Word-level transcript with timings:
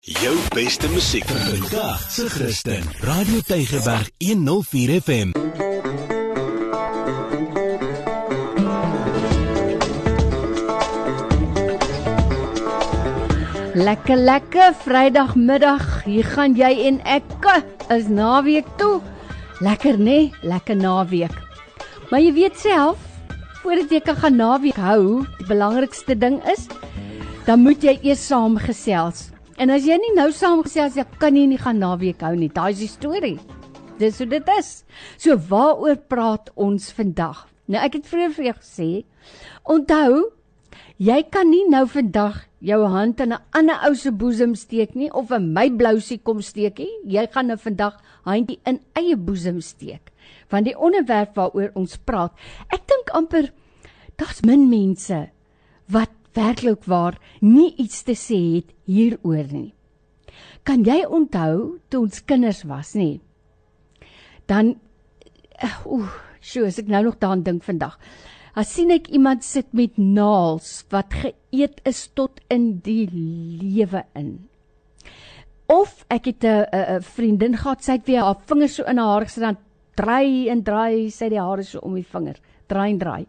Jou 0.00 0.36
beste 0.54 0.88
musiek 0.88 1.24
vandag 1.26 2.10
se 2.10 2.28
Christen. 2.30 2.82
Radio 3.00 3.40
Tygerberg 3.46 4.10
104 4.18 5.00
FM. 5.00 5.30
Lekker 13.74 14.16
lekker 14.16 14.74
Vrydagmiddag. 14.74 16.04
Hier 16.04 16.24
gaan 16.24 16.54
jy 16.54 16.70
en 16.86 17.00
ek 17.02 17.48
is 17.90 18.06
naweek 18.06 18.66
toe. 18.76 19.00
Lekker 19.58 19.98
nê? 19.98 20.04
Nee? 20.04 20.32
Lekker 20.42 20.76
naweek. 20.76 21.34
Maar 22.10 22.20
jy 22.22 22.32
weet 22.32 22.58
self, 22.58 23.02
voordat 23.64 23.90
jy 23.90 24.00
kan 24.00 24.16
gaan 24.16 24.36
naweek 24.36 24.78
hou, 24.78 25.26
die 25.40 25.48
belangrikste 25.50 26.14
ding 26.14 26.38
is 26.46 26.68
dan 27.48 27.64
moet 27.64 27.82
jy 27.82 27.98
eers 28.04 28.26
saamgesels. 28.28 29.37
En 29.58 29.72
as 29.74 29.82
jy 29.82 29.96
nie 29.98 30.12
nou 30.14 30.28
saamgesels 30.30 30.94
jy 30.94 31.02
kan 31.18 31.34
jy 31.34 31.48
nie 31.50 31.58
gaan 31.58 31.80
naweek 31.82 32.20
hou 32.22 32.36
nie. 32.38 32.46
Daai 32.54 32.70
is 32.70 32.82
die 32.84 32.90
storie. 32.90 33.38
Dis 33.98 34.20
hoe 34.22 34.28
dit 34.30 34.50
is. 34.54 34.68
So 35.18 35.34
waaroor 35.50 35.98
praat 36.06 36.52
ons 36.54 36.92
vandag? 36.94 37.40
Nou 37.66 37.80
ek 37.82 37.98
het 37.98 38.06
vroeër 38.06 38.36
vir 38.36 38.46
jou 38.46 38.54
gesê, 38.60 38.90
onthou, 39.66 40.20
jy 41.02 41.18
kan 41.34 41.50
nie 41.50 41.64
nou 41.66 41.82
vandag 41.90 42.44
jou 42.62 42.78
hand 42.86 43.18
in 43.20 43.32
'n 43.34 43.42
ander 43.52 43.82
ou 43.88 43.94
se 43.94 44.10
boesem 44.10 44.54
steek 44.54 44.94
nie 44.94 45.10
of 45.10 45.32
in 45.34 45.52
my 45.52 45.68
blousie 45.70 46.18
kom 46.22 46.40
steek 46.40 46.78
nie. 46.78 46.94
Jy 47.04 47.26
gaan 47.26 47.48
nou 47.48 47.58
vandag 47.58 47.98
handjie 48.24 48.60
in 48.64 48.80
eie 48.94 49.16
boesem 49.16 49.60
steek. 49.60 50.12
Want 50.50 50.64
die 50.64 50.78
onderwerp 50.78 51.34
waaroor 51.34 51.70
ons 51.74 51.96
praat, 51.96 52.32
ek 52.70 52.86
dink 52.86 53.10
amper 53.10 53.50
daar's 54.16 54.42
min 54.42 54.68
mense 54.70 55.30
wat 55.88 56.10
werklik 56.38 56.86
waar 56.86 57.18
nie 57.42 57.72
iets 57.76 58.04
te 58.06 58.14
sê 58.18 58.38
het 58.58 58.72
hieroor 58.86 59.50
nie. 59.50 59.72
Kan 60.62 60.84
jy 60.86 61.02
onthou 61.04 61.78
toe 61.90 62.04
ons 62.06 62.22
kinders 62.28 62.62
was 62.68 62.94
nie? 62.98 63.20
Dan 64.48 64.76
eh, 65.58 65.78
oeh, 65.86 66.10
sjoe, 66.40 66.68
as 66.70 66.78
ek 66.80 66.90
nou 66.92 67.02
nog 67.08 67.18
daaraan 67.20 67.44
dink 67.46 67.64
vandag. 67.66 67.98
As 68.58 68.72
sien 68.74 68.90
ek 68.90 69.10
iemand 69.14 69.44
sit 69.46 69.70
met 69.76 69.98
naels 70.00 70.82
wat 70.92 71.14
geëet 71.14 71.82
is 71.88 72.06
tot 72.18 72.40
in 72.52 72.78
die 72.84 73.06
lewe 73.12 74.02
in. 74.18 74.32
Of 75.68 76.04
ek 76.08 76.30
het 76.32 76.44
'n 76.44 76.66
'n 76.72 77.02
vriendin 77.02 77.56
gehad, 77.56 77.84
sy 77.84 77.92
het 77.92 78.06
weer 78.06 78.24
haar 78.24 78.40
vingers 78.46 78.74
so 78.74 78.84
in 78.84 78.98
haar 78.98 79.12
haar 79.12 79.26
gesit 79.28 79.42
dan 79.42 79.58
draai 79.94 80.48
en 80.48 80.62
draai 80.62 81.10
sy 81.10 81.28
die 81.28 81.40
hare 81.40 81.62
so 81.62 81.78
om 81.78 81.94
die 81.94 82.06
vinger, 82.06 82.36
draai 82.66 82.90
en 82.90 82.98
draai. 82.98 83.26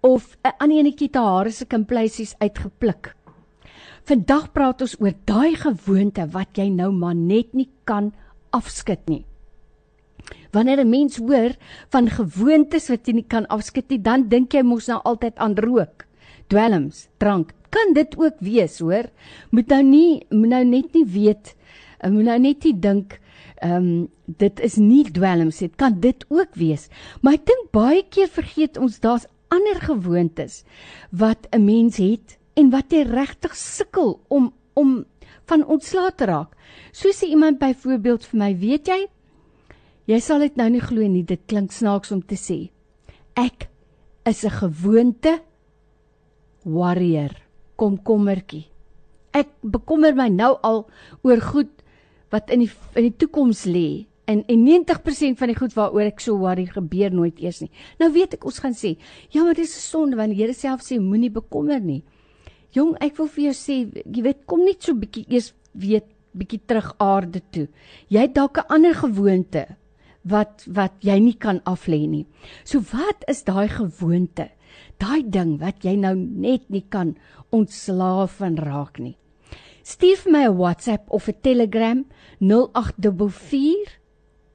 Of 0.00 0.36
'n 0.44 0.54
ander 0.58 0.78
enetjie 0.78 1.10
te 1.10 1.18
hare 1.18 1.50
se 1.50 1.66
kimpleisies 1.66 2.34
uitgepluk. 2.38 3.14
Vandag 4.04 4.52
praat 4.52 4.80
ons 4.80 4.94
oor 5.00 5.12
daai 5.24 5.56
gewoonte 5.58 6.26
wat 6.32 6.56
jy 6.56 6.68
nou 6.70 6.92
maar 6.92 7.14
net 7.14 7.54
nie 7.54 7.68
kan 7.84 8.12
afskud 8.50 9.08
nie. 9.08 9.24
Wanneer 10.52 10.80
'n 10.80 10.90
mens 10.90 11.16
hoor 11.16 11.56
van 11.90 12.08
gewoontes 12.08 12.88
wat 12.88 13.06
jy 13.06 13.12
nie 13.12 13.26
kan 13.28 13.46
afskud 13.46 13.90
nie, 13.90 13.98
dan 13.98 14.28
dink 14.28 14.52
jy 14.54 14.62
mos 14.62 14.86
nou 14.86 15.00
altyd 15.04 15.36
aan 15.36 15.56
rook, 15.56 16.06
dwelms, 16.46 17.08
drank. 17.18 17.52
Kan 17.70 17.92
dit 17.92 18.16
ook 18.16 18.40
wees, 18.40 18.78
hoor? 18.78 19.10
Moet 19.50 19.68
nou 19.68 19.82
nie 19.82 20.26
moet 20.30 20.48
nou 20.48 20.64
net 20.64 20.94
nie 20.94 21.04
weet, 21.04 21.56
eh, 21.98 22.10
moet 22.10 22.24
nou 22.24 22.38
net 22.38 22.64
nie 22.64 22.80
dink 22.80 23.20
ehm 23.60 23.74
um, 23.74 24.08
dit 24.26 24.60
is 24.60 24.76
nie 24.76 25.04
dwelms 25.10 25.58
dit 25.58 25.76
kan 25.76 26.00
dit 26.00 26.24
ook 26.28 26.54
wees. 26.54 26.88
Maar 27.20 27.32
ek 27.32 27.46
dink 27.46 27.70
baie 27.72 28.02
keer 28.08 28.28
vergeet 28.28 28.78
ons 28.78 29.00
daar's 29.00 29.26
ander 29.68 29.84
gewoontes 29.84 30.64
wat 31.10 31.46
'n 31.52 31.64
mens 31.64 31.96
het 31.96 32.38
en 32.56 32.70
wat 32.70 32.90
jy 32.92 33.02
regtig 33.02 33.54
sukkel 33.56 34.20
om 34.28 34.52
om 34.74 35.04
van 35.46 35.64
ontslae 35.64 36.14
te 36.14 36.24
raak. 36.24 36.56
Soos 36.92 37.22
iemand 37.22 37.58
byvoorbeeld 37.58 38.24
vir 38.24 38.38
my, 38.38 38.58
weet 38.58 38.86
jy, 38.86 39.08
Jy 40.08 40.22
sal 40.24 40.40
dit 40.40 40.54
nou 40.56 40.70
nie 40.72 40.80
glo 40.80 41.04
nie, 41.04 41.20
dit 41.22 41.40
klink 41.50 41.74
snaaks 41.76 42.14
om 42.14 42.22
te 42.24 42.36
sê. 42.40 42.70
Ek 43.36 43.68
is 44.24 44.44
'n 44.44 44.50
gewoonte 44.50 45.40
warrior, 46.64 47.36
komkommertjie. 47.76 48.64
Ek 49.34 49.48
bekommer 49.60 50.14
my 50.14 50.28
nou 50.28 50.56
al 50.62 50.88
oor 51.22 51.40
goed 51.40 51.68
wat 52.30 52.50
in 52.50 52.60
die 52.60 52.70
in 52.96 53.02
die 53.02 53.16
toekoms 53.18 53.66
lê. 53.66 54.07
En 54.28 54.42
en 54.46 54.64
90% 54.66 55.38
van 55.40 55.48
die 55.48 55.56
goed 55.56 55.72
waaroor 55.72 56.10
ek 56.10 56.20
so 56.20 56.36
worry 56.36 56.66
gebeur 56.68 57.14
nooit 57.16 57.38
eers 57.40 57.62
nie. 57.64 57.70
Nou 58.00 58.10
weet 58.12 58.36
ek 58.36 58.44
ons 58.44 58.60
gaan 58.60 58.76
sê, 58.76 58.98
ja, 59.32 59.42
maar 59.42 59.56
dis 59.56 59.72
'n 59.72 59.88
sonde 59.88 60.16
want 60.16 60.34
die 60.34 60.42
Here 60.42 60.52
self 60.52 60.84
sê 60.84 61.00
moenie 61.00 61.32
bekommer 61.32 61.80
nie. 61.80 62.02
Jong, 62.76 62.96
ek 63.00 63.16
wil 63.16 63.26
vir 63.26 63.44
jou 63.44 63.54
sê, 63.56 63.76
jy 64.04 64.22
weet, 64.22 64.44
kom 64.46 64.64
net 64.64 64.82
so 64.82 64.92
bietjie 64.92 65.24
eers 65.28 65.54
weet 65.72 66.04
bietjie 66.36 66.60
terug 66.66 66.92
aarde 66.98 67.40
toe. 67.50 67.68
Jy 68.08 68.20
het 68.20 68.34
dalk 68.34 68.58
'n 68.58 68.68
ander 68.68 68.94
gewoonte 68.94 69.66
wat 70.24 70.64
wat 70.66 70.92
jy 71.00 71.18
nie 71.18 71.36
kan 71.36 71.60
aflê 71.64 72.06
nie. 72.06 72.26
So 72.64 72.80
wat 72.80 73.24
is 73.28 73.44
daai 73.44 73.68
gewoonte? 73.68 74.50
Daai 74.98 75.22
ding 75.22 75.58
wat 75.60 75.84
jy 75.84 75.96
nou 75.96 76.14
net 76.16 76.68
nie 76.70 76.84
kan 76.88 77.16
ontslaaf 77.50 78.38
van 78.38 78.56
raak 78.56 78.98
nie. 78.98 79.16
Stuur 79.82 80.16
vir 80.16 80.32
my 80.32 80.44
'n 80.44 80.56
WhatsApp 80.56 81.10
of 81.10 81.28
'n 81.28 81.40
Telegram 81.42 82.04
0844 82.40 83.97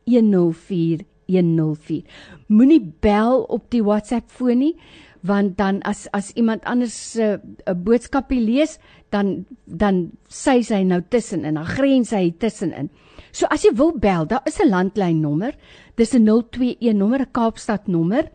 104 0.05 1.05
104. 1.27 2.03
Moenie 2.47 2.93
bel 2.99 3.43
op 3.43 3.71
die 3.71 3.83
WhatsApp 3.83 4.31
foon 4.31 4.57
nie 4.57 4.75
want 5.23 5.55
dan 5.57 5.79
as 5.87 6.07
as 6.11 6.33
iemand 6.35 6.65
anders 6.67 7.11
se 7.11 7.23
uh, 7.23 7.39
'n 7.71 7.83
boodskapie 7.83 8.43
lees 8.43 8.79
dan 9.09 9.45
dan 9.65 10.11
sê 10.27 10.63
sy 10.63 10.83
nou 10.83 11.01
tussenin, 11.09 11.53
dan 11.53 11.65
grens 11.65 12.11
hy 12.11 12.33
tussenin. 12.37 12.89
So 13.31 13.45
as 13.49 13.63
jy 13.63 13.75
wil 13.75 13.97
bel, 13.97 14.25
daar 14.25 14.41
is 14.45 14.59
'n 14.59 14.69
landlyn 14.69 15.21
nommer. 15.21 15.55
Dis 15.95 16.13
'n 16.13 16.25
021 16.25 16.93
nommer, 16.93 17.19
'n 17.21 17.31
Kaapstad 17.31 17.87
nommer. 17.87 18.31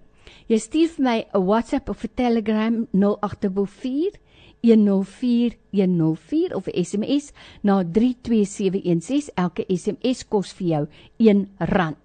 Jy 0.49 0.59
stuur 0.59 0.89
vir 0.97 1.05
my 1.05 1.19
'n 1.35 1.47
WhatsApp 1.47 1.89
of 1.89 2.05
'n 2.05 2.11
Telegram 2.15 2.87
0824 2.93 4.19
104104 4.63 6.55
of 6.55 6.67
'n 6.67 6.85
SMS 6.85 7.33
na 7.63 7.83
32716. 7.85 9.31
Elke 9.35 9.65
SMS 9.69 10.29
kos 10.29 10.53
vir 10.53 10.67
jou 10.67 10.87
R1. 11.19 11.97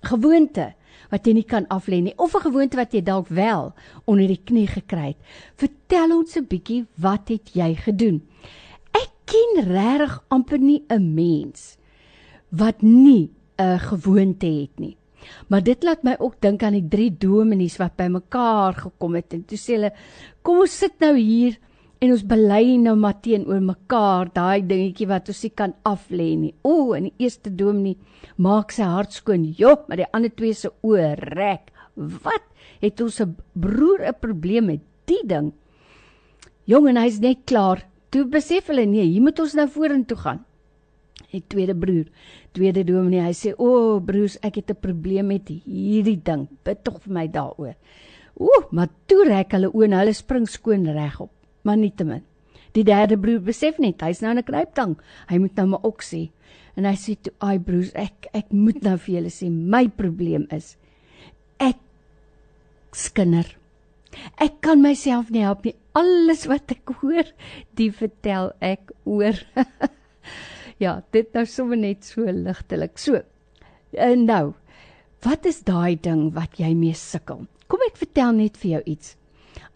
Gewoonte 0.00 0.74
wat 1.10 1.26
jy 1.26 1.34
nie 1.38 1.46
kan 1.48 1.66
aflê 1.72 2.02
nie 2.02 2.14
of 2.16 2.34
'n 2.34 2.46
gewoonte 2.46 2.76
wat 2.76 2.92
jy 2.92 3.02
dalk 3.02 3.28
wel 3.28 3.72
onder 4.04 4.26
die 4.26 4.42
knie 4.44 4.66
gekry 4.66 5.06
het. 5.06 5.20
Vertel 5.56 6.16
ons 6.18 6.36
'n 6.36 6.46
bietjie 6.46 6.86
wat 6.96 7.28
het 7.28 7.54
jy 7.54 7.74
gedoen? 7.74 8.22
Ek 8.92 9.10
ken 9.24 9.64
regtig 9.64 10.24
amper 10.28 10.58
nie 10.58 10.84
'n 10.88 11.14
mens 11.14 11.76
wat 12.50 12.82
nie 12.82 13.30
'n 13.58 13.78
gewoonte 13.78 14.46
het 14.46 14.78
nie. 14.78 14.96
Maar 15.48 15.62
dit 15.62 15.82
laat 15.82 16.02
my 16.02 16.16
ook 16.18 16.40
dink 16.40 16.62
aan 16.62 16.72
die 16.72 16.88
drie 16.88 17.10
dominees 17.10 17.76
wat 17.76 17.96
bymekaar 17.96 18.74
gekom 18.74 19.14
het 19.14 19.32
en 19.32 19.44
toe 19.44 19.58
sê 19.58 19.76
hulle 19.76 19.92
kom 20.42 20.60
ons 20.64 20.78
sit 20.78 21.00
nou 21.00 21.16
hier 21.16 21.58
en 22.00 22.12
ons 22.14 22.24
bely 22.30 22.76
nou 22.78 22.94
maar 22.96 23.18
teenoor 23.24 23.60
mekaar 23.64 24.30
daai 24.34 24.62
dingetjie 24.62 25.08
wat 25.10 25.28
ons 25.32 25.42
nie 25.44 25.52
kan 25.60 25.74
aflê 25.88 26.28
nie. 26.38 26.54
O, 26.62 26.94
en 26.94 27.08
die 27.08 27.26
eerste 27.26 27.50
dominee 27.50 27.98
maak 28.36 28.72
sy 28.72 28.86
hart 28.86 29.16
skoon. 29.16 29.48
Jop, 29.58 29.88
maar 29.88 30.02
die 30.02 30.10
ander 30.12 30.30
twee 30.30 30.54
se 30.54 30.70
oë 30.86 31.14
rek. 31.34 31.72
Wat 31.96 32.44
het 32.82 33.00
ons 33.02 33.22
broer 33.54 34.06
'n 34.06 34.20
probleem 34.20 34.66
met 34.66 34.82
die 35.06 35.24
ding? 35.24 35.52
Jong 36.66 36.88
en 36.88 36.96
hy's 36.96 37.18
net 37.20 37.44
klaar. 37.44 37.86
Toe 38.10 38.24
besef 38.24 38.68
hulle 38.68 38.86
nee, 38.86 39.04
hier 39.04 39.22
moet 39.22 39.40
ons 39.40 39.54
nou 39.54 39.68
vorentoe 39.68 40.16
gaan 40.16 40.44
die 41.32 41.42
tweede 41.48 41.74
broer, 41.76 42.06
tweede 42.56 42.84
dominee, 42.86 43.22
hy 43.26 43.34
sê: 43.36 43.52
"O, 43.56 43.68
oh, 43.68 44.04
broers, 44.04 44.38
ek 44.42 44.56
het 44.56 44.70
'n 44.70 44.80
probleem 44.80 45.26
met 45.26 45.48
hierdie 45.48 46.20
ding. 46.22 46.48
Bid 46.64 46.84
tog 46.84 47.02
vir 47.02 47.12
my 47.12 47.26
daaroor." 47.28 47.74
Ooh, 48.40 48.64
maar 48.70 48.88
toe 49.06 49.24
rek 49.24 49.52
hulle 49.52 49.70
oë 49.72 49.84
en 49.84 49.98
hulle 49.98 50.12
spring 50.12 50.46
skoon 50.48 50.86
regop. 50.86 51.30
Maar 51.68 51.76
nietemin. 51.76 52.24
Die 52.72 52.84
derde 52.84 53.18
broer 53.20 53.42
besef 53.44 53.76
net, 53.82 54.00
hy's 54.00 54.22
nou 54.24 54.32
in 54.32 54.40
'n 54.40 54.48
kruiptang. 54.48 54.96
Hy 55.28 55.38
moet 55.38 55.56
nou 55.56 55.66
maar 55.66 55.84
ook 55.84 56.02
sê. 56.02 56.30
En 56.76 56.84
hy 56.84 56.94
sê 56.94 57.16
toe, 57.20 57.32
"Ai 57.40 57.58
broers, 57.58 57.92
ek 57.94 58.28
ek 58.32 58.52
moet 58.52 58.82
nou 58.82 58.96
vir 58.96 59.14
julle 59.14 59.30
sê, 59.30 59.50
my 59.50 59.88
probleem 59.88 60.46
is 60.50 60.76
ek 61.60 61.76
skinder. 62.92 63.56
Ek 64.40 64.60
kan 64.60 64.80
myself 64.80 65.30
nie 65.30 65.42
help 65.42 65.64
nie. 65.64 65.74
Alles 65.94 66.46
wat 66.46 66.70
ek 66.70 66.88
hoor, 67.00 67.24
die 67.74 67.90
vertel 67.90 68.52
ek 68.60 68.90
oor." 69.04 69.34
ja, 70.84 71.02
dit 71.12 71.34
nou 71.34 71.44
sommer 71.44 71.76
net 71.76 72.04
so 72.04 72.24
ligtelik. 72.24 72.98
So. 72.98 73.22
En 73.92 74.24
nou, 74.24 74.54
wat 75.22 75.46
is 75.46 75.62
daai 75.62 75.96
ding 76.00 76.32
wat 76.34 76.56
jy 76.58 76.74
mee 76.74 76.94
sukkel? 76.94 77.46
Kom 77.66 77.80
ek 77.86 77.96
vertel 77.96 78.32
net 78.32 78.56
vir 78.56 78.70
jou 78.70 78.82
iets. 78.86 79.17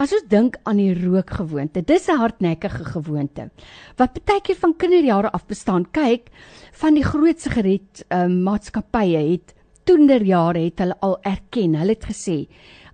As 0.02 0.10
ons 0.10 0.24
dink 0.26 0.56
aan 0.66 0.80
die 0.80 0.94
rookgewoonte, 0.98 1.84
dis 1.86 2.08
'n 2.10 2.18
hardnekkige 2.18 2.84
gewoonte 2.94 3.44
wat 4.00 4.18
baie 4.26 4.40
keer 4.42 4.58
van 4.58 4.74
kinderjare 4.74 5.30
af 5.30 5.46
bestaan. 5.46 5.84
Kyk, 5.92 6.26
van 6.72 6.94
die 6.94 7.04
groot 7.04 7.38
sigaret 7.38 8.02
um, 8.10 8.42
maatskappye 8.42 9.20
het 9.30 9.54
toenderjare 9.86 10.64
het 10.64 10.82
hulle 10.82 10.96
al 11.00 11.16
erken. 11.22 11.76
Hulle 11.78 11.94
het 11.94 12.08
gesê 12.10 12.48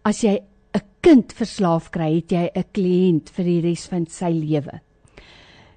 as 0.05 0.21
jy 0.21 0.37
'n 0.75 0.85
kind 1.01 1.33
verslaaf 1.33 1.91
kry, 1.91 2.17
het 2.17 2.31
jy 2.31 2.51
'n 2.55 2.65
kliënt 2.73 3.31
vir 3.31 3.45
die 3.45 3.61
res 3.61 3.89
van 3.89 4.07
sy 4.07 4.29
lewe. 4.29 4.81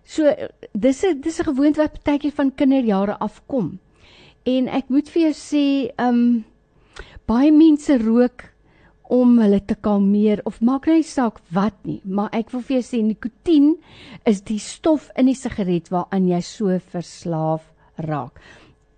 So 0.04 0.36
dis 0.74 1.04
'n 1.06 1.22
dis 1.22 1.40
'n 1.40 1.48
gewoonte 1.48 1.80
wat 1.80 2.04
baie 2.04 2.20
keer 2.20 2.36
van 2.36 2.52
kinderjare 2.52 3.18
af 3.20 3.42
kom. 3.48 3.80
En 4.44 4.68
ek 4.68 4.90
moet 4.90 5.08
vir 5.08 5.22
jou 5.22 5.34
sê, 5.34 5.92
ehm 5.96 6.08
um, 6.08 6.46
baie 7.26 7.52
mense 7.52 7.98
rook 7.98 8.51
om 9.12 9.36
hulle 9.42 9.60
te 9.68 9.76
kalmeer 9.76 10.40
of 10.48 10.62
maak 10.64 10.88
nie 10.88 11.04
saak 11.04 11.42
wat 11.52 11.76
nie, 11.84 12.00
maar 12.08 12.32
ek 12.36 12.54
wil 12.54 12.64
vir 12.64 12.78
jou 12.78 12.86
sê 12.88 13.02
nikotien 13.04 13.74
is 14.30 14.40
die 14.48 14.60
stof 14.64 15.10
in 15.20 15.28
die 15.28 15.36
sigaret 15.36 15.92
waaraan 15.92 16.30
jy 16.30 16.40
so 16.48 16.78
verslaaf 16.94 17.66
raak. 18.08 18.40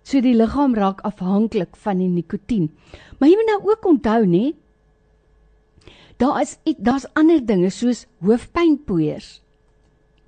So 0.06 0.20
die 0.22 0.36
liggaam 0.36 0.76
raak 0.78 1.02
afhanklik 1.08 1.74
van 1.82 1.98
die 1.98 2.10
nikotien. 2.12 2.68
Maar 3.18 3.32
jy 3.32 3.40
moet 3.40 3.50
nou 3.50 3.60
ook 3.72 3.90
onthou 3.90 4.20
nê, 4.28 4.44
daar 6.22 6.42
is 6.44 6.58
daar's 6.78 7.08
ander 7.18 7.42
dinge 7.42 7.72
soos 7.74 8.04
hoofpynpoeiers. 8.22 9.40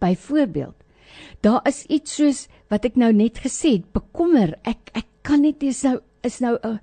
Byvoorbeeld, 0.02 0.74
daar 1.46 1.62
is 1.68 1.84
iets 1.86 2.18
soos 2.18 2.46
wat 2.72 2.88
ek 2.88 2.98
nou 2.98 3.12
net 3.14 3.38
gesê 3.44 3.76
het, 3.78 3.86
bekommer. 3.94 4.56
Ek 4.66 4.90
ek 4.98 5.06
kan 5.22 5.46
net 5.46 5.60
dis 5.62 5.84
nou 5.86 6.00
is 6.26 6.40
nou 6.42 6.56
'n 6.58 6.74
uh, 6.74 6.78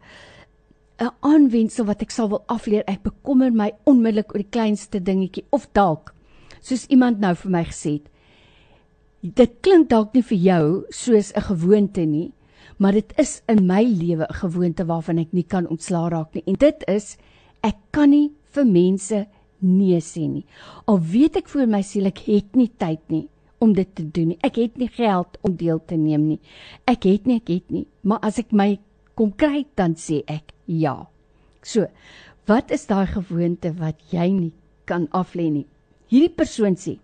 'n 1.03 1.15
aanwensel 1.19 1.85
wat 1.85 2.01
ek 2.01 2.11
sal 2.11 2.29
wil 2.29 2.43
afleer. 2.47 2.83
Ek 2.87 3.03
bekommer 3.03 3.51
my 3.51 3.71
onmiddellik 3.83 4.33
oor 4.33 4.43
die 4.43 4.55
kleinste 4.55 4.99
dingetjie 4.99 5.45
of 5.51 5.67
dalk 5.73 6.13
soos 6.61 6.85
iemand 6.87 7.19
nou 7.19 7.35
vir 7.35 7.51
my 7.51 7.63
gesê 7.63 7.91
het. 7.97 8.07
Dit 9.21 9.59
klink 9.61 9.89
dalk 9.89 10.13
nie 10.13 10.23
vir 10.23 10.37
jou 10.37 10.85
soos 10.89 11.31
'n 11.35 11.41
gewoonte 11.41 12.05
nie, 12.05 12.31
maar 12.77 12.91
dit 12.91 13.13
is 13.17 13.41
in 13.47 13.67
my 13.67 13.83
lewe 13.83 14.25
'n 14.29 14.33
gewoonte 14.33 14.85
waarvan 14.85 15.19
ek 15.19 15.33
nie 15.33 15.43
kan 15.43 15.67
ontslaa 15.67 16.09
raak 16.09 16.33
nie. 16.33 16.43
En 16.47 16.53
dit 16.53 16.83
is 16.87 17.17
ek 17.61 17.75
kan 17.91 18.09
nie 18.09 18.31
vir 18.51 18.65
mense 18.65 19.27
nee 19.61 19.99
sê 19.99 20.27
nie. 20.29 20.45
Al 20.87 20.99
weet 20.99 21.35
ek 21.35 21.47
vir 21.47 21.67
my 21.67 21.81
siel 21.81 22.05
ek 22.05 22.19
het 22.27 22.55
nie 22.55 22.71
tyd 22.77 22.99
nie 23.09 23.27
om 23.59 23.73
dit 23.73 23.95
te 23.95 24.03
doen 24.03 24.27
nie. 24.33 24.39
Ek 24.43 24.55
het 24.55 24.77
nie 24.77 24.89
geld 24.91 25.37
om 25.41 25.55
deel 25.55 25.79
te 25.87 25.95
neem 25.95 26.27
nie. 26.27 26.39
Ek 26.85 27.03
het 27.03 27.25
nie, 27.25 27.39
ek 27.39 27.47
het 27.47 27.71
nie. 27.71 27.87
Maar 28.03 28.19
as 28.21 28.39
ek 28.39 28.51
my 28.51 28.79
kom 29.15 29.31
kry 29.31 29.65
dan 29.75 29.95
sê 29.95 30.23
ek 30.27 30.53
ja. 30.67 31.07
So, 31.63 31.87
wat 32.47 32.71
is 32.71 32.87
daai 32.87 33.07
gewoonte 33.07 33.71
wat 33.79 33.99
jy 34.11 34.29
nie 34.31 34.53
kan 34.85 35.07
aflê 35.11 35.49
nie? 35.51 35.67
Hierdie 36.11 36.35
persoon 36.35 36.75
sê 36.75 36.97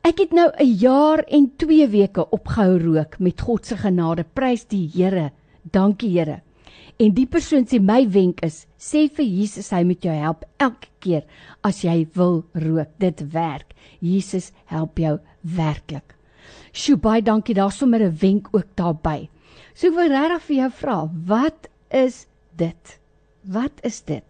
Ek 0.00 0.16
het 0.16 0.30
nou 0.32 0.48
'n 0.48 0.76
jaar 0.80 1.20
en 1.28 1.50
2 1.56 1.86
weke 1.88 2.24
opgehou 2.30 2.78
rook 2.78 3.18
met 3.18 3.40
God 3.40 3.66
se 3.66 3.76
genade. 3.76 4.24
Prys 4.24 4.64
die 4.64 4.88
Here. 4.88 5.30
Dankie 5.62 6.08
Here. 6.08 6.40
En 6.98 7.14
die 7.14 7.26
persoon 7.26 7.66
sê 7.66 7.78
my 7.80 8.06
wenk 8.08 8.40
is, 8.42 8.66
sê 8.78 9.08
vir 9.08 9.24
Jesus 9.26 9.70
hy 9.70 9.84
moet 9.84 10.02
jou 10.02 10.14
help 10.14 10.44
elke 10.58 10.88
keer 11.00 11.24
as 11.62 11.82
jy 11.84 12.08
wil 12.14 12.44
rook. 12.54 12.88
Dit 12.98 13.32
werk. 13.32 13.74
Jesus 14.00 14.52
help 14.64 14.98
jou 14.98 15.18
werklik. 15.42 16.14
Sjoe, 16.72 16.96
baie 16.96 17.22
dankie. 17.22 17.54
Daar's 17.54 17.78
sommer 17.78 18.00
'n 18.00 18.16
wenk 18.20 18.48
ook 18.52 18.76
daarbey. 18.76 19.28
So 19.80 19.88
ek 19.88 19.94
wil 19.96 20.10
regtig 20.12 20.42
vir 20.44 20.56
jou 20.58 20.66
vra, 20.76 20.94
wat 21.24 21.68
is 21.96 22.16
dit? 22.60 22.90
Wat 23.48 23.78
is 23.88 24.02
dit 24.04 24.26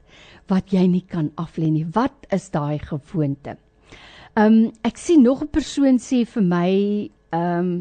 wat 0.47 0.71
jy 0.71 0.85
nie 0.87 1.03
kan 1.03 1.33
aflê 1.43 1.73
nie? 1.73 1.83
Wat 1.91 2.29
is 2.31 2.45
daai 2.55 2.79
gewoonte? 2.79 3.57
Ehm 4.39 4.47
um, 4.47 4.61
ek 4.87 4.99
sien 5.03 5.25
nog 5.27 5.43
'n 5.43 5.51
persoon 5.51 5.99
sê 5.99 6.23
vir 6.35 6.45
my 6.53 6.71
ehm 7.35 7.59
um, 7.59 7.73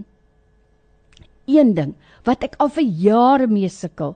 een 1.45 1.75
ding 1.77 1.93
wat 2.25 2.43
ek 2.49 2.57
al 2.57 2.73
vir 2.73 2.89
jare 3.05 3.47
mee 3.47 3.69
sukkel. 3.69 4.15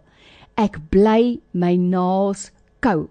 Ek 0.57 0.81
bly 0.89 1.39
my 1.53 1.75
naels 1.77 2.49
kou. 2.81 3.05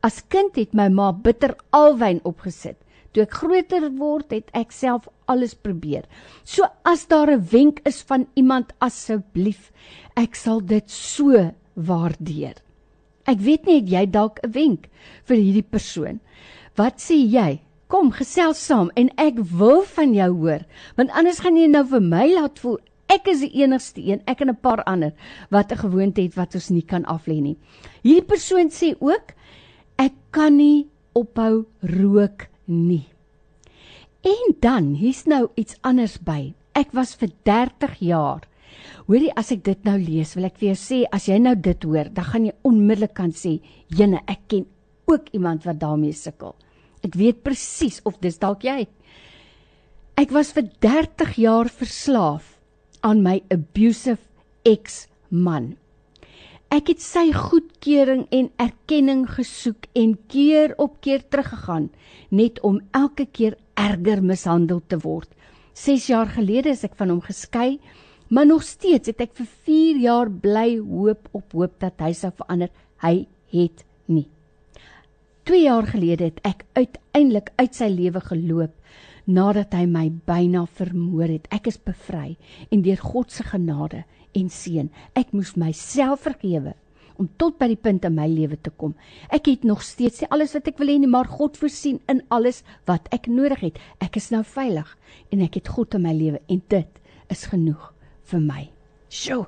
As 0.00 0.24
kind 0.28 0.56
het 0.56 0.72
my 0.72 0.88
ma 0.88 1.12
bitter 1.12 1.52
alwyn 1.70 2.24
opgesit. 2.24 2.78
Toe 3.12 3.28
ek 3.28 3.36
groter 3.42 3.90
word, 3.90 4.32
het 4.32 4.48
ek 4.56 4.72
self 4.72 5.04
alles 5.32 5.54
probeer. 5.54 6.04
So 6.44 6.68
as 6.84 7.06
daar 7.08 7.30
'n 7.30 7.46
wenk 7.50 7.80
is 7.84 8.02
van 8.02 8.26
iemand 8.34 8.72
asseblief, 8.78 9.72
ek 10.16 10.34
sal 10.34 10.60
dit 10.60 10.90
so 10.90 11.52
waardeer. 11.74 12.54
Ek 13.26 13.38
weet 13.38 13.66
nie 13.66 13.80
het 13.80 13.88
jy 13.88 14.06
dalk 14.06 14.38
'n 14.42 14.52
wenk 14.52 14.88
vir 15.24 15.36
hierdie 15.36 15.70
persoon. 15.70 16.20
Wat 16.76 17.00
sê 17.00 17.16
jy? 17.16 17.60
Kom 17.88 18.10
gesels 18.10 18.66
saam 18.66 18.90
en 18.96 19.10
ek 19.16 19.38
wil 19.38 19.82
van 19.82 20.14
jou 20.14 20.32
hoor, 20.32 20.64
want 20.96 21.10
anders 21.10 21.40
gaan 21.40 21.56
jy 21.56 21.66
nou 21.66 21.84
vir 21.84 22.00
my 22.00 22.26
laat 22.32 22.58
voel 22.58 22.78
ek 23.12 23.28
is 23.32 23.42
die 23.44 23.62
enigste 23.62 24.00
een, 24.00 24.22
ek 24.26 24.40
en 24.40 24.50
'n 24.50 24.60
paar 24.64 24.82
ander 24.84 25.12
wat 25.50 25.72
'n 25.72 25.82
gewoonte 25.84 26.22
het 26.22 26.34
wat 26.34 26.54
ons 26.54 26.70
nie 26.70 26.82
kan 26.82 27.04
aflê 27.04 27.40
nie. 27.40 27.56
Hierdie 28.02 28.26
persoon 28.26 28.70
sê 28.70 28.94
ook 29.00 29.34
ek 29.98 30.12
kan 30.30 30.56
nie 30.56 30.88
ophou 31.12 31.66
rook 31.82 32.48
nie. 32.66 33.11
En 34.22 34.54
dan, 34.62 34.92
hier's 34.94 35.24
nou 35.26 35.48
iets 35.58 35.76
anders 35.82 36.18
by. 36.22 36.54
Ek 36.78 36.94
was 36.96 37.16
vir 37.18 37.32
30 37.44 37.98
jaar 38.06 38.46
Hoorie 39.06 39.32
as 39.38 39.50
ek 39.54 39.64
dit 39.66 39.86
nou 39.86 39.96
lees, 40.00 40.34
wil 40.36 40.46
ek 40.48 40.58
vir 40.60 40.70
jou 40.70 40.78
sê 40.78 40.98
as 41.14 41.26
jy 41.28 41.38
nou 41.42 41.54
dit 41.58 41.86
hoor, 41.88 42.10
dan 42.14 42.28
gaan 42.28 42.46
jy 42.48 42.54
onmiddellik 42.68 43.14
kan 43.18 43.32
sê, 43.32 43.60
"Jene, 43.88 44.22
ek 44.26 44.48
ken 44.48 44.66
ook 45.06 45.28
iemand 45.34 45.64
wat 45.64 45.78
daarmee 45.78 46.12
sukkel." 46.12 46.54
Ek 47.02 47.14
weet 47.14 47.42
presies 47.42 48.00
of 48.04 48.20
dis 48.20 48.38
dalk 48.38 48.62
jy. 48.62 48.86
Ek 50.16 50.30
was 50.30 50.52
vir 50.52 50.70
30 50.80 51.34
jaar 51.36 51.68
verslaaf 51.68 52.58
aan 53.02 53.22
my 53.22 53.42
abusive 53.50 54.20
ex-man. 54.64 55.76
Ek 56.72 56.88
het 56.88 57.02
sy 57.04 57.26
goedkeuring 57.36 58.24
en 58.32 58.48
erkenning 58.56 59.26
gesoek 59.28 59.90
en 59.92 60.14
keer 60.32 60.72
op 60.80 61.02
keer 61.04 61.20
teruggegaan 61.28 61.90
net 62.30 62.60
om 62.64 62.80
elke 62.96 63.26
keer 63.26 63.58
erger 63.76 64.22
mishandel 64.24 64.80
te 64.88 64.96
word. 65.02 65.28
6 65.76 66.06
jaar 66.08 66.32
gelede 66.32 66.72
is 66.72 66.84
ek 66.84 66.96
van 66.96 67.12
hom 67.12 67.20
geskei 67.20 67.76
Maar 68.32 68.46
nog 68.46 68.62
steeds 68.64 69.10
het 69.10 69.18
ek 69.20 69.34
vir 69.36 69.48
4 69.68 69.98
jaar 70.00 70.30
bly 70.32 70.78
hoop 70.80 71.26
op 71.36 71.52
hoop 71.52 71.74
dat 71.82 72.00
hy 72.00 72.14
sou 72.16 72.30
verander. 72.32 72.70
Hy 73.04 73.26
het 73.52 73.82
nie. 74.08 74.24
2 75.44 75.66
jaar 75.66 75.84
gelede 75.90 76.30
het 76.30 76.40
ek 76.48 76.64
uiteindelik 76.72 77.50
uit 77.60 77.76
sy 77.76 77.90
lewe 77.92 78.22
geloop 78.24 78.72
nadat 79.28 79.76
hy 79.76 79.84
my 79.84 80.06
byna 80.24 80.64
vermoor 80.78 81.28
het. 81.28 81.44
Ek 81.52 81.68
is 81.68 81.76
bevry 81.76 82.38
en 82.72 82.80
deur 82.86 83.04
God 83.04 83.36
se 83.36 83.44
genade 83.44 84.06
en 84.38 84.48
seën, 84.52 84.88
ek 85.18 85.34
moes 85.36 85.54
myself 85.60 86.24
vergewe 86.26 86.74
om 87.20 87.28
tot 87.38 87.58
by 87.60 87.68
die 87.70 87.78
punt 87.78 88.06
in 88.08 88.16
my 88.16 88.26
lewe 88.30 88.56
te 88.56 88.72
kom. 88.74 88.94
Ek 89.30 89.50
het 89.50 89.66
nog 89.68 89.84
steeds 89.86 90.22
nie 90.22 90.30
alles 90.34 90.54
wat 90.56 90.70
ek 90.70 90.80
wil 90.80 90.90
hê 90.90 90.96
nie, 91.02 91.10
maar 91.10 91.28
God 91.30 91.58
voorsien 91.60 92.00
in 92.10 92.22
alles 92.34 92.62
wat 92.88 93.06
ek 93.14 93.28
nodig 93.30 93.66
het. 93.68 93.78
Ek 94.02 94.16
is 94.18 94.30
nou 94.34 94.42
veilig 94.46 94.88
en 95.30 95.44
ek 95.44 95.60
het 95.60 95.70
God 95.76 95.98
in 95.98 96.06
my 96.06 96.14
lewe 96.16 96.42
en 96.48 96.62
dit 96.72 97.02
is 97.32 97.46
genoeg 97.52 97.92
vir 98.32 98.42
my. 98.42 98.64
Sjoe. 99.12 99.46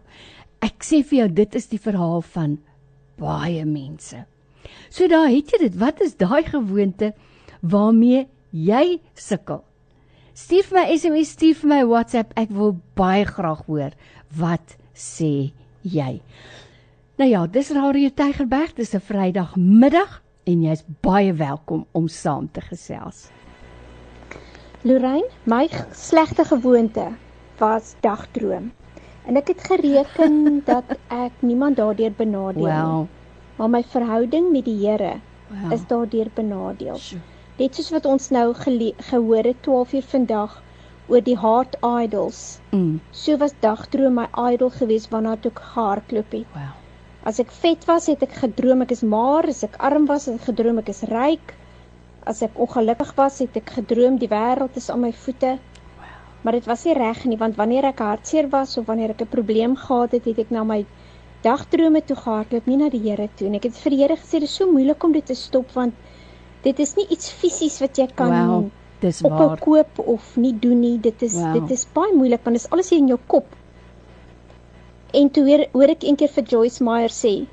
Ek 0.64 0.84
sê 0.86 1.02
vir 1.04 1.24
jou 1.24 1.28
dit 1.40 1.58
is 1.58 1.68
die 1.72 1.80
verhaal 1.80 2.22
van 2.34 2.58
baie 3.20 3.64
mense. 3.68 4.24
So 4.90 5.08
daar 5.10 5.30
het 5.32 5.52
jy 5.52 5.66
dit. 5.66 5.76
Wat 5.80 6.00
is 6.04 6.16
daai 6.20 6.44
gewoonte 6.46 7.12
waarmee 7.60 8.26
jy 8.52 9.00
sukkel? 9.18 9.64
Stuur 10.34 10.66
vir 10.66 10.74
my 10.80 10.82
SMS, 10.90 11.28
stuur 11.36 11.54
vir 11.60 11.68
my 11.70 11.82
WhatsApp. 11.86 12.32
Ek 12.34 12.50
wil 12.50 12.72
baie 12.98 13.22
graag 13.22 13.60
hoor 13.68 13.92
wat 14.34 14.72
sê 14.98 15.52
jy. 15.86 16.16
Nou 17.22 17.28
ja, 17.30 17.44
dis 17.46 17.70
Radio 17.70 18.10
Tygerberg. 18.10 18.72
Dis 18.74 18.94
'n 18.94 19.00
Vrydagmiddag 19.00 20.16
en 20.50 20.62
jy's 20.62 20.82
baie 21.06 21.32
welkom 21.32 21.86
om 21.92 22.08
saam 22.08 22.48
te 22.50 22.60
gesels. 22.60 23.30
Lorraine, 24.82 25.30
my 25.46 25.68
slegte 25.92 26.44
gewoonte 26.44 27.14
was 27.58 27.94
dagdroom. 28.00 28.72
En 29.26 29.36
ek 29.36 29.54
het 29.54 29.60
gereken 29.70 30.34
dat 30.72 30.98
ek 31.08 31.32
niemand 31.42 31.76
daardeur 31.76 32.12
benadeel 32.12 32.64
well. 32.64 32.98
nie. 32.98 33.08
Maar 33.56 33.70
my 33.70 33.82
verhouding 33.82 34.50
met 34.50 34.64
die 34.64 34.82
Here 34.82 35.20
wow. 35.48 35.72
is 35.72 35.86
daardeur 35.86 36.26
benadeel. 36.34 36.98
Sjoe. 36.98 37.33
Net 37.58 37.76
soos 37.78 37.92
wat 37.94 38.06
ons 38.10 38.30
nou 38.34 38.48
gehoor 38.58 39.46
het 39.46 39.60
12 39.62 39.92
uur 39.98 40.06
vandag 40.12 40.54
oor 41.08 41.20
die 41.22 41.36
heart 41.38 41.76
idols. 41.86 42.40
Mm. 42.72 42.96
So 43.12 43.36
was 43.38 43.52
dagdroom 43.62 44.16
my 44.18 44.24
idol 44.52 44.72
gewees 44.74 45.06
waarna 45.12 45.36
ek 45.36 45.60
gehardloop 45.60 46.32
het. 46.34 46.48
Wow. 46.56 46.72
As 47.24 47.38
ek 47.40 47.52
vet 47.62 47.84
was, 47.88 48.08
het 48.10 48.24
ek 48.26 48.34
gedroom 48.40 48.82
ek 48.84 48.94
is 48.96 49.04
maar, 49.06 49.46
as 49.48 49.62
ek 49.64 49.78
arm 49.78 50.08
was, 50.10 50.26
het 50.26 50.40
ek 50.40 50.48
gedroom 50.50 50.80
ek 50.82 50.90
is 50.92 51.04
ryk. 51.12 51.54
As 52.26 52.42
ek 52.42 52.58
ongelukkig 52.58 53.14
was, 53.20 53.38
het 53.44 53.56
ek 53.60 53.70
gedroom 53.76 54.18
die 54.20 54.30
wêreld 54.32 54.74
is 54.80 54.90
aan 54.92 55.04
my 55.04 55.12
voete. 55.24 55.54
Maar 56.44 56.58
dit 56.58 56.66
was 56.68 56.84
nie 56.84 56.96
reg 56.98 57.22
nie, 57.24 57.38
want 57.40 57.56
wanneer 57.56 57.86
ek 57.92 58.02
hartseer 58.04 58.50
was 58.52 58.74
of 58.80 58.90
wanneer 58.90 59.14
ek 59.14 59.22
'n 59.24 59.34
probleem 59.36 59.76
gehad 59.76 60.12
het, 60.12 60.24
het 60.24 60.42
ek 60.42 60.50
na 60.50 60.64
my 60.64 60.84
dagdrome 61.46 62.02
toe 62.02 62.16
gehardloop, 62.16 62.66
nie 62.66 62.76
na 62.82 62.90
die 62.90 63.00
Here 63.06 63.28
toe 63.36 63.48
nie. 63.48 63.62
Ek 63.62 63.70
het 63.70 63.78
vir 63.84 63.90
die 63.90 64.02
Here 64.02 64.16
gesê, 64.16 64.40
dit 64.40 64.50
is 64.50 64.56
so 64.56 64.66
moeilik 64.66 65.04
om 65.04 65.12
dit 65.12 65.24
te 65.24 65.34
stop 65.34 65.70
want 65.72 65.94
dit 66.64 66.78
is 66.80 66.94
nie 66.96 67.06
iets 67.10 67.30
fisies 67.30 67.78
wat 67.80 67.96
jy 68.00 68.06
kan 68.16 68.30
Wow, 68.32 68.70
dis 69.00 69.20
waar. 69.20 69.58
koop 69.60 69.98
of 69.98 70.36
nie 70.36 70.52
doen 70.58 70.80
nie. 70.80 70.98
Dit 70.98 71.22
is 71.22 71.34
Wow. 71.34 71.52
dit 71.58 71.70
is 71.76 71.86
baie 71.94 72.12
moeilik 72.16 72.40
want 72.44 72.56
dit 72.56 72.64
is 72.64 72.70
alles 72.70 72.90
hier 72.90 72.98
in 73.04 73.08
jou 73.12 73.18
kop. 73.26 73.46
En 75.14 75.30
toe 75.30 75.44
hoor, 75.46 75.66
hoor 75.72 75.88
ek 75.92 76.02
eendag 76.02 76.30
vir 76.34 76.44
Joyce 76.44 76.82
Meyer 76.84 77.08
sê, 77.12 77.46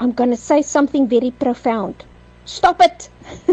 I'm 0.00 0.12
going 0.16 0.30
to 0.30 0.36
say 0.36 0.62
something 0.62 1.06
very 1.08 1.30
profound. 1.30 2.04
Stop 2.46 2.80
it. 2.80 3.10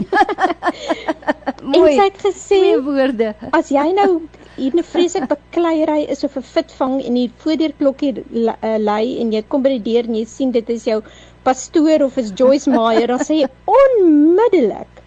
en 1.61 1.69
Mooi. 1.69 1.93
sy 1.97 2.05
het 2.07 2.17
gesê 2.23 2.59
woorde. 2.83 3.33
as 3.53 3.69
jy 3.69 3.91
nou 3.93 4.21
hier 4.57 4.73
'n 4.73 4.83
vreeslik 4.83 5.27
bekleierery 5.29 6.05
is 6.09 6.23
of 6.23 6.37
'n 6.37 6.41
fitvang 6.41 6.95
en 7.05 7.13
die 7.13 7.31
voordeurklokkie 7.43 8.13
li- 8.31 8.55
uh, 8.63 8.77
lui 8.79 9.19
en 9.21 9.31
jy 9.31 9.41
kom 9.47 9.61
by 9.61 9.69
die 9.77 9.83
deur 9.93 10.07
en 10.07 10.15
jy 10.15 10.25
sien 10.25 10.51
dit 10.51 10.69
is 10.69 10.83
jou 10.85 11.01
pastoor 11.47 12.03
of 12.03 12.17
is 12.19 12.31
Joyce 12.35 12.67
Meyer, 12.67 13.07
dan 13.07 13.23
sê 13.23 13.41
jy 13.41 13.49
onmiddellik 13.71 15.03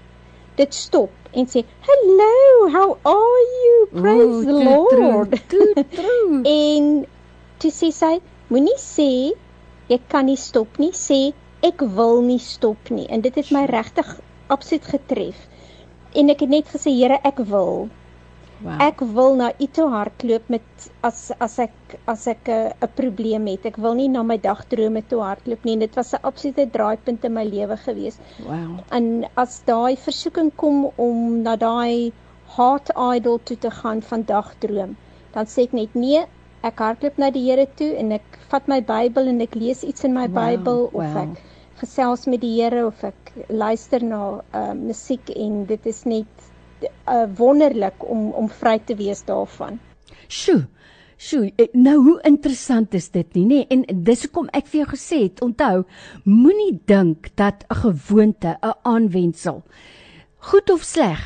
dit 0.60 0.76
stop 0.76 1.12
en 1.36 1.46
sê 1.46 1.62
hello, 1.88 2.68
how 2.76 2.88
are 3.04 3.42
you? 3.58 3.76
Praise 3.92 4.44
the 4.46 4.52
Lord. 4.52 5.36
True, 5.52 5.84
true. 5.84 6.40
En 6.52 6.88
toe 7.62 7.70
sê 7.74 7.92
sy, 7.94 8.16
moenie 8.48 8.78
sê 8.80 9.10
jy 9.92 9.98
kan 10.12 10.26
nie 10.30 10.38
stop 10.40 10.80
nie, 10.82 10.90
sê 10.96 11.20
ek 11.66 11.84
wil 11.96 12.20
nie 12.24 12.40
stop 12.42 12.90
nie. 12.94 13.06
En 13.12 13.22
dit 13.24 13.36
het 13.36 13.52
my 13.54 13.66
regtig 13.70 14.10
absoluut 14.48 14.86
getref. 14.94 15.46
En 16.16 16.32
ek 16.32 16.44
het 16.46 16.52
net 16.56 16.70
gesê, 16.72 16.94
Here, 16.96 17.20
ek 17.26 17.42
wil. 17.52 17.88
Wow. 18.60 18.76
Ek 18.84 19.00
wil 19.16 19.36
na 19.40 19.50
U 19.56 19.66
toe 19.76 19.86
hardloop 19.88 20.48
met 20.52 20.86
as 21.08 21.20
as 21.40 21.58
ek 21.64 21.94
as 22.12 22.26
ek 22.28 22.48
'n 22.48 22.72
'n 22.86 22.90
probleem 22.96 23.46
het. 23.48 23.66
Ek 23.70 23.76
wil 23.76 23.94
nie 23.94 24.08
na 24.08 24.22
my 24.22 24.36
dagdrome 24.36 25.02
toe 25.08 25.20
hardloop 25.24 25.64
nie. 25.64 25.74
En 25.78 25.84
dit 25.86 25.94
was 25.96 26.12
'n 26.14 26.20
absolute 26.22 26.66
draaipunt 26.70 27.24
in 27.24 27.32
my 27.32 27.44
lewe 27.44 27.76
gewees. 27.76 28.18
wow. 28.46 28.80
En 28.90 29.24
as 29.36 29.62
daai 29.64 29.96
versoeking 29.96 30.50
kom 30.56 30.90
om 30.96 31.42
na 31.42 31.56
daai 31.56 32.12
heart 32.56 32.90
idol 32.96 33.38
toe 33.44 33.58
te 33.58 33.70
gaan 33.70 34.02
van 34.02 34.22
dagdroom, 34.26 34.96
dan 35.32 35.46
sê 35.46 35.62
ek 35.62 35.72
net 35.72 35.94
nee, 35.94 36.26
ek 36.62 36.78
hardloop 36.78 37.18
na 37.18 37.30
die 37.30 37.46
Here 37.48 37.66
toe 37.76 37.94
en 37.96 38.12
ek 38.12 38.38
vat 38.50 38.68
my 38.68 38.80
Bybel 38.80 39.28
en 39.32 39.40
ek 39.40 39.54
lees 39.54 39.82
iets 39.84 40.04
in 40.04 40.12
my 40.12 40.26
Wow, 40.26 40.36
Bybel 40.40 40.84
of 40.92 41.14
wow. 41.14 41.22
ek 41.22 41.40
gesels 41.80 42.26
met 42.26 42.42
die 42.44 42.54
Here 42.60 42.86
of 42.86 43.04
ek 43.04 43.32
luister 43.48 44.04
na 44.04 44.20
uh, 44.52 44.72
musiek 44.76 45.30
en 45.36 45.64
dit 45.70 45.86
is 45.86 46.04
net 46.04 46.49
uh, 46.84 47.26
wonderlik 47.36 48.04
om 48.04 48.30
om 48.32 48.48
vry 48.48 48.78
te 48.84 48.96
wees 48.96 49.24
daarvan. 49.24 49.80
Sjoe. 50.28 50.66
Sjoe, 51.20 51.50
eh, 51.56 51.66
nou 51.76 51.98
hoe 52.02 52.20
interessant 52.24 52.94
is 52.96 53.10
dit 53.12 53.34
nie, 53.34 53.44
nê? 53.44 53.58
En 53.68 53.84
dis 54.04 54.22
hoekom 54.24 54.48
ek 54.56 54.70
vir 54.72 54.78
jou 54.80 54.86
gesê 54.94 55.18
het, 55.26 55.42
onthou, 55.44 55.84
moenie 56.24 56.80
dink 56.88 57.28
dat 57.36 57.64
'n 57.68 57.74
gewoonte, 57.82 58.56
'n 58.62 58.72
aanwendsel 58.82 59.62
goed 60.40 60.70
of 60.70 60.82
sleg, 60.82 61.20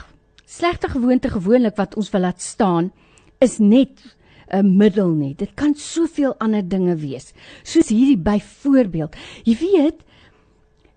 slegte 0.46 0.88
gewoonte 0.88 1.30
gewoonlik 1.30 1.76
wat 1.76 1.94
ons 1.94 2.10
wil 2.10 2.20
laat 2.20 2.42
staan, 2.42 2.92
is 3.38 3.58
net 3.58 4.02
'n 4.50 4.76
middel 4.76 5.08
nie. 5.08 5.34
Dit 5.34 5.54
kan 5.54 5.74
soveel 5.74 6.34
ander 6.38 6.68
dinge 6.68 6.96
wees. 6.96 7.32
Soos 7.62 7.88
hierdie 7.88 8.18
byvoorbeeld. 8.18 9.16
Jy 9.44 9.56
weet, 9.58 10.02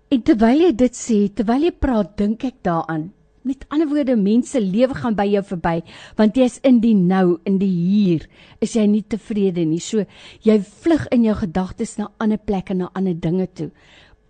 En 0.08 0.22
terwyl 0.24 0.62
jy 0.62 0.72
dit 0.72 0.94
sê, 0.96 1.16
terwyl 1.36 1.66
jy 1.66 1.70
praat, 1.84 2.14
dink 2.16 2.44
ek 2.48 2.62
daaraan. 2.64 3.10
Met 3.48 3.64
ander 3.72 3.88
woorde, 3.88 4.12
mense 4.20 4.60
lewe 4.60 4.92
gaan 4.98 5.14
by 5.16 5.24
jou 5.30 5.40
verby, 5.54 5.78
want 6.18 6.36
jy's 6.36 6.58
in 6.68 6.82
die 6.82 6.92
nou, 6.92 7.38
in 7.48 7.54
die 7.56 7.70
hier, 7.70 8.26
is 8.60 8.74
jy 8.76 8.84
nie 8.90 9.00
tevrede 9.08 9.64
nie. 9.64 9.80
So 9.80 10.04
jy 10.44 10.58
vlug 10.82 11.06
in 11.16 11.24
jou 11.24 11.36
gedagtes 11.38 11.94
na 11.96 12.10
ander 12.20 12.40
plekke, 12.50 12.76
na 12.76 12.90
ander 12.98 13.16
dinge 13.16 13.46
toe. 13.56 13.70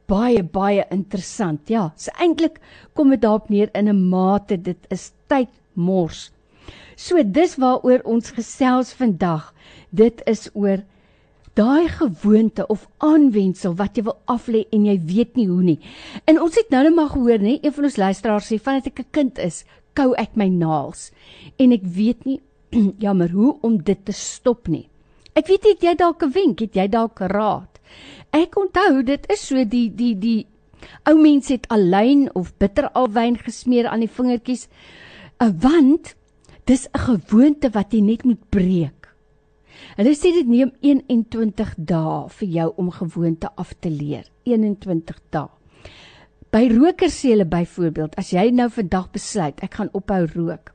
Baie 0.09 0.45
baie 0.47 0.85
interessant. 0.95 1.67
Ja, 1.73 1.89
so 1.99 2.15
eintlik 2.23 2.61
kom 2.95 3.11
dit 3.11 3.25
daarop 3.25 3.51
neer 3.51 3.73
in 3.75 3.89
'n 3.89 4.09
mate 4.09 4.57
dit 4.57 4.87
is 4.91 5.11
tyd 5.27 5.51
mors. 5.75 6.31
So 6.97 7.23
dis 7.23 7.57
waaroor 7.57 8.01
ons 8.05 8.31
gesels 8.31 8.93
vandag. 8.93 9.53
Dit 9.91 10.23
is 10.27 10.49
oor 10.55 10.85
daai 11.59 11.89
gewoonte 11.91 12.67
of 12.71 12.87
aanwendsel 13.03 13.75
wat 13.79 13.99
jy 13.99 14.05
wil 14.07 14.19
aflê 14.31 14.65
en 14.75 14.87
jy 14.87 14.97
weet 15.11 15.39
nie 15.39 15.49
hoe 15.51 15.63
nie. 15.63 15.79
En 16.31 16.41
ons 16.43 16.55
het 16.55 16.71
nou 16.71 16.85
net 16.87 16.95
maar 16.95 17.11
gehoor, 17.15 17.43
nê, 17.43 17.59
een 17.63 17.75
van 17.75 17.89
ons 17.89 17.99
luisteraars 17.99 18.51
sê 18.51 18.61
vandat 18.63 18.93
ek 18.93 19.01
'n 19.01 19.11
kind 19.11 19.39
is, 19.39 19.65
kou 19.95 20.15
ek 20.15 20.37
my 20.39 20.49
naels 20.49 21.11
en 21.59 21.73
ek 21.73 21.83
weet 21.83 22.25
nie 22.29 22.41
jammer 23.05 23.31
hoe 23.31 23.57
om 23.63 23.83
dit 23.83 24.05
te 24.05 24.13
stop 24.13 24.69
nie. 24.69 24.87
Ek 25.35 25.47
weet 25.47 25.65
nie 25.65 25.75
het 25.75 25.83
jy 25.83 25.95
dalk 25.95 26.23
'n 26.23 26.35
wenk, 26.35 26.61
het 26.61 26.75
jy 26.77 26.87
dalk 26.89 27.21
raad. 27.21 27.81
Ek 28.33 28.57
onthou 28.57 29.03
dit 29.03 29.25
is 29.33 29.41
so 29.47 29.65
die 29.65 29.89
die 29.91 30.15
die 30.15 30.47
ou 31.09 31.17
mense 31.19 31.53
het 31.53 31.67
alyn 31.75 32.29
of 32.35 32.53
bitteralwyn 32.59 33.39
gesmeer 33.39 33.89
aan 33.89 34.05
die 34.05 34.15
vingertjies, 34.19 34.69
uh, 35.41 35.51
want 35.51 36.15
dis 36.67 36.89
'n 36.93 36.99
gewoonte 36.99 37.71
wat 37.71 37.93
jy 37.93 38.01
net 38.01 38.25
moet 38.25 38.51
breek. 38.51 38.98
Hulle 39.99 40.15
sê 40.17 40.33
dit 40.35 40.49
neem 40.49 40.73
21 40.83 41.75
dae 41.77 42.19
vir 42.41 42.49
jou 42.57 42.73
om 42.77 42.91
gewoonte 42.95 43.51
af 43.57 43.75
te 43.81 43.91
leer. 43.93 44.27
21 44.45 45.23
dae. 45.31 45.49
By 46.49 46.65
rokers 46.73 47.17
sê 47.21 47.35
hulle 47.35 47.45
byvoorbeeld, 47.45 48.15
as 48.17 48.33
jy 48.33 48.49
nou 48.57 48.71
vandag 48.73 49.11
besluit 49.13 49.59
ek 49.65 49.75
gaan 49.81 49.91
ophou 49.93 50.25
rook. 50.33 50.73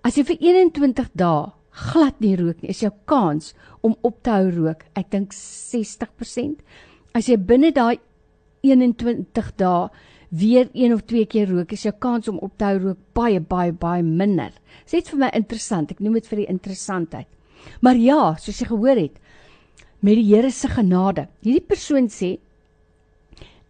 As 0.00 0.16
jy 0.16 0.24
vir 0.30 0.38
21 0.40 1.10
dae 1.20 1.50
glad 1.70 2.20
nie 2.20 2.36
rook 2.36 2.62
nie, 2.62 2.70
is 2.72 2.82
jou 2.82 2.92
kans 3.10 3.52
om 3.86 3.96
op 4.06 4.22
te 4.24 4.32
hou 4.34 4.48
rook, 4.54 4.86
ek 4.98 5.10
dink 5.12 5.34
60%. 5.36 6.62
As 7.16 7.28
jy 7.28 7.36
binne 7.36 7.72
daai 7.74 7.98
21 8.66 9.52
dae 9.60 9.90
weer 10.30 10.68
een 10.72 10.94
of 10.94 11.04
twee 11.10 11.26
keer 11.26 11.50
rook, 11.50 11.72
is 11.74 11.84
jou 11.86 11.94
kans 11.98 12.28
om 12.30 12.38
op 12.38 12.56
te 12.58 12.68
hou 12.68 12.78
rook 12.78 13.00
baie 13.16 13.40
baie 13.40 13.72
baie 13.72 14.02
minder. 14.06 14.54
Dit 14.90 15.04
is 15.04 15.12
vir 15.12 15.24
my 15.24 15.30
interessant. 15.36 15.92
Ek 15.92 16.00
noem 16.00 16.20
dit 16.20 16.30
vir 16.30 16.44
die 16.44 16.50
interessantheid. 16.52 17.28
Maar 17.80 17.96
ja, 17.96 18.36
soos 18.36 18.60
jy 18.60 18.66
gehoor 18.66 18.96
het, 18.96 19.16
met 20.00 20.16
die 20.16 20.28
Here 20.34 20.50
se 20.50 20.68
genade. 20.68 21.28
Hierdie 21.44 21.66
persoon 21.66 22.08
sê 22.08 22.38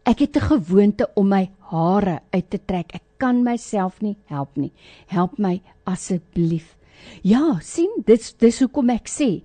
ek 0.07 0.21
het 0.21 0.37
'n 0.37 0.49
gewoonte 0.51 1.11
om 1.15 1.29
my 1.29 1.51
hare 1.71 2.21
uit 2.33 2.51
te 2.51 2.59
trek. 2.59 2.95
Ek 2.95 3.03
kan 3.19 3.43
myself 3.43 4.01
nie 4.01 4.17
help 4.27 4.57
nie. 4.57 4.73
Help 5.07 5.39
my 5.39 5.61
asseblief. 5.85 6.77
Ja, 7.23 7.59
sien, 7.63 7.91
dis 8.07 8.33
dis 8.33 8.61
hoekom 8.61 8.91
ek 8.91 9.09
sê 9.09 9.43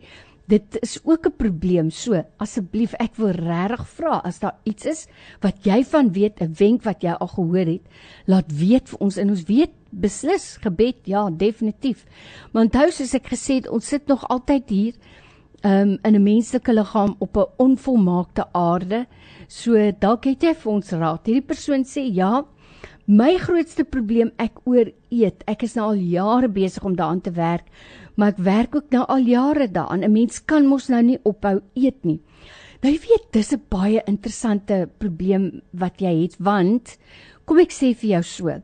dit 0.47 0.77
is 0.81 0.99
ook 1.03 1.25
'n 1.25 1.35
probleem. 1.37 1.89
So, 1.89 2.23
asseblief 2.37 2.93
ek 2.93 3.15
wil 3.15 3.31
regtig 3.31 3.87
vra 3.87 4.21
as 4.23 4.39
daar 4.39 4.57
iets 4.63 4.85
is 4.85 5.07
wat 5.41 5.63
jy 5.63 5.83
van 5.83 6.11
weet, 6.11 6.41
'n 6.41 6.53
wenk 6.57 6.83
wat 6.83 7.01
jy 7.01 7.11
al 7.11 7.27
gehoor 7.27 7.65
het, 7.65 7.81
laat 8.25 8.51
weet 8.51 8.89
vir 8.89 8.99
ons 8.99 9.17
en 9.17 9.29
ons 9.29 9.43
weet 9.43 9.71
beslis 9.89 10.57
gebed, 10.61 10.95
ja, 11.03 11.29
definitief. 11.29 12.05
Maar 12.51 12.63
onthou 12.63 12.91
soos 12.91 13.13
ek 13.13 13.27
gesê 13.27 13.53
het, 13.55 13.69
ons 13.69 13.87
sit 13.87 14.07
nog 14.07 14.27
altyd 14.27 14.69
hier 14.69 14.93
um, 15.65 15.97
in 16.03 16.15
'n 16.15 16.23
menslike 16.23 16.73
liggaam 16.73 17.15
op 17.19 17.37
'n 17.37 17.51
onvolmaakte 17.57 18.45
aarde. 18.51 19.05
So 19.47 19.91
dalk 19.99 20.25
het 20.25 20.41
jy 20.41 20.53
vir 20.53 20.71
ons 20.71 20.91
raad. 20.91 21.25
Hierdie 21.25 21.47
persoon 21.47 21.83
sê 21.83 22.13
ja, 22.13 22.45
my 23.05 23.37
grootste 23.37 23.85
probleem 23.85 24.31
ek 24.41 24.61
ooreet. 24.65 25.43
Ek 25.47 25.63
is 25.63 25.75
nou 25.77 25.91
al 25.91 26.01
jare 26.01 26.49
besig 26.49 26.83
om 26.85 26.95
daaraan 26.97 27.21
te 27.21 27.33
werk, 27.35 27.67
maar 28.15 28.33
ek 28.33 28.41
werk 28.45 28.75
ook 28.75 28.91
nou 28.91 29.05
al 29.05 29.25
jare 29.25 29.67
daaraan. 29.67 30.03
'n 30.03 30.11
Mens 30.11 30.39
kan 30.39 30.65
mos 30.65 30.89
nou 30.89 31.01
nie 31.01 31.19
ophou 31.23 31.61
eet 31.75 32.03
nie. 32.03 32.19
Nou 32.81 32.91
jy 32.93 32.99
weet, 32.99 33.31
dis 33.31 33.53
'n 33.53 33.61
baie 33.69 34.01
interessante 34.07 34.89
probleem 34.97 35.61
wat 35.71 36.01
jy 36.01 36.23
het 36.23 36.35
want 36.39 36.97
kom 37.45 37.59
ek 37.59 37.71
sê 37.71 37.95
vir 37.95 38.09
jou 38.09 38.23
so. 38.23 38.61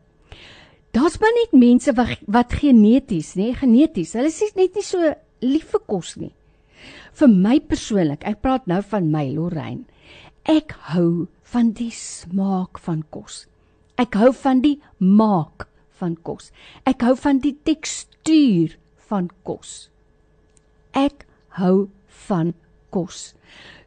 Daar's 0.91 1.19
maar 1.19 1.31
net 1.35 1.53
mense 1.53 1.93
wat 1.93 2.19
wat 2.27 2.53
geneties, 2.53 3.35
nê, 3.35 3.53
geneties. 3.53 4.13
Hulle 4.13 4.27
is 4.27 4.55
net 4.55 4.75
nie 4.75 4.83
so 4.83 5.13
lief 5.41 5.71
vir 5.71 5.81
kos 5.87 6.17
nie. 6.17 6.33
Vir 7.13 7.27
my 7.27 7.59
persoonlik, 7.59 8.23
ek 8.25 8.41
praat 8.41 8.67
nou 8.67 8.81
van 8.81 9.11
my 9.11 9.29
Lorraine. 9.29 9.85
Ek 10.45 10.71
hou 10.93 11.27
van 11.43 11.71
die 11.71 11.91
smaak 11.91 12.79
van 12.79 13.03
kos. 13.09 13.47
Ek 14.01 14.17
hou 14.17 14.31
van 14.33 14.61
die 14.63 14.79
maak 14.97 15.67
van 16.01 16.15
kos. 16.25 16.49
Ek 16.89 17.03
hou 17.05 17.13
van 17.19 17.41
die 17.43 17.53
tekstuur 17.67 18.77
van 19.11 19.29
kos. 19.45 19.89
Ek 20.97 21.27
hou 21.59 21.89
van 22.27 22.55
kos. 22.89 23.33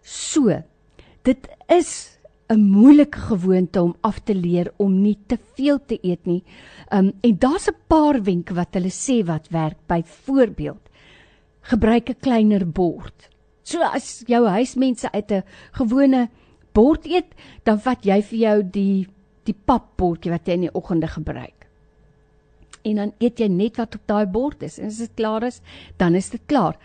So, 0.03 0.63
dit 1.25 1.49
is 1.69 2.19
'n 2.51 2.61
moeilike 2.61 3.19
gewoonte 3.19 3.83
om 3.83 3.95
af 4.03 4.21
te 4.25 4.35
leer 4.35 4.73
om 4.77 5.03
nie 5.03 5.19
te 5.27 5.39
veel 5.57 5.79
te 5.79 5.99
eet 6.03 6.27
nie. 6.27 6.43
Um 6.93 7.13
en 7.23 7.39
daar's 7.39 7.69
'n 7.69 7.77
paar 7.89 8.23
wenke 8.23 8.55
wat 8.55 8.75
hulle 8.75 8.93
sê 8.93 9.25
wat 9.25 9.49
werk. 9.49 9.79
Byvoorbeeld, 9.87 10.91
gebruik 11.63 12.11
'n 12.11 12.21
kleiner 12.21 12.67
bord. 12.67 13.29
So 13.63 13.81
as 13.81 14.23
jou 14.27 14.47
huismense 14.47 15.13
uit 15.13 15.31
'n 15.33 15.43
gewone 15.73 16.29
bord 16.73 17.07
eet, 17.07 17.35
dan 17.65 17.81
vat 17.81 18.05
jy 18.05 18.23
vir 18.23 18.39
jou 18.39 18.63
die 18.63 19.09
die 19.45 19.55
papbordjie 19.55 20.33
wat 20.33 20.49
jy 20.49 20.59
in 20.59 20.67
die 20.67 20.75
oggende 20.75 21.09
gebruik. 21.09 21.67
En 22.85 23.01
dan 23.01 23.13
eet 23.19 23.41
jy 23.41 23.49
net 23.49 23.79
wat 23.81 23.97
op 23.97 24.05
daai 24.07 24.27
bord 24.27 24.63
is 24.63 24.79
en 24.79 24.91
as 24.93 25.01
dit 25.01 25.15
klaar 25.17 25.47
is, 25.47 25.61
dan 25.97 26.15
is 26.15 26.31
dit 26.31 26.43
klaar. 26.47 26.77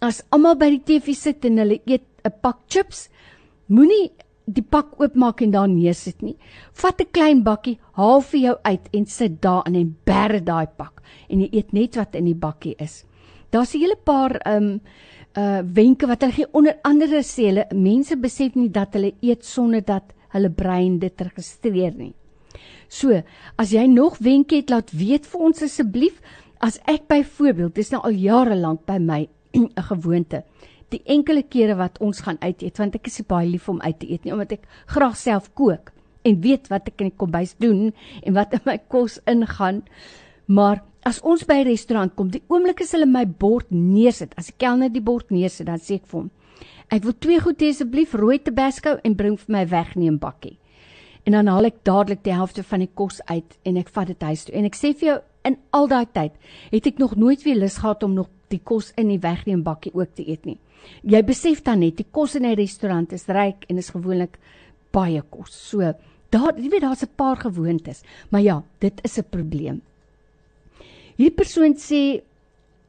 As 0.00 0.22
almal 0.30 0.58
by 0.58 0.70
die 0.76 0.84
TV 0.86 1.14
sit 1.18 1.44
en 1.44 1.58
hulle 1.58 1.80
eet 1.86 2.06
'n 2.24 2.32
pak 2.42 2.58
chips, 2.68 3.08
moenie 3.66 4.10
die 4.48 4.62
pak 4.64 4.96
oopmaak 5.00 5.42
en 5.44 5.52
daar 5.52 5.68
neersit 5.68 6.22
nie. 6.22 6.36
Vat 6.72 7.00
'n 7.00 7.12
klein 7.12 7.42
bakkie, 7.42 7.78
haal 7.92 8.20
vir 8.20 8.40
jou 8.40 8.56
uit 8.62 8.88
en 8.92 9.06
sit 9.06 9.40
daarin 9.42 9.74
en 9.74 9.96
berg 10.04 10.44
daai 10.44 10.66
pak 10.66 11.02
en 11.28 11.40
jy 11.40 11.48
eet 11.52 11.72
net 11.72 11.96
wat 11.96 12.14
in 12.14 12.24
die 12.24 12.34
bakkie 12.34 12.74
is. 12.78 13.04
Daar's 13.50 13.74
'n 13.74 13.80
hele 13.80 13.96
paar 13.96 14.40
um 14.46 14.80
uh 15.36 15.62
wenke 15.62 16.06
wat 16.06 16.22
hulle 16.22 16.32
gee 16.32 16.52
onder 16.52 16.78
andere 16.82 17.22
sê 17.22 17.42
hulle 17.46 17.66
mense 17.74 18.16
besef 18.16 18.54
nie 18.54 18.68
dat 18.68 18.94
hulle 18.94 19.12
eet 19.20 19.44
sonder 19.44 19.84
dat 19.84 20.14
hulle 20.34 20.50
brein 20.50 20.98
dit 20.98 21.20
registreer 21.20 21.94
nie. 21.94 22.14
So, 22.88 23.22
as 23.56 23.72
jy 23.72 23.86
nog 23.86 24.18
wenke 24.18 24.56
het, 24.56 24.70
laat 24.70 24.90
weet 24.92 25.26
vir 25.26 25.40
ons 25.40 25.62
asseblief. 25.62 26.22
As 26.60 26.80
ek 26.86 27.06
byvoorbeeld, 27.08 27.74
dis 27.74 27.92
nou 27.92 28.00
al 28.02 28.16
jare 28.16 28.56
lank 28.56 28.86
by 28.86 28.98
my 28.98 29.28
'n 29.54 29.70
gewoonte 29.90 30.44
die 30.92 31.00
enkele 31.12 31.44
kere 31.44 31.76
wat 31.78 32.00
ons 32.04 32.22
gaan 32.24 32.38
uit 32.40 32.62
eet 32.64 32.80
want 32.80 32.96
ek 32.96 33.08
is 33.10 33.20
baie 33.28 33.48
lief 33.48 33.68
om 33.68 33.80
uit 33.84 33.98
te 34.00 34.08
eet 34.08 34.24
nie 34.24 34.34
omdat 34.34 34.56
ek 34.56 34.68
graag 34.94 35.16
self 35.20 35.50
kook 35.58 35.92
en 36.28 36.40
weet 36.44 36.68
wat 36.72 36.88
ek 36.88 37.04
in 37.04 37.10
die 37.10 37.20
kombuis 37.20 37.54
doen 37.60 37.90
en 38.22 38.36
wat 38.36 38.56
in 38.56 38.64
my 38.68 38.78
kos 38.92 39.18
ingaan 39.28 39.82
maar 40.46 40.82
as 41.08 41.20
ons 41.20 41.44
by 41.48 41.60
'n 41.60 41.68
restaurant 41.68 42.14
kom 42.16 42.30
die 42.32 42.42
oomblik 42.48 42.80
as 42.80 42.92
hulle 42.96 43.06
my 43.06 43.24
bord 43.26 43.68
neersit 43.70 44.32
as 44.36 44.48
die 44.48 44.58
kelner 44.58 44.88
die 44.88 45.04
bord 45.04 45.30
neersit 45.30 45.68
dan 45.68 45.78
sê 45.78 46.00
ek 46.00 46.08
vir 46.08 46.20
hom 46.20 46.30
ek 46.90 47.04
wil 47.04 47.16
twee 47.18 47.40
goed 47.40 47.60
hê 47.60 47.70
asseblief 47.74 48.14
rooi 48.14 48.38
tabasco 48.38 48.98
en 49.04 49.16
bring 49.16 49.38
vir 49.38 49.52
my 49.52 49.64
wegneem 49.68 50.18
bakkie 50.18 50.56
en 51.24 51.32
dan 51.32 51.46
haal 51.46 51.68
ek 51.68 51.82
dadelik 51.84 52.22
die 52.24 52.36
helfte 52.36 52.62
van 52.62 52.80
die 52.80 52.92
kos 52.94 53.20
uit 53.26 53.58
en 53.64 53.76
ek 53.76 53.88
vat 53.88 54.06
dit 54.06 54.22
huis 54.22 54.44
toe 54.44 54.54
en 54.54 54.64
ek 54.64 54.78
sê 54.78 54.94
vir 54.94 55.08
jou 55.08 55.18
in 55.44 55.58
al 55.72 55.88
daai 55.88 56.06
tyd 56.06 56.32
het 56.72 56.86
ek 56.86 56.98
nog 56.98 57.16
nooit 57.16 57.44
weer 57.44 57.56
lus 57.56 57.78
gehad 57.78 58.02
om 58.02 58.14
nog 58.14 58.30
die 58.48 58.62
kos 58.64 58.92
in 58.96 59.08
die 59.08 59.20
wegneem 59.20 59.62
bakkie 59.62 59.92
ook 59.94 60.14
te 60.14 60.24
eet 60.24 60.46
nie 60.46 60.58
jy 61.02 61.22
besef 61.22 61.62
dan 61.64 61.80
net 61.84 61.98
die 62.00 62.06
kos 62.10 62.34
in 62.34 62.46
'n 62.46 62.56
restaurant 62.56 63.12
is 63.12 63.28
ryk 63.28 63.64
en 63.68 63.78
is 63.78 63.90
gewoonlik 63.90 64.38
baie 64.92 65.22
kos. 65.30 65.52
So 65.52 65.94
daar 66.32 66.56
jy 66.56 66.70
weet 66.70 66.84
daar's 66.84 67.02
'n 67.02 67.16
paar 67.16 67.36
gewoontes, 67.36 68.02
maar 68.30 68.42
ja, 68.42 68.62
dit 68.80 69.00
is 69.04 69.18
'n 69.18 69.24
probleem. 69.30 69.82
Hierdie 71.16 71.36
persoon 71.36 71.74
sê 71.74 72.22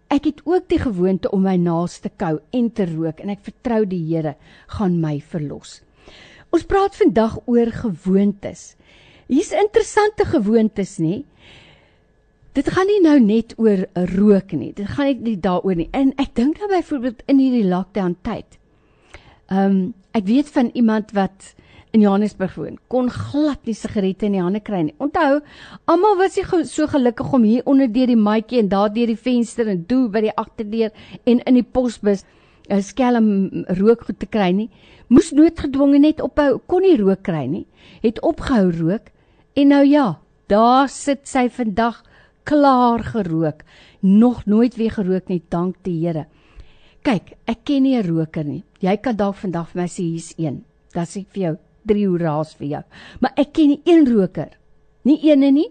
ek 0.09 0.25
het 0.25 0.41
ook 0.45 0.67
die 0.69 0.81
gewoonte 0.81 1.31
om 1.31 1.45
my 1.45 1.55
naels 1.61 1.99
te 2.03 2.09
kou 2.09 2.39
en 2.55 2.71
te 2.73 2.85
rook 2.89 3.21
en 3.21 3.29
ek 3.29 3.45
vertrou 3.45 3.83
die 3.85 4.01
Here 4.09 4.35
gaan 4.75 4.99
my 5.01 5.19
verlos. 5.21 5.81
Ons 6.49 6.65
praat 6.65 6.97
vandag 6.97 7.37
oor 7.45 7.69
gewoontes. 7.71 8.73
Hier's 9.29 9.53
interessante 9.53 10.25
gewoontes, 10.25 10.97
nê? 10.97 11.23
dit 12.59 12.69
gaan 12.75 12.89
nie 12.89 12.99
nou 13.03 13.17
net 13.23 13.53
oor 13.61 13.85
rook 14.15 14.53
nie. 14.57 14.71
Dit 14.75 14.89
gaan 14.95 15.21
nie 15.23 15.37
daaroor 15.39 15.77
nie. 15.79 15.89
En 15.95 16.11
ek 16.21 16.33
dink 16.37 16.59
nou 16.59 16.69
byvoorbeeld 16.71 17.23
in 17.31 17.41
hierdie 17.41 17.67
lockdown 17.69 18.17
tyd. 18.25 18.59
Ehm 19.49 19.65
um, 19.65 19.79
ek 20.17 20.25
weet 20.25 20.47
van 20.49 20.71
iemand 20.73 21.11
wat 21.13 21.51
in 21.91 22.03
Johannesburg 22.03 22.53
woon, 22.55 22.77
kon 22.91 23.09
glad 23.09 23.65
nie 23.65 23.73
sigarette 23.73 24.27
in 24.27 24.35
die 24.37 24.43
hande 24.43 24.61
kry 24.61 24.83
nie. 24.85 24.95
Onthou, 25.01 25.39
almal 25.89 26.19
was 26.19 26.37
nie 26.37 26.65
so 26.69 26.87
gelukkig 26.89 27.31
om 27.33 27.45
hier 27.47 27.65
onder 27.69 27.89
deur 27.89 28.11
die 28.11 28.19
maatjie 28.19 28.59
en 28.61 28.69
daar 28.69 28.91
deur 28.93 29.09
die 29.09 29.17
venster 29.17 29.69
en 29.71 29.85
toe 29.89 30.03
by 30.13 30.21
die 30.27 30.35
agterdeur 30.37 30.93
en 31.25 31.41
in 31.41 31.57
die 31.57 31.65
posbus 31.65 32.25
'n 32.69 32.77
uh, 32.77 32.81
skelm 32.85 33.65
rookgoed 33.65 34.19
te 34.19 34.27
kry 34.29 34.51
nie. 34.53 34.69
Moes 35.09 35.31
noodgedwonge 35.33 35.99
net 35.99 36.21
ophou, 36.21 36.59
kon 36.67 36.81
nie 36.85 36.97
rook 36.97 37.23
kry 37.23 37.47
nie. 37.47 37.65
Het 38.03 38.21
opgehou 38.21 38.69
rook 38.69 39.09
en 39.55 39.67
nou 39.67 39.83
ja, 39.85 40.19
daar 40.47 40.89
sit 40.89 41.25
sy 41.27 41.49
vandag 41.49 42.03
klaar 42.43 43.01
gerook. 43.03 43.63
Nog 44.01 44.45
nooit 44.45 44.75
weer 44.75 44.91
gerook 44.91 45.27
nie, 45.27 45.41
dank 45.49 45.75
die 45.83 46.05
Here. 46.05 46.27
Kyk, 47.01 47.33
ek 47.47 47.65
ken 47.65 47.83
nie 47.83 47.97
'n 47.97 48.05
roker 48.05 48.43
nie. 48.43 48.63
Jy 48.79 48.97
kan 48.97 49.15
dalk 49.15 49.35
vandag 49.35 49.69
vir 49.69 49.81
my 49.81 49.87
sê 49.87 50.03
hier's 50.03 50.33
een. 50.37 50.63
Ek 50.93 51.07
vir 51.33 51.41
jou 51.41 51.57
drie 51.89 52.05
hoeraas 52.07 52.55
vir 52.59 52.67
jou. 52.75 52.81
Maar 53.23 53.43
ek 53.43 53.53
ken 53.57 53.73
nie 53.73 53.81
een 53.89 54.07
roker. 54.09 54.53
Nie 55.07 55.19
eene 55.29 55.51
nie 55.55 55.69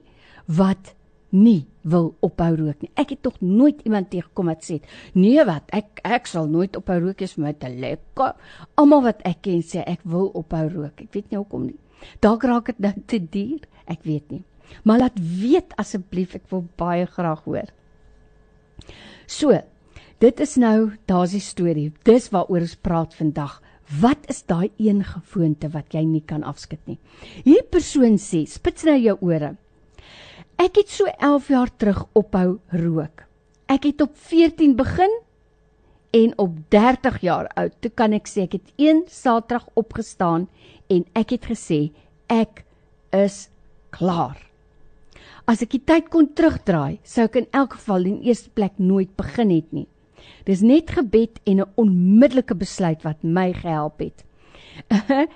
wat 0.48 0.94
nie 1.30 1.66
wil 1.88 2.14
ophou 2.24 2.50
rook 2.56 2.82
nie. 2.82 2.90
Ek 2.96 3.12
het 3.12 3.22
tog 3.24 3.36
nooit 3.44 3.82
iemand 3.86 4.10
tegekom 4.10 4.48
wat 4.48 4.64
sê, 4.64 4.80
"Nee 5.14 5.44
wat, 5.44 5.64
ek 5.72 6.00
ek 6.04 6.26
sal 6.26 6.46
nooit 6.46 6.76
ophou 6.76 6.98
rook 7.00 7.22
is 7.22 7.34
vir 7.34 7.44
my 7.44 7.52
te 7.52 7.68
lekker." 7.68 8.34
Almal 8.76 9.02
wat 9.02 9.22
ek 9.24 9.42
ken 9.42 9.62
sê 9.62 9.84
ek 9.86 10.00
wil 10.04 10.30
ophou 10.34 10.68
rook. 10.68 11.00
Ek 11.00 11.12
weet 11.12 11.30
nie 11.30 11.38
hoekom 11.38 11.66
nie. 11.66 11.78
Dalk 12.20 12.44
raak 12.44 12.66
dit 12.66 12.78
nou 12.78 12.92
te 13.06 13.18
duur. 13.18 13.60
Ek 13.86 14.02
weet 14.02 14.30
nie. 14.30 14.44
Maar 14.84 14.98
laat 14.98 15.18
weet 15.18 15.74
asseblief, 15.76 16.34
ek 16.34 16.50
wil 16.50 16.66
baie 16.76 17.06
graag 17.06 17.44
hoor. 17.44 17.70
So, 19.26 19.58
dit 20.18 20.40
is 20.40 20.56
nou 20.56 20.92
daar's 21.06 21.34
die 21.36 21.40
storie. 21.40 21.92
Dis 22.04 22.30
waaroor 22.30 22.60
ons 22.60 22.76
praat 22.76 23.14
vandag. 23.14 23.62
Wat 23.88 24.26
is 24.28 24.42
daai 24.44 24.68
een 24.76 25.00
gewoonte 25.04 25.70
wat 25.72 25.94
jy 25.96 26.02
nie 26.04 26.20
kan 26.20 26.42
afskud 26.44 26.80
nie? 26.84 26.98
Hierdie 27.46 27.64
persoon 27.72 28.18
sê, 28.20 28.42
spits 28.44 28.84
nou 28.84 28.98
jou 29.00 29.14
ore. 29.24 29.54
Ek 30.60 30.76
het 30.76 30.92
so 30.92 31.08
11 31.08 31.48
jaar 31.54 31.72
terug 31.80 32.02
ophou 32.18 32.58
rook. 32.74 33.24
Ek 33.68 33.88
het 33.88 34.04
op 34.04 34.12
14 34.28 34.76
begin 34.76 35.12
en 36.12 36.34
op 36.36 36.56
30 36.68 37.20
jaar 37.24 37.48
oud, 37.56 37.72
toe 37.80 37.92
kan 37.92 38.12
ek 38.16 38.28
sê 38.28 38.44
ek 38.44 38.58
het 38.58 38.72
een 38.76 39.04
Saterdag 39.08 39.68
opgestaan 39.76 40.48
en 40.92 41.04
ek 41.16 41.36
het 41.38 41.48
gesê 41.48 41.88
ek 42.28 42.64
is 43.16 43.46
klaar. 43.94 44.36
As 45.48 45.64
ek 45.64 45.78
die 45.78 45.84
tyd 45.84 46.10
kon 46.12 46.28
terugdraai, 46.36 47.00
sou 47.08 47.24
ek 47.24 47.40
in 47.40 47.48
elk 47.56 47.78
geval 47.78 48.04
in 48.04 48.20
eerste 48.20 48.52
plek 48.52 48.76
nooit 48.76 49.14
begin 49.16 49.54
het 49.54 49.72
nie. 49.72 49.88
Dis 50.48 50.62
net 50.64 50.90
gebed 50.96 51.40
en 51.44 51.60
'n 51.60 51.72
onmiddellike 51.76 52.56
besluit 52.56 53.02
wat 53.04 53.22
my 53.22 53.52
gehelp 53.52 54.00
het. 54.00 54.24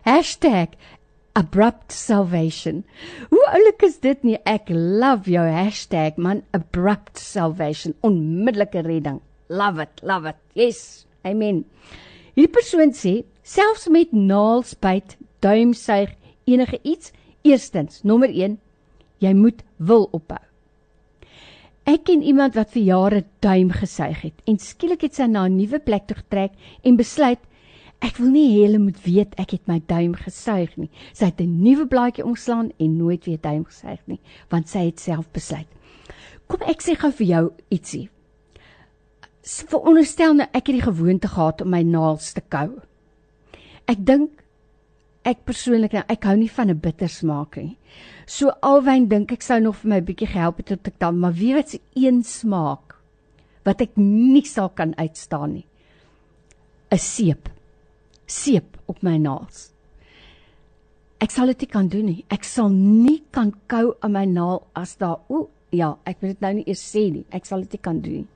#abrupt 1.33 1.93
salvation. 1.93 2.85
Hoe 3.31 3.47
oulik 3.53 3.83
is 3.83 3.99
dit 4.01 4.23
nie? 4.23 4.39
Ek 4.45 4.69
love 4.69 5.31
jou 5.31 5.47
hashtag 5.49 6.17
man 6.17 6.43
abrupt 6.51 7.19
salvation, 7.19 7.95
onmiddellike 8.01 8.83
redding. 8.85 9.21
Love 9.49 9.83
it, 9.83 10.01
love 10.03 10.29
it. 10.29 10.37
Yes. 10.53 11.07
Amen. 11.25 11.65
Hierdie 12.35 12.53
persoon 12.53 12.93
sê 12.93 13.25
selfs 13.43 13.89
met 13.89 14.13
naalsbyt, 14.13 15.17
duimsuig, 15.41 16.13
enige 16.45 16.79
iets, 16.83 17.13
eerstens, 17.43 18.03
nommer 18.03 18.29
1 18.29 18.59
jy 19.23 19.33
moet 19.39 19.63
wil 19.77 20.09
ophou. 20.11 20.52
Ek 21.83 22.05
ken 22.07 22.23
iemand 22.23 22.55
wat 22.55 22.71
vir 22.77 22.83
jare 22.87 23.25
duim 23.43 23.73
gesuig 23.75 24.21
het 24.23 24.43
en 24.47 24.59
skielik 24.63 25.03
het 25.03 25.17
sy 25.19 25.27
na 25.27 25.49
'n 25.49 25.57
nuwe 25.57 25.81
plek 25.83 26.07
toe 26.07 26.17
getrek 26.17 26.53
en 26.85 26.97
besluit 26.97 27.41
ek 28.01 28.19
wil 28.19 28.31
nie 28.31 28.51
hê 28.55 28.67
hulle 28.67 28.79
moet 28.79 29.01
weet 29.03 29.35
ek 29.39 29.51
het 29.51 29.67
my 29.67 29.81
duim 29.87 30.15
gesuig 30.15 30.77
nie. 30.77 30.91
Sy 31.13 31.25
het 31.27 31.41
'n 31.41 31.63
nuwe 31.63 31.87
blaadjie 31.87 32.25
omslaan 32.25 32.71
en 32.79 32.97
nooit 32.97 33.25
weer 33.27 33.41
duim 33.41 33.65
gesuig 33.65 34.01
nie, 34.07 34.21
want 34.51 34.69
sy 34.69 34.87
het 34.87 35.01
self 35.01 35.27
besluit. 35.33 35.67
Kom 36.47 36.61
ek 36.67 36.83
sê 36.83 36.95
gou 36.95 37.11
vir 37.11 37.27
jou 37.27 37.53
ietsie. 37.71 38.09
Veronderstel 39.43 40.35
nou 40.35 40.47
ek 40.53 40.67
het 40.67 40.77
die 40.77 40.93
gewoonte 40.93 41.29
gehad 41.29 41.61
om 41.63 41.71
my 41.71 41.83
naels 41.83 42.33
te 42.33 42.41
kou. 42.41 42.81
Ek 43.87 44.07
dink 44.07 44.42
ek 45.25 45.45
persoonlik 45.47 45.93
nou, 45.97 46.03
ek 46.09 46.25
hou 46.25 46.37
nie 46.37 46.51
van 46.51 46.71
'n 46.71 46.81
bitter 46.81 47.09
smaak 47.09 47.57
nie. 47.57 47.77
So 48.27 48.51
alwyn 48.63 49.09
dink 49.09 49.33
ek 49.33 49.43
sou 49.43 49.61
nog 49.61 49.77
vir 49.77 49.89
my 49.89 50.01
bietjie 50.01 50.29
gehelp 50.29 50.57
het 50.57 50.67
tot 50.67 50.89
ek 50.89 50.99
dan, 50.99 51.19
maar 51.19 51.33
wie 51.33 51.55
weet 51.55 51.69
se 51.69 51.81
een 51.95 52.23
smaak 52.23 52.97
wat 53.65 53.81
ek 53.81 53.97
nie 53.97 54.45
sal 54.45 54.69
kan 54.69 54.95
uitstaan 54.97 55.53
nie. 55.53 55.67
'n 56.91 56.99
Seep. 56.99 57.49
Seep 58.27 58.79
op 58.87 59.03
my 59.03 59.17
naels. 59.19 59.73
Ek 61.21 61.31
sal 61.31 61.47
dit 61.47 61.61
nie 61.61 61.71
kan 61.71 61.89
doen 61.89 62.07
nie. 62.07 62.25
Ek 62.31 62.45
sal 62.45 62.69
nie 62.69 63.23
kan 63.31 63.53
kou 63.67 63.95
aan 64.01 64.13
my 64.13 64.25
naal 64.25 64.67
as 64.75 64.97
daar 64.97 65.21
o, 65.29 65.49
ja, 65.71 65.97
ek 66.05 66.21
wil 66.21 66.31
dit 66.31 66.41
nou 66.41 66.53
nie 66.55 66.65
eers 66.67 66.83
sê 66.83 67.13
nie. 67.13 67.25
Ek 67.31 67.47
sal 67.47 67.61
dit 67.61 67.73
nie 67.73 67.83
kan 67.83 68.01
doen 68.01 68.13
nie. 68.13 68.29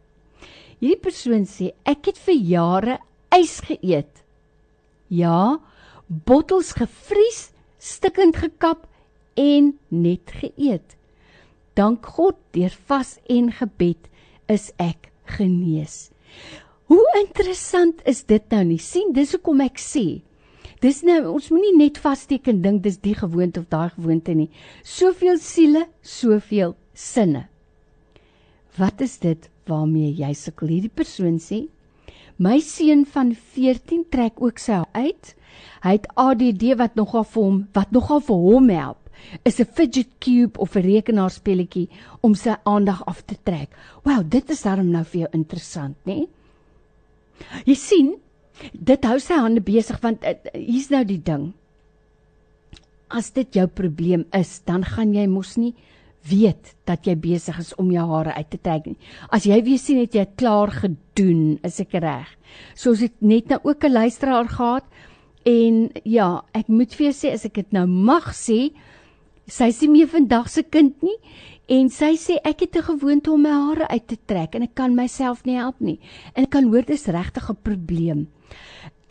Hierdie 0.79 1.03
persoon 1.03 1.45
sê 1.45 1.71
ek 1.85 2.05
het 2.05 2.17
vir 2.17 2.35
jare 2.35 2.99
ys 3.35 3.59
geëet. 3.67 4.23
Ja, 5.09 5.59
bottels 6.07 6.71
gevries, 6.79 7.51
stikkend 7.77 8.35
gekap 8.37 8.87
en 9.35 9.79
net 9.89 10.31
geëet. 10.31 10.95
Dank 11.75 12.05
God, 12.05 12.35
deur 12.55 12.77
vas 12.87 13.19
en 13.29 13.51
gebed 13.51 14.07
is 14.47 14.71
ek 14.79 15.11
genees. 15.25 16.11
Hoe 16.87 17.11
interessant 17.19 18.01
is 18.07 18.23
dit 18.23 18.51
nou 18.51 18.63
nie? 18.63 18.79
sien, 18.79 19.13
dis 19.13 19.31
hoekom 19.35 19.61
ek 19.61 19.79
sê. 19.79 20.21
Dis 20.81 21.03
nou 21.05 21.19
ons 21.35 21.51
moenie 21.53 21.75
net 21.77 21.99
vassteek 22.01 22.47
en 22.49 22.61
dink 22.63 22.81
dis 22.83 22.97
die 22.97 23.13
gewoonte 23.13 23.61
of 23.61 23.67
daai 23.69 23.91
gewoonte 23.93 24.33
nie. 24.33 24.49
Soveel 24.83 25.37
siele, 25.37 25.85
soveel 26.01 26.73
sinne. 26.97 27.45
Wat 28.77 29.01
is 29.05 29.19
dit 29.21 29.45
waarmee 29.69 30.09
jy 30.17 30.31
sukkel? 30.33 30.71
Hierdie 30.73 30.95
persoon 30.95 31.37
sê 31.43 31.67
My 32.41 32.57
seun 32.65 33.03
van 33.05 33.35
14 33.35 34.07
trek 34.09 34.39
ook 34.41 34.57
sy 34.57 34.79
uit. 34.97 35.35
Hy 35.83 35.91
het 35.93 36.07
ADD 36.17 36.71
wat 36.79 36.95
nogal 36.97 37.27
vir 37.29 37.43
hom 37.43 37.59
wat 37.77 37.93
nogal 37.93 38.23
vir 38.25 38.39
hom 38.47 38.69
help 38.73 38.97
is 39.45 39.59
'n 39.59 39.69
fidget 39.77 40.09
cube 40.19 40.57
of 40.57 40.75
'n 40.75 40.81
rekenaarspelletjie 40.81 41.89
om 42.21 42.33
sy 42.35 42.55
aandag 42.65 43.05
af 43.05 43.21
te 43.25 43.35
trek. 43.43 43.69
Wow, 44.03 44.23
dit 44.29 44.49
is 44.49 44.61
darm 44.61 44.89
nou 44.89 45.03
vir 45.03 45.21
jou 45.21 45.29
interessant, 45.33 45.95
né? 46.05 46.27
Jy 47.65 47.75
sien, 47.75 48.15
dit 48.73 49.05
hou 49.05 49.19
sy 49.19 49.33
hande 49.33 49.61
besig 49.61 49.99
want 50.01 50.25
uh, 50.25 50.35
hier's 50.53 50.89
nou 50.89 51.03
die 51.07 51.21
ding. 51.21 51.53
As 53.09 53.31
dit 53.31 53.55
jou 53.55 53.67
probleem 53.67 54.25
is, 54.33 54.61
dan 54.65 54.83
gaan 54.87 55.13
jy 55.13 55.27
mos 55.27 55.57
nie 55.57 55.73
weet 56.29 56.75
dat 56.85 57.07
jy 57.07 57.15
besig 57.17 57.57
is 57.59 57.71
om 57.81 57.89
jou 57.91 58.03
hare 58.11 58.35
uit 58.37 58.49
te 58.51 58.59
trek 58.61 58.85
nie. 58.85 58.97
As 59.33 59.47
jy 59.49 59.57
weer 59.65 59.81
sien 59.81 60.01
het 60.01 60.15
jy 60.15 60.25
klaar 60.37 60.71
gedoen, 60.73 61.57
is 61.65 61.79
ek 61.81 61.97
reg. 62.03 62.29
Soos 62.77 63.01
ek 63.05 63.17
net 63.21 63.49
nou 63.49 63.59
ook 63.63 63.83
'n 63.83 63.93
luisteraar 63.93 64.47
gehad 64.47 64.85
en 65.45 65.89
ja, 66.05 66.43
ek 66.53 66.67
moet 66.67 66.93
vir 66.93 67.11
jou 67.11 67.13
sê 67.13 67.33
as 67.33 67.45
ek 67.45 67.53
dit 67.53 67.73
nou 67.73 67.87
mag 67.87 68.33
sê, 68.33 68.71
sy 69.47 69.71
sê 69.71 69.89
meer 69.89 70.07
vandag 70.07 70.49
se 70.49 70.63
kind 70.63 71.01
nie 71.01 71.17
en 71.67 71.89
sy 71.89 72.15
sê 72.17 72.37
ek 72.43 72.61
het 72.61 72.75
'n 72.75 72.83
gewoonte 72.83 73.31
om 73.31 73.41
my 73.41 73.49
hare 73.49 73.87
uit 73.87 74.07
te 74.07 74.17
trek 74.25 74.55
en 74.55 74.63
ek 74.63 74.75
kan 74.75 74.95
myself 74.95 75.45
nie 75.45 75.57
help 75.57 75.79
nie. 75.79 75.99
En 76.35 76.43
ek 76.43 76.49
kan 76.51 76.65
hoor 76.65 76.83
dis 76.83 77.05
regtig 77.07 77.49
'n 77.49 77.57
probleem. 77.63 78.27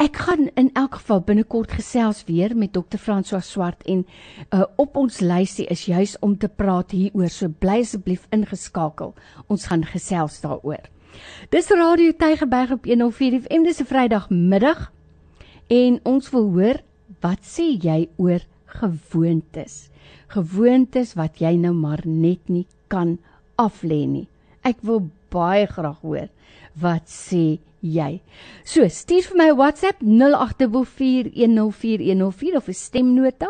Ek 0.00 0.16
gaan 0.16 0.46
in 0.56 0.70
elk 0.72 0.94
geval 0.96 1.20
binnekort 1.20 1.72
gesels 1.76 2.22
weer 2.24 2.54
met 2.56 2.72
dokter 2.72 2.98
François 2.98 3.44
Swart 3.44 3.82
en 3.84 4.06
uh, 4.48 4.62
op 4.80 4.96
ons 4.96 5.20
lysie 5.20 5.66
is 5.68 5.84
juis 5.90 6.14
om 6.24 6.38
te 6.40 6.48
praat 6.48 6.94
hieroor. 6.96 7.28
So 7.28 7.52
bly 7.52 7.82
asseblief 7.84 8.24
ingeskakel. 8.32 9.12
Ons 9.52 9.68
gaan 9.68 9.84
gesels 9.84 10.40
daaroor. 10.40 10.88
Dis 11.52 11.68
Radio 11.68 12.16
Tygerberg 12.16 12.72
op 12.78 12.88
104 12.88 13.42
FM. 13.42 13.68
Dis 13.68 13.80
'n 13.80 13.90
Vrydagmiddag 13.92 14.90
en 15.68 16.00
ons 16.04 16.30
wil 16.30 16.48
hoor 16.48 16.80
wat 17.20 17.44
sê 17.44 17.76
jy 17.76 18.08
oor 18.16 18.40
gewoontes? 18.80 19.90
Gewoontes 20.32 21.14
wat 21.14 21.40
jy 21.44 21.56
nou 21.60 21.74
maar 21.74 22.00
net 22.06 22.48
nie 22.48 22.66
kan 22.88 23.18
aflê 23.58 24.06
nie. 24.06 24.28
Ek 24.64 24.80
wil 24.80 25.10
baie 25.28 25.66
graag 25.66 26.00
hoor 26.00 26.28
wat 26.80 27.04
sê 27.08 27.60
jy. 27.80 28.20
So, 28.64 28.88
stuur 28.88 29.22
vir 29.30 29.36
my 29.36 29.52
WhatsApp 29.56 30.02
0824104104 30.02 32.56
of 32.56 32.68
'n 32.68 32.74
stemnota. 32.74 33.46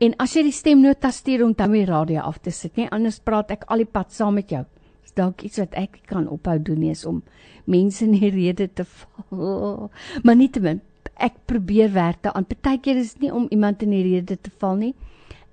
En 0.00 0.14
as 0.18 0.34
jy 0.34 0.42
die 0.42 0.52
stemnota 0.52 1.10
stuur 1.10 1.54
dan 1.54 1.70
my 1.70 1.84
radio 1.84 2.20
af 2.20 2.38
te 2.38 2.50
sit, 2.50 2.76
nie 2.76 2.90
anders 2.90 3.20
praat 3.20 3.50
ek 3.50 3.64
al 3.68 3.76
die 3.76 3.86
pad 3.86 4.12
saam 4.12 4.34
met 4.34 4.50
jou. 4.50 4.64
Dis 5.02 5.12
dalk 5.12 5.42
iets 5.42 5.58
wat 5.58 5.74
ek 5.74 6.00
kan 6.06 6.28
ophou 6.28 6.62
doen 6.62 6.80
nie 6.80 6.90
is 6.90 7.04
om 7.04 7.22
mense 7.66 8.04
in 8.04 8.12
die 8.12 8.30
rede 8.30 8.72
te 8.72 8.84
val. 8.84 9.90
Maar 10.24 10.36
nietemin, 10.36 10.80
ek 11.16 11.32
probeer 11.50 11.92
werk 11.92 12.22
daaraan. 12.22 12.48
Partykeer 12.48 12.96
is 12.96 13.12
dit 13.12 13.22
nie 13.22 13.32
om 13.32 13.46
iemand 13.50 13.82
in 13.82 13.90
die 13.90 14.02
rede 14.02 14.40
te 14.40 14.50
val 14.60 14.76
nie. 14.76 14.94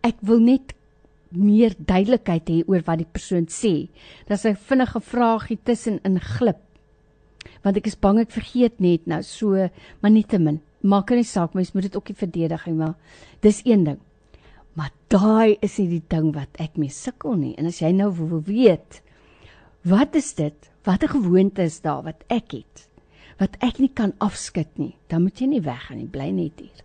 Ek 0.06 0.16
wil 0.22 0.40
net 0.40 0.74
meer 1.32 1.76
duidelikheid 1.78 2.48
hê 2.48 2.62
oor 2.68 2.84
wat 2.88 3.02
die 3.02 3.10
persoon 3.12 3.48
sê. 3.52 3.90
Dat 4.30 4.40
sy 4.40 4.54
vinnige 4.70 5.02
vraagie 5.04 5.58
tussen 5.68 6.00
in 6.08 6.20
glip 6.24 6.62
want 7.64 7.78
ek 7.78 7.88
is 7.88 8.00
bang 8.00 8.20
ek 8.20 8.34
vergeet 8.36 8.82
net 8.84 9.08
nou 9.08 9.22
so 9.24 9.70
maar 10.02 10.12
nietemin 10.14 10.62
maak 10.82 11.10
nie 11.12 11.26
saak 11.26 11.56
mens 11.58 11.74
moet 11.74 11.90
dit 11.90 11.96
ook 11.96 12.12
nie 12.12 12.22
verdedig 12.22 12.68
nie 12.68 12.78
maar 12.82 12.96
dis 13.42 13.62
een 13.66 13.84
ding 13.88 14.02
maar 14.78 14.94
daai 15.10 15.58
is 15.66 15.80
nie 15.82 15.90
die 15.96 16.06
ding 16.14 16.32
wat 16.36 16.60
ek 16.62 16.78
mee 16.78 16.94
sukkel 16.94 17.38
nie. 17.40 17.56
En 17.58 17.70
as 17.70 17.82
jy 17.82 17.92
nou 17.98 18.12
weet 18.46 19.02
wat 19.88 20.18
is 20.20 20.34
dit? 20.38 20.70
Watter 20.86 21.10
gewoonte 21.10 21.66
is 21.66 21.80
daar 21.82 22.04
wat 22.06 22.24
ek 22.30 22.60
het 22.60 22.86
wat 23.38 23.54
ek 23.62 23.78
nie 23.78 23.92
kan 23.94 24.16
afskud 24.24 24.70
nie 24.82 24.96
dan 25.12 25.26
moet 25.26 25.42
jy 25.42 25.50
nie 25.52 25.62
weggaan 25.62 26.02
nie 26.02 26.10
bly 26.10 26.30
net 26.34 26.62
hier. 26.62 26.84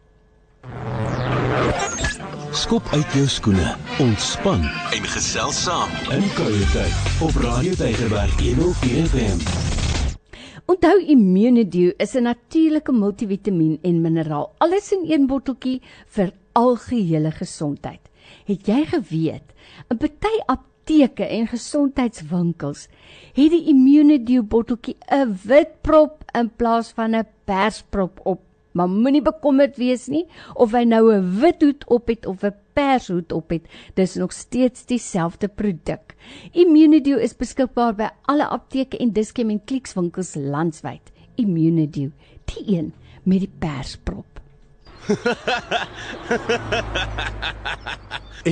Skop 2.53 2.87
uit 2.93 3.17
jou 3.17 3.25
skoene, 3.27 3.73
ontspan 4.05 4.65
en 4.93 5.09
gesels 5.15 5.65
saam. 5.65 5.93
In 6.15 6.29
Kuiertyd 6.37 7.25
op 7.25 7.41
Radio 7.45 7.77
Tygerberg 7.81 8.37
104 8.41 9.09
FM. 9.13 9.82
Onthou 10.73 11.03
Immunedio 11.05 11.93
is 12.05 12.15
'n 12.17 12.23
natuurlike 12.23 12.93
multivitamien 12.93 13.79
en 13.83 14.01
mineraal, 14.01 14.47
alles 14.59 14.93
in 14.93 15.03
een 15.11 15.27
botteltjie 15.27 15.83
vir 16.15 16.33
algehele 16.53 17.31
gesondheid. 17.31 18.01
Het 18.47 18.67
jy 18.67 18.85
geweet, 18.93 19.49
'n 19.91 19.97
party 19.97 20.37
apteke 20.47 21.25
en 21.25 21.47
gesondheidswinkels 21.47 22.89
het 23.35 23.51
die 23.51 23.69
Immunedio 23.75 24.43
botteltjie 24.43 24.97
'n 25.11 25.37
wit 25.45 25.83
prop 25.83 26.25
in 26.41 26.51
plaas 26.57 26.93
van 26.97 27.17
'n 27.17 27.29
persprop 27.45 28.21
op 28.25 28.41
Maar 28.73 28.89
moenie 28.89 29.23
bekommerd 29.23 29.77
wees 29.77 30.07
nie 30.09 30.25
of 30.55 30.73
hy 30.73 30.85
nou 30.89 31.13
'n 31.13 31.41
wit 31.41 31.63
hoed 31.63 31.85
op 31.87 32.07
het 32.09 32.27
of 32.27 32.43
'n 32.43 32.57
pershoed 32.73 33.33
op 33.33 33.51
het, 33.55 33.69
dis 33.95 34.15
nog 34.21 34.33
steeds 34.33 34.87
dieselfde 34.87 35.49
produk. 35.49 36.15
Immunidio 36.53 37.17
is 37.19 37.37
beskikbaar 37.37 37.95
by 37.99 38.09
alle 38.31 38.47
apteke 38.49 38.99
en 38.99 39.13
Dischem 39.13 39.51
en 39.51 39.65
Clicks 39.65 39.95
winkels 39.99 40.35
landwyd. 40.35 41.13
Immunidio, 41.41 42.11
die 42.53 42.77
een 42.77 42.93
met 43.23 43.41
die 43.45 43.53
persprop. 43.59 44.27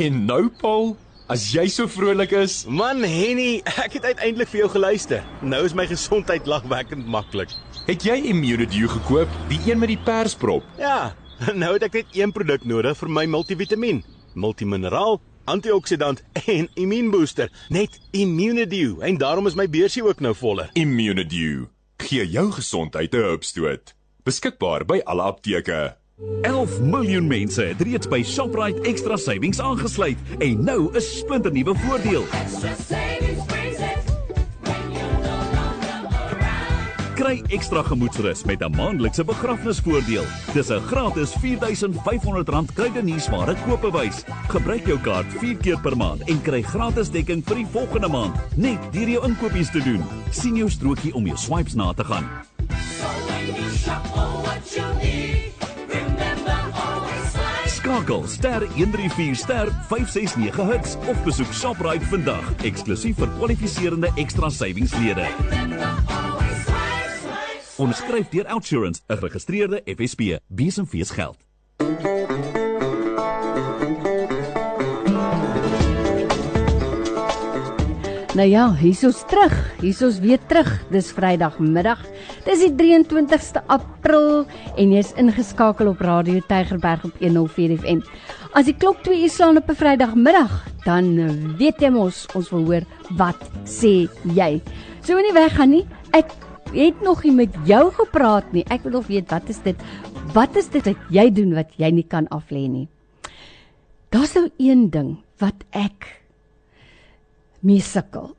en 0.02 0.24
nou 0.26 0.48
Paul, 0.60 0.96
as 1.30 1.52
jy 1.54 1.68
so 1.70 1.86
vrolik 1.90 2.32
is, 2.34 2.64
man 2.66 3.02
Henny, 3.06 3.62
ek 3.78 3.92
het 3.98 4.04
uiteindelik 4.12 4.50
vir 4.50 4.64
jou 4.64 4.70
geluister. 4.74 5.20
Nou 5.42 5.64
is 5.66 5.76
my 5.78 5.86
gesondheid 5.90 6.46
lagwekkend 6.50 7.06
maklik. 7.06 7.50
Het 7.86 8.04
jy 8.06 8.16
Immunidio 8.32 8.90
gekoop, 8.90 9.30
die 9.50 9.60
een 9.66 9.78
met 9.82 9.90
die 9.92 10.02
persprop? 10.06 10.66
Ja, 10.78 11.14
nou 11.60 11.72
het 11.72 11.86
ek 11.88 12.00
net 12.00 12.16
een 12.16 12.32
produk 12.36 12.64
nodig 12.68 12.96
vir 13.00 13.10
my 13.12 13.24
multivitamiin, 13.30 14.02
multimineraal, 14.36 15.20
antioksidant 15.50 16.20
en 16.44 16.68
immuunbooster, 16.78 17.48
net 17.72 17.96
Immunidio 18.12 19.00
en 19.06 19.18
daarom 19.20 19.48
is 19.48 19.56
my 19.56 19.66
beursie 19.70 20.04
ook 20.04 20.20
nou 20.20 20.34
voller. 20.36 20.68
Immunidio, 20.78 21.70
gee 22.04 22.26
jou 22.28 22.50
gesondheid 22.52 23.14
'n 23.14 23.24
hupstoot. 23.32 23.94
Beskikbaar 24.24 24.84
by 24.84 25.00
alle 25.04 25.22
apteke. 25.22 25.96
11 26.42 26.80
miljoen 26.80 27.26
mense 27.26 27.62
het 27.62 27.80
reeds 27.80 28.08
by 28.08 28.22
Shoprite 28.22 28.80
Extra 28.82 29.16
Savings 29.16 29.60
aangesluit 29.60 30.18
en 30.38 30.64
nou 30.64 30.92
'n 30.92 31.00
splinternuwe 31.00 31.74
voordeel. 31.74 32.24
Extra 32.32 32.74
savings 32.74 33.29
Kry 37.20 37.42
ekstra 37.52 37.82
gemoedsrus 37.84 38.44
met 38.44 38.62
'n 38.62 38.72
maandelikse 38.76 39.24
begrafnisvoordeel. 39.24 40.24
Dis 40.52 40.70
'n 40.70 40.80
gratis 40.80 41.34
R4500 41.34 42.72
kruideniersware 42.74 43.54
koopbewys. 43.66 44.24
Gebruik 44.48 44.86
jou 44.86 44.98
kaart 44.98 45.26
4 45.38 45.56
keer 45.56 45.80
per 45.80 45.96
maand 45.96 46.22
en 46.28 46.42
kry 46.42 46.62
gratis 46.62 47.10
dekking 47.10 47.42
vir 47.44 47.56
die 47.56 47.66
volgende 47.72 48.08
maand, 48.08 48.36
net 48.56 48.78
deur 48.92 49.08
jou 49.08 49.26
inkopies 49.26 49.70
te 49.70 49.82
doen. 49.82 50.02
sien 50.30 50.56
jou 50.56 50.70
strokie 50.70 51.14
om 51.14 51.26
jou 51.26 51.36
swipes 51.36 51.74
na 51.74 51.92
te 51.92 52.04
gaan. 52.04 52.24
Skakel 57.66 58.22
ster 58.26 58.68
134 58.74 59.36
ster 59.36 59.68
569 59.88 60.72
hits 60.72 60.96
of 61.08 61.24
besoek 61.24 61.52
Shoprite 61.52 62.04
vandag, 62.04 62.54
eksklusief 62.62 63.16
vir 63.16 63.28
kwalifiserende 63.38 64.10
ekstra 64.16 64.50
savingslede. 64.50 65.28
Onderskryf 67.80 68.28
deur 68.28 68.46
Outsurance, 68.46 69.00
'n 69.08 69.16
geregistreerde 69.16 69.82
FSP. 69.84 70.38
Besemfees 70.48 71.10
geld. 71.10 71.36
Nou 78.34 78.48
ja, 78.48 78.74
hier's 78.74 79.04
ons 79.04 79.24
terug. 79.26 79.54
Hier's 79.80 80.02
ons 80.02 80.18
weer 80.18 80.38
terug. 80.46 80.84
Dis 80.90 81.12
Vrydagmiddag. 81.12 82.04
Dis 82.44 82.58
die 82.58 82.74
23ste 82.74 83.62
April 83.66 84.46
en 84.76 84.92
jy's 84.92 85.12
ingeskakel 85.16 85.88
op 85.88 86.00
Radio 86.00 86.40
Tygerberg 86.46 87.04
op 87.04 87.16
104 87.18 87.78
FM. 87.78 88.00
As 88.52 88.64
die 88.64 88.76
klok 88.76 89.02
2 89.02 89.22
uur 89.22 89.30
slaan 89.30 89.56
op 89.56 89.68
'n 89.70 89.74
Vrydagmiddag, 89.74 90.64
dan 90.84 91.56
weet 91.56 91.80
jy 91.80 91.88
mos 91.88 92.26
ons 92.34 92.50
wil 92.50 92.64
hoor 92.64 92.84
wat 93.16 93.50
sê 93.64 94.08
jy. 94.34 94.60
So 95.00 95.12
moenie 95.12 95.32
weggaan 95.32 95.70
nie. 95.70 95.86
Ek 96.12 96.49
het 96.74 97.02
nog 97.02 97.24
nie 97.24 97.34
met 97.34 97.54
jou 97.66 97.90
gepraat 97.94 98.52
nie. 98.52 98.64
Ek 98.70 98.84
wil 98.86 98.98
nog 98.98 99.08
weet 99.10 99.30
wat 99.30 99.48
is 99.48 99.60
dit? 99.64 99.76
Wat 100.34 100.56
is 100.56 100.70
dit 100.70 100.84
wat 100.86 101.10
jy 101.10 101.26
doen 101.34 101.54
wat 101.54 101.72
jy 101.80 101.90
nie 101.94 102.06
kan 102.06 102.28
aflê 102.30 102.66
nie? 102.70 102.88
Daar's 104.10 104.34
nou 104.34 104.48
een 104.58 104.88
ding 104.90 105.16
wat 105.38 105.64
ek 105.70 106.06
mee 107.62 107.82
sukkel. 107.84 108.32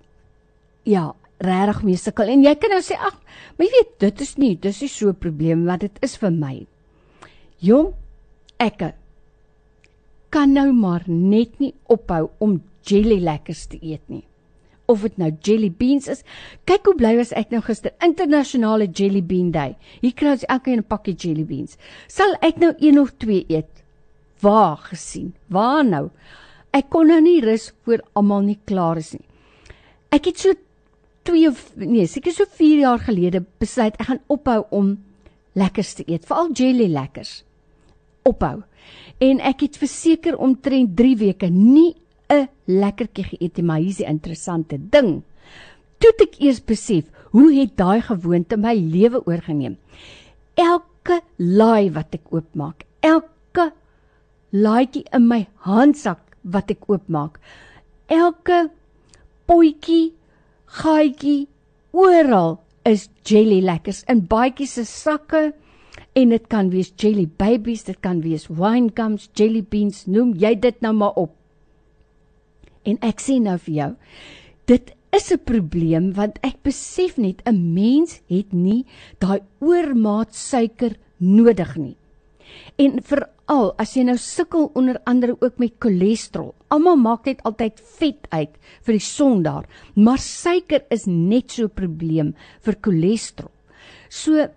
Ja, 0.83 1.11
regtig 1.41 1.83
mee 1.83 1.99
sukkel. 1.99 2.31
En 2.33 2.43
jy 2.43 2.55
kan 2.59 2.73
nou 2.73 2.81
sê, 2.83 2.97
ag, 2.97 3.17
maar 3.57 3.67
jy 3.67 3.73
weet, 3.77 3.93
dit 4.03 4.23
is 4.25 4.33
nie, 4.37 4.55
dis 4.55 4.81
nie 4.81 4.89
so 4.89 5.09
'n 5.09 5.15
probleem 5.15 5.65
wat 5.65 5.81
dit 5.81 5.97
is 6.01 6.17
vir 6.17 6.31
my. 6.31 6.65
Jong, 7.59 7.93
ek 8.59 8.93
kan 10.29 10.53
nou 10.53 10.71
maar 10.73 11.03
net 11.07 11.59
nie 11.59 11.73
ophou 11.85 12.29
om 12.39 12.61
jelly 12.87 13.19
lekkers 13.19 13.67
te 13.67 13.77
eet 13.81 14.01
nie. 14.07 14.23
Of 14.87 15.01
dit 15.01 15.17
nou 15.17 15.31
jelly 15.41 15.69
beans 15.71 16.07
is. 16.07 16.23
Kyk 16.65 16.85
hoe 16.85 16.95
bly 16.95 17.15
was 17.19 17.33
ek 17.37 17.51
nou 17.51 17.61
gister 17.61 17.93
internasionale 18.03 18.87
jelly 18.87 19.21
bean 19.21 19.51
day. 19.51 19.75
Hier 20.01 20.13
kry 20.13 20.33
ons 20.35 20.47
elkeen 20.47 20.79
'n 20.79 20.87
pakkie 20.87 21.15
jelly 21.15 21.43
beans. 21.43 21.77
Sal 22.07 22.35
ek 22.41 22.57
nou 22.57 22.73
een 22.79 22.99
of 22.99 23.11
twee 23.17 23.45
eet? 23.49 23.83
Waar 24.41 24.77
gesien? 24.77 25.33
Waar 25.47 25.85
nou? 25.85 26.09
Ek 26.73 26.89
kon 26.89 27.07
nou 27.07 27.21
nie 27.21 27.41
rus 27.41 27.71
voor 27.83 28.01
almal 28.13 28.41
nie 28.41 28.59
klaar 28.65 28.97
is 28.97 29.13
nie. 29.13 29.25
Ek 30.11 30.25
het 30.25 30.39
so 30.39 30.53
2 31.23 31.47
of 31.47 31.75
nee, 31.75 32.07
seker 32.07 32.33
so 32.33 32.45
4 32.45 32.79
jaar 32.79 32.99
gelede 32.99 33.43
besluit 33.59 33.95
ek 33.99 34.07
gaan 34.07 34.23
ophou 34.27 34.63
om 34.71 34.97
lekkers 35.53 35.93
te 35.93 36.05
eet, 36.07 36.25
veral 36.25 36.51
jelly 36.55 36.87
lekkers. 36.91 37.43
Ophou. 38.23 38.61
En 39.21 39.41
ek 39.45 39.67
het 39.67 39.77
verseker 39.77 40.37
omtrent 40.37 40.95
3 40.97 41.17
weke 41.19 41.49
nie 41.51 41.93
'n 42.31 42.47
lekkertjie 42.67 43.25
geëet 43.31 43.57
nie, 43.57 43.65
maar 43.65 43.79
hier's 43.83 43.99
die 43.99 44.07
interessante 44.07 44.77
ding. 44.77 45.23
Toe 45.99 46.13
ek 46.25 46.39
eers 46.39 46.61
besef 46.65 47.05
hoe 47.31 47.49
het 47.53 47.75
daai 47.77 48.01
gewoonte 48.01 48.57
my 48.57 48.73
lewe 48.75 49.21
oorgeneem. 49.27 49.77
Elke 50.55 51.21
laai 51.37 51.91
wat 51.91 52.15
ek 52.15 52.31
oopmaak, 52.31 52.85
elke 53.01 53.71
laaitjie 54.51 55.05
in 55.13 55.27
my 55.27 55.47
handsak 55.67 56.19
wat 56.43 56.71
ek 56.71 56.87
oopmaak, 56.89 57.39
elke 58.07 58.69
potjie, 59.47 60.13
gaatjie, 60.65 61.47
oral 61.91 62.59
is 62.87 63.09
jelly 63.27 63.59
lekkers 63.61 64.03
in 64.09 64.23
baadjies 64.27 64.77
se 64.79 64.85
sakke 64.87 65.51
en 66.15 66.33
dit 66.33 66.47
kan 66.51 66.71
wees 66.71 66.91
jelly 66.97 67.27
babies, 67.27 67.83
dit 67.83 67.99
kan 68.01 68.21
wees 68.23 68.47
wine 68.49 68.91
gums, 68.95 69.29
jelly 69.35 69.61
beans, 69.61 70.05
noem 70.07 70.33
jy 70.39 70.55
dit 70.59 70.81
nou 70.81 70.93
maar 70.95 71.15
op. 71.19 71.35
En 72.83 72.97
ek 73.05 73.21
sê 73.21 73.37
nou 73.39 73.57
vir 73.57 73.73
jou, 73.75 73.91
dit 74.65 74.91
is 75.11 75.31
'n 75.31 75.43
probleem 75.45 76.13
want 76.13 76.39
ek 76.43 76.63
besef 76.63 77.17
net 77.17 77.41
'n 77.45 77.73
mens 77.73 78.21
het 78.29 78.53
nie 78.53 78.85
daai 79.19 79.41
oormaat 79.59 80.33
suiker 80.35 80.95
nodig 81.19 81.75
nie. 81.77 81.97
En 82.77 83.01
veral 83.01 83.73
as 83.77 83.93
jy 83.95 84.03
nou 84.03 84.17
sukkel 84.17 84.71
onder 84.75 84.99
andere 85.05 85.37
ook 85.39 85.59
met 85.59 85.73
cholesterol. 85.79 86.55
Almal 86.69 86.95
maak 86.95 87.25
net 87.25 87.43
altyd 87.43 87.79
vet 87.99 88.27
uit 88.31 88.57
vir 88.81 88.93
die 88.93 89.05
son 89.05 89.43
daar, 89.43 89.67
maar 89.95 90.17
suiker 90.17 90.83
is 90.89 91.05
net 91.05 91.51
so 91.51 91.63
'n 91.65 91.69
probleem 91.69 92.35
vir 92.61 92.75
cholesterol. 92.81 93.51
So 94.09 94.49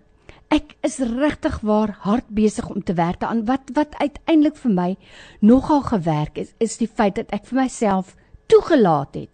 ek 0.53 0.75
is 0.85 0.99
regtig 0.99 1.59
waar 1.61 1.95
hard 2.05 2.27
besig 2.29 2.69
om 2.69 2.83
te 2.83 2.93
werk 2.93 3.23
aan 3.23 3.45
wat 3.45 3.71
wat 3.73 3.95
uiteindelik 3.97 4.57
vir 4.61 4.71
my 4.71 4.91
nogal 5.39 5.81
gewerk 5.81 6.37
is 6.37 6.53
is 6.59 6.77
die 6.77 6.87
feit 6.87 7.15
dat 7.15 7.33
ek 7.33 7.45
vir 7.49 7.63
myself 7.63 8.15
toegelaat 8.47 9.15
het 9.15 9.33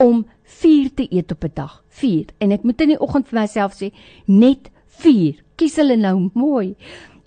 om 0.00 0.24
4 0.42 0.94
te 0.94 1.06
eet 1.10 1.32
op 1.32 1.44
'n 1.44 1.50
dag. 1.54 1.84
4 1.88 2.24
en 2.38 2.50
ek 2.52 2.62
moet 2.62 2.80
in 2.80 2.88
die 2.88 3.00
oggend 3.00 3.28
vir 3.28 3.40
myself 3.40 3.72
sê 3.74 3.92
net 4.24 4.70
4 4.86 5.42
kies 5.56 5.76
hulle 5.76 5.96
nou 5.96 6.30
mooi. 6.34 6.74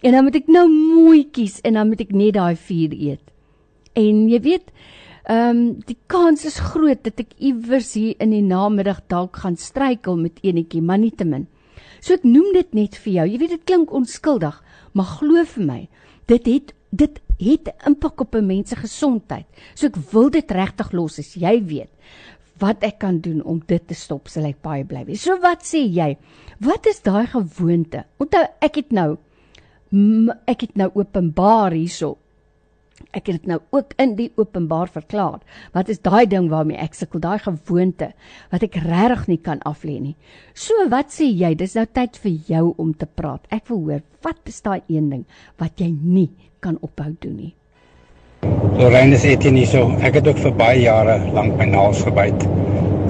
En 0.02 0.12
dan 0.12 0.24
moet 0.24 0.36
ek 0.36 0.48
nou 0.48 0.68
mooi 0.70 1.30
kies 1.32 1.62
en 1.62 1.74
dan 1.74 1.88
moet 1.88 2.02
ek 2.02 2.12
net 2.12 2.34
daai 2.34 2.56
4 2.56 2.94
eet. 2.94 3.26
En 3.94 4.30
jy 4.30 4.40
weet 4.42 4.72
ehm 5.24 5.50
um, 5.50 5.80
die 5.86 5.98
kans 6.08 6.46
is 6.46 6.60
groot 6.60 7.04
dat 7.04 7.20
ek 7.20 7.38
iewers 7.40 7.94
hier 7.94 8.16
in 8.20 8.32
die 8.32 8.42
namiddag 8.42 9.02
dalk 9.08 9.36
gaan 9.36 9.56
struikel 9.56 10.18
met 10.18 10.40
enetjie 10.44 10.82
maar 10.82 11.00
nietemin 11.00 11.48
So 12.02 12.14
ek 12.14 12.26
noem 12.28 12.54
dit 12.54 12.74
net 12.74 12.98
vir 13.04 13.14
jou. 13.14 13.28
Jy 13.32 13.42
weet 13.42 13.56
dit 13.58 13.66
klink 13.66 13.94
onskuldig, 13.94 14.60
maar 14.94 15.18
glo 15.20 15.44
vir 15.56 15.66
my, 15.66 15.82
dit 16.28 16.50
het 16.52 16.74
dit 16.94 17.20
het 17.40 17.72
impak 17.90 18.22
op 18.22 18.36
'n 18.36 18.46
mens 18.46 18.70
se 18.70 18.76
gesondheid. 18.76 19.46
So 19.74 19.88
ek 19.88 19.96
wil 20.12 20.30
dit 20.30 20.52
regtig 20.52 20.92
los 20.92 21.20
as 21.20 21.34
jy 21.34 21.64
weet 21.66 21.90
wat 22.60 22.84
ek 22.84 23.00
kan 23.00 23.20
doen 23.20 23.42
om 23.44 23.62
dit 23.66 23.88
te 23.88 23.94
stop, 23.94 24.28
sal 24.28 24.46
ek 24.46 24.62
baie 24.62 24.86
bly 24.86 25.06
wees. 25.06 25.22
So 25.22 25.40
wat 25.42 25.64
sê 25.64 25.84
jy? 25.90 26.18
Wat 26.60 26.86
is 26.86 27.02
daai 27.02 27.28
gewoonte? 27.28 28.06
Onthou 28.20 28.46
ek 28.62 28.76
het 28.76 28.92
nou 28.92 29.18
ek 30.48 30.62
het 30.62 30.76
nou 30.76 30.90
openbaar 30.94 31.72
hierso 31.72 32.18
Ek 33.12 33.28
het 33.28 33.42
dit 33.42 33.50
nou 33.52 33.60
ook 33.76 33.94
in 34.02 34.16
die 34.16 34.30
openbaar 34.40 34.92
verklaar. 34.94 35.42
Wat 35.74 35.90
is 35.90 36.00
daai 36.06 36.26
ding 36.30 36.50
waarmee 36.52 36.80
ek 36.82 36.96
sukkel, 36.98 37.22
daai 37.24 37.40
gewoonte 37.44 38.14
wat 38.52 38.64
ek 38.64 38.80
regtig 38.86 39.28
nie 39.28 39.40
kan 39.44 39.60
aflê 39.68 40.00
nie. 40.00 40.16
So 40.54 40.88
wat 40.90 41.12
sê 41.14 41.28
jy? 41.28 41.54
Dis 41.60 41.76
nou 41.76 41.86
tyd 41.86 42.18
vir 42.24 42.38
jou 42.48 42.64
om 42.78 42.94
te 42.94 43.06
praat. 43.06 43.44
Ek 43.52 43.68
wil 43.72 43.84
hoor, 43.88 44.06
wat 44.24 44.40
is 44.50 44.62
daai 44.62 44.82
een 44.88 45.10
ding 45.10 45.26
wat 45.62 45.80
jy 45.82 45.92
nie 45.92 46.30
kan 46.64 46.80
ophou 46.82 47.12
doen 47.20 47.36
nie? 47.36 47.54
Lorraine 48.80 49.18
sê 49.20 49.36
dit 49.38 49.54
nie 49.56 49.68
so. 49.70 49.88
Ek 50.04 50.18
het 50.20 50.28
ook 50.28 50.40
vir 50.44 50.56
baie 50.60 50.80
jare 50.84 51.20
lank 51.36 51.58
my 51.60 51.68
naels 51.70 52.04
gebyt 52.04 52.48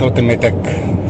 tot 0.01 0.17
en 0.19 0.27
met 0.27 0.43
ek 0.47 0.57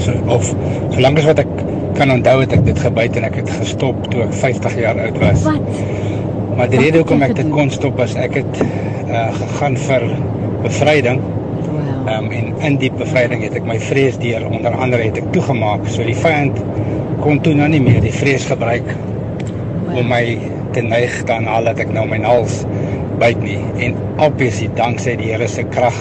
so, 0.04 0.14
of 0.32 0.50
solank 0.94 1.22
as 1.22 1.30
wat 1.32 1.42
ek 1.44 1.54
kan 1.98 2.12
onthou 2.14 2.40
het 2.42 2.54
ek 2.58 2.64
dit 2.68 2.80
gebyt 2.86 3.20
en 3.20 3.28
ek 3.30 3.38
het 3.42 3.52
gestop 3.62 4.00
toe 4.12 4.26
ek 4.26 4.34
50 4.42 4.80
jaar 4.82 5.00
oud 5.08 5.20
was. 5.22 5.46
Wat? 5.48 6.23
Maar 6.58 6.70
die 6.70 6.80
rede 6.82 7.02
hoekom 7.02 7.24
ek 7.26 7.36
dit 7.40 7.50
kon 7.54 7.72
stop 7.74 8.00
is 8.04 8.14
ek 8.20 8.38
het 8.42 8.60
uh, 8.62 9.30
gegaan 9.40 9.78
vir 9.88 10.08
bevryding. 10.64 11.22
Wow. 11.64 11.80
Um, 12.14 12.30
en 12.36 12.50
in 12.68 12.78
die 12.82 12.92
bevryding 12.94 13.46
het 13.46 13.58
ek 13.58 13.68
my 13.68 13.80
vrees 13.82 14.20
deur 14.22 14.46
onder 14.50 14.76
andere 14.76 15.08
het 15.08 15.18
ek 15.22 15.32
toegemaak. 15.36 15.88
So 15.90 16.06
die 16.06 16.18
vyand 16.18 16.60
kon 17.24 17.42
toe 17.44 17.56
nou 17.58 17.70
nie 17.72 17.82
meer 17.84 18.02
die 18.04 18.14
vrees 18.14 18.46
gebruik 18.50 18.90
wow. 18.94 20.02
om 20.02 20.12
my 20.12 20.24
te 20.74 20.84
neig 20.86 21.20
dan 21.30 21.48
al 21.50 21.70
dat 21.70 21.82
ek 21.84 21.94
nou 21.96 22.06
my 22.10 22.22
hals 22.26 22.64
byt 23.22 23.42
nie. 23.46 23.60
En 23.86 23.98
obviously 24.22 24.70
danksy 24.78 25.18
die 25.20 25.32
Here 25.34 25.48
se 25.50 25.66
krag 25.74 25.98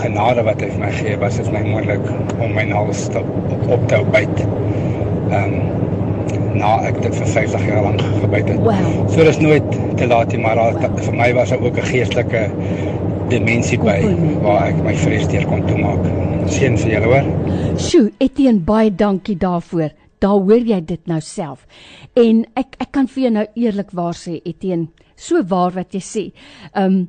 genade 0.00 0.42
wat 0.46 0.62
hy 0.62 0.70
vir 0.72 0.82
my 0.82 0.90
gee, 0.94 1.14
was 1.22 1.38
dit 1.38 1.50
my 1.54 1.62
moontlik 1.66 2.02
om 2.42 2.54
my 2.54 2.66
hals 2.70 3.06
te 3.14 3.22
op, 3.22 3.70
op 3.78 3.88
te 3.90 4.02
byt. 4.14 4.44
Ehm 5.30 5.58
um, 5.58 5.83
na 6.54 6.76
ek 6.88 7.00
dit 7.02 7.16
vir 7.18 7.30
50 7.34 7.66
jaar 7.68 7.82
lank 7.86 8.02
gebyt 8.22 8.50
het. 8.52 8.60
Wow. 8.64 9.08
So 9.12 9.24
dis 9.26 9.40
nooit 9.42 9.70
te 9.98 10.06
laat 10.10 10.32
nie, 10.32 10.40
maar 10.42 10.60
al, 10.60 10.78
vir 10.78 11.16
my 11.18 11.32
was 11.36 11.50
daar 11.54 11.64
ook 11.64 11.78
'n 11.78 11.88
geestelike 11.90 12.44
dimensie 13.28 13.78
by 13.78 13.98
waar 14.44 14.68
ek 14.68 14.82
my 14.84 14.94
vrees 14.94 15.28
deur 15.28 15.46
kon 15.48 15.66
toemaak. 15.66 16.04
Seën 16.52 16.76
vir 16.78 16.90
julle 16.92 17.10
hoor. 17.12 17.26
Sjoe, 17.80 18.12
Etienne, 18.18 18.60
baie 18.60 18.90
dankie 18.94 19.36
daarvoor. 19.36 19.90
Daar 20.18 20.40
hoor 20.40 20.64
jy 20.64 20.80
dit 20.84 21.06
nou 21.06 21.20
self. 21.20 21.66
En 22.14 22.44
ek 22.54 22.76
ek 22.78 22.92
kan 22.92 23.08
vir 23.08 23.22
jou 23.22 23.32
nou 23.32 23.46
eerlikwaar 23.54 24.14
sê 24.14 24.40
Etienne, 24.44 24.88
so 25.16 25.42
waar 25.42 25.72
wat 25.72 25.92
jy 25.92 26.00
sê. 26.00 26.32
Um 26.74 27.08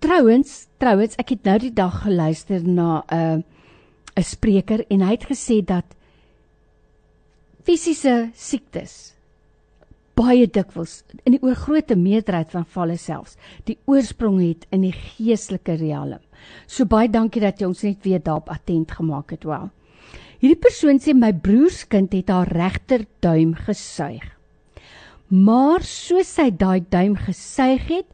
trouens, 0.00 0.66
trouens, 0.78 1.16
ek 1.20 1.28
het 1.28 1.44
nou 1.44 1.58
die 1.58 1.72
dag 1.72 2.02
geluister 2.02 2.62
na 2.64 3.04
'n 3.10 3.16
uh, 3.16 3.42
'n 4.16 4.22
spreker 4.22 4.84
en 4.88 5.00
hy 5.00 5.10
het 5.10 5.26
gesê 5.28 5.62
dat 5.64 5.84
fisiese 7.62 8.30
siektes 8.34 9.12
baie 10.18 10.46
dikwels 10.46 11.00
in 11.24 11.36
die 11.36 11.42
oorgrootste 11.42 11.96
meerderheid 11.96 12.50
van 12.52 12.66
valle 12.68 12.98
selfs 13.00 13.38
die 13.68 13.78
oorsprong 13.90 14.40
het 14.42 14.66
in 14.74 14.84
die 14.84 14.92
geestelike 14.92 15.78
riem. 15.80 16.18
So 16.66 16.84
baie 16.84 17.08
dankie 17.08 17.42
dat 17.42 17.60
jy 17.60 17.70
ons 17.70 17.84
net 17.86 18.02
weer 18.04 18.20
daarop 18.20 18.50
attent 18.52 18.92
gemaak 18.98 19.32
het. 19.32 19.46
Wel. 19.46 19.70
Hierdie 20.42 20.60
persoon 20.60 21.00
sê 21.00 21.14
my 21.14 21.32
broerskind 21.32 22.12
het 22.16 22.30
haar 22.32 22.50
regter 22.50 23.06
duim 23.22 23.54
gesuig. 23.54 24.24
Maar 25.30 25.84
soos 25.86 26.28
sy 26.28 26.50
daai 26.50 26.82
duim 26.90 27.14
gesuig 27.16 27.86
het, 27.88 28.08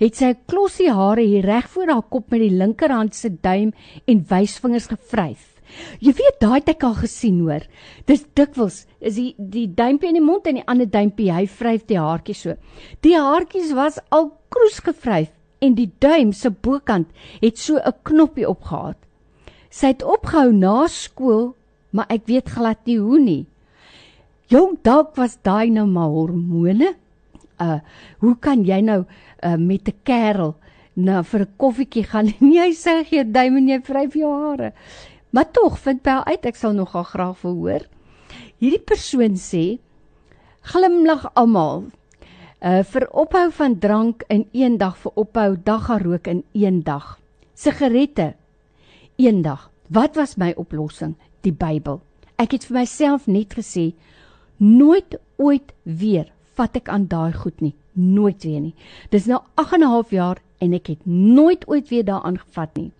het 0.00 0.16
sy 0.16 0.32
'n 0.32 0.40
klossie 0.46 0.90
hare 0.90 1.22
hier 1.22 1.44
reg 1.44 1.68
voor 1.68 1.88
haar 1.90 2.06
kop 2.08 2.30
met 2.30 2.40
die 2.40 2.56
linkerhand 2.56 3.14
se 3.14 3.28
duim 3.28 3.72
en 4.06 4.24
wysvingers 4.28 4.86
gevryf. 4.86 5.51
Jy 6.00 6.12
weet 6.18 6.40
daai 6.40 6.58
het 6.60 6.68
ek 6.68 6.84
al 6.84 6.94
gesien 6.94 7.40
hoor. 7.40 7.66
Dis 8.06 8.24
dikwels 8.34 8.86
is 9.00 9.16
die 9.16 9.34
die 9.38 9.66
duimpie 9.66 10.08
in 10.08 10.18
die 10.18 10.24
mond 10.24 10.46
en 10.46 10.60
die 10.60 10.66
ander 10.66 10.86
duimpie 10.86 11.30
hy 11.32 11.46
vryf 11.46 11.86
die 11.86 12.00
haartjie 12.00 12.34
so. 12.34 12.56
Die 13.02 13.16
haartjies 13.16 13.72
was 13.78 14.00
al 14.10 14.32
kroes 14.52 14.80
gevryf 14.84 15.30
en 15.62 15.76
die 15.78 15.90
duim 16.02 16.32
se 16.32 16.50
bokant 16.50 17.08
het 17.40 17.58
so 17.58 17.78
'n 17.78 17.94
knoppie 18.02 18.48
opgehad. 18.48 18.98
Sy 19.70 19.86
het 19.86 20.02
opgehou 20.02 20.52
na 20.52 20.86
skool, 20.88 21.54
maar 21.92 22.06
ek 22.08 22.26
weet 22.26 22.50
glad 22.50 22.78
nie 22.86 22.98
hoe 22.98 23.18
nie. 23.18 23.46
Jong, 24.48 24.78
dalk 24.82 25.16
was 25.16 25.38
daai 25.42 25.70
nou 25.70 25.86
maar 25.86 26.10
hormone. 26.12 26.94
Uh, 27.60 27.78
hoe 28.18 28.34
kan 28.40 28.64
jy 28.64 28.80
nou 28.80 29.04
uh, 29.04 29.56
met 29.56 29.88
'n 29.88 29.94
kerel 30.04 30.56
na 30.96 31.22
vir 31.22 31.40
'n 31.40 31.54
koffietjie 31.56 32.04
gaan 32.04 32.26
en 32.40 32.52
jy 32.52 32.70
sê 32.72 33.04
jy 33.10 33.24
duim 33.24 33.56
en 33.56 33.68
jy 33.68 33.80
vryf 33.80 34.14
jou 34.14 34.32
hare? 34.32 34.72
Maar 35.32 35.50
tog 35.50 35.78
vind 35.80 36.02
Pel 36.04 36.24
uit 36.28 36.44
ek 36.44 36.58
sal 36.60 36.74
nogal 36.76 37.06
graag 37.08 37.40
wil 37.40 37.54
hoor. 37.56 37.84
Hierdie 38.60 38.82
persoon 38.84 39.38
sê 39.40 39.78
glimlag 40.68 41.24
almal. 41.32 41.86
Uh 42.60 42.82
vir 42.84 43.06
ophou 43.10 43.46
van 43.56 43.78
drank 43.80 44.26
in 44.28 44.44
een 44.52 44.76
dag 44.78 44.98
vir 45.00 45.12
ophou 45.22 45.56
daggarook 45.64 46.28
in 46.28 46.42
een 46.52 46.82
dag. 46.84 47.16
Sigarette 47.56 48.34
een 49.16 49.40
dag. 49.42 49.70
Wat 49.88 50.20
was 50.20 50.36
my 50.36 50.52
oplossing? 50.56 51.16
Die 51.40 51.52
Bybel. 51.52 52.02
Ek 52.36 52.52
het 52.52 52.66
vir 52.68 52.82
myself 52.82 53.24
net 53.26 53.56
gesê 53.56 53.94
nooit 54.60 55.16
ooit 55.40 55.72
weer 55.82 56.28
vat 56.60 56.76
ek 56.76 56.90
aan 56.92 57.08
daai 57.08 57.32
goed 57.32 57.64
nie. 57.64 57.72
Nooit 57.96 58.44
weer 58.44 58.60
nie. 58.60 58.74
Dis 59.08 59.26
nou 59.26 59.40
8 59.56 59.80
en 59.80 59.80
'n 59.80 59.94
half 59.96 60.10
jaar 60.10 60.42
en 60.60 60.74
ek 60.74 60.86
het 60.92 61.06
nooit 61.06 61.64
ooit 61.68 61.88
weer 61.88 62.04
daaraan 62.04 62.38
gevat 62.38 62.76
nie. 62.76 62.92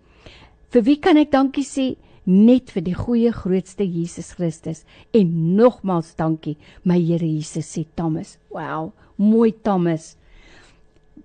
Vir 0.69 0.81
wie 0.81 0.97
kan 0.97 1.17
ek 1.17 1.31
dankie 1.31 1.63
sê? 1.65 1.95
Net 2.25 2.71
vir 2.71 2.85
die 2.85 2.95
goeie 2.95 3.31
grootste 3.35 3.83
Jesus 3.83 4.31
Christus 4.37 4.83
en 5.11 5.55
nogmals 5.57 6.13
dankie 6.15 6.55
my 6.87 6.95
Here 7.01 7.27
Jesus 7.27 7.67
sê 7.75 7.83
Thomas. 7.95 8.37
Wow, 8.53 8.93
mooi 9.17 9.51
Thomas. 9.51 10.13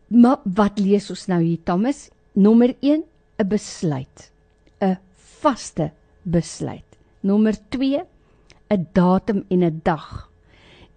Maar 0.08 0.42
wat 0.44 0.80
lees 0.82 1.10
ons 1.12 1.28
nou 1.30 1.38
hier 1.42 1.60
Thomas? 1.64 2.08
Nommer 2.34 2.74
1, 2.80 3.04
'n 3.38 3.48
besluit. 3.48 4.30
'n 4.80 4.98
Vaste 5.40 5.92
besluit. 6.24 6.98
Nommer 7.22 7.54
2, 7.70 8.02
'n 8.70 8.86
datum 8.92 9.44
en 9.48 9.62
'n 9.62 9.80
dag. 9.84 10.30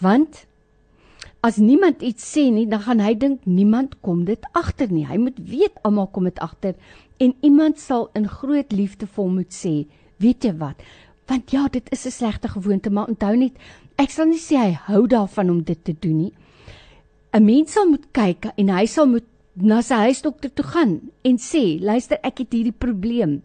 Want 0.00 0.46
as 1.40 1.58
niemand 1.62 2.02
iets 2.02 2.24
sê 2.26 2.48
nie, 2.50 2.66
dan 2.66 2.82
gaan 2.82 3.00
hy 3.00 3.14
dink 3.14 3.44
niemand 3.46 3.96
kom 4.02 4.24
dit 4.26 4.42
agter 4.58 4.90
nie. 4.90 5.06
Hy 5.06 5.18
moet 5.22 5.38
weet 5.38 5.76
almal 5.86 6.10
kom 6.12 6.26
dit 6.28 6.38
agter 6.42 6.74
en 7.22 7.34
iemand 7.46 7.78
sal 7.78 8.08
in 8.18 8.28
groot 8.30 8.72
liefde 8.72 9.06
vir 9.06 9.24
hom 9.24 9.38
moet 9.40 9.54
sê, 9.54 9.86
weet 10.22 10.44
jy 10.44 10.54
wat? 10.58 10.82
Want 11.28 11.50
ja, 11.52 11.68
dit 11.68 11.86
is 11.92 12.06
'n 12.06 12.10
slegte 12.10 12.48
gewoonte, 12.48 12.90
maar 12.90 13.08
onthou 13.08 13.36
net, 13.36 13.54
ek 13.98 14.10
sal 14.10 14.26
nie 14.26 14.38
sê 14.38 14.56
hy 14.56 14.72
hou 14.72 15.06
daarvan 15.06 15.50
om 15.50 15.62
dit 15.62 15.84
te 15.84 15.94
doen 16.00 16.18
nie. 16.18 16.32
'n 17.32 17.44
Mens 17.44 17.72
sal 17.72 17.86
moet 17.86 18.06
kyk 18.12 18.52
en 18.56 18.68
hy 18.68 18.86
sal 18.86 19.06
moet 19.06 19.26
na 19.54 19.82
sy 19.82 19.94
huisdokter 19.94 20.50
toe 20.54 20.64
gaan 20.64 21.00
en 21.24 21.36
sê, 21.36 21.80
luister, 21.80 22.18
ek 22.22 22.38
het 22.38 22.52
hierdie 22.52 22.78
probleem 22.78 23.42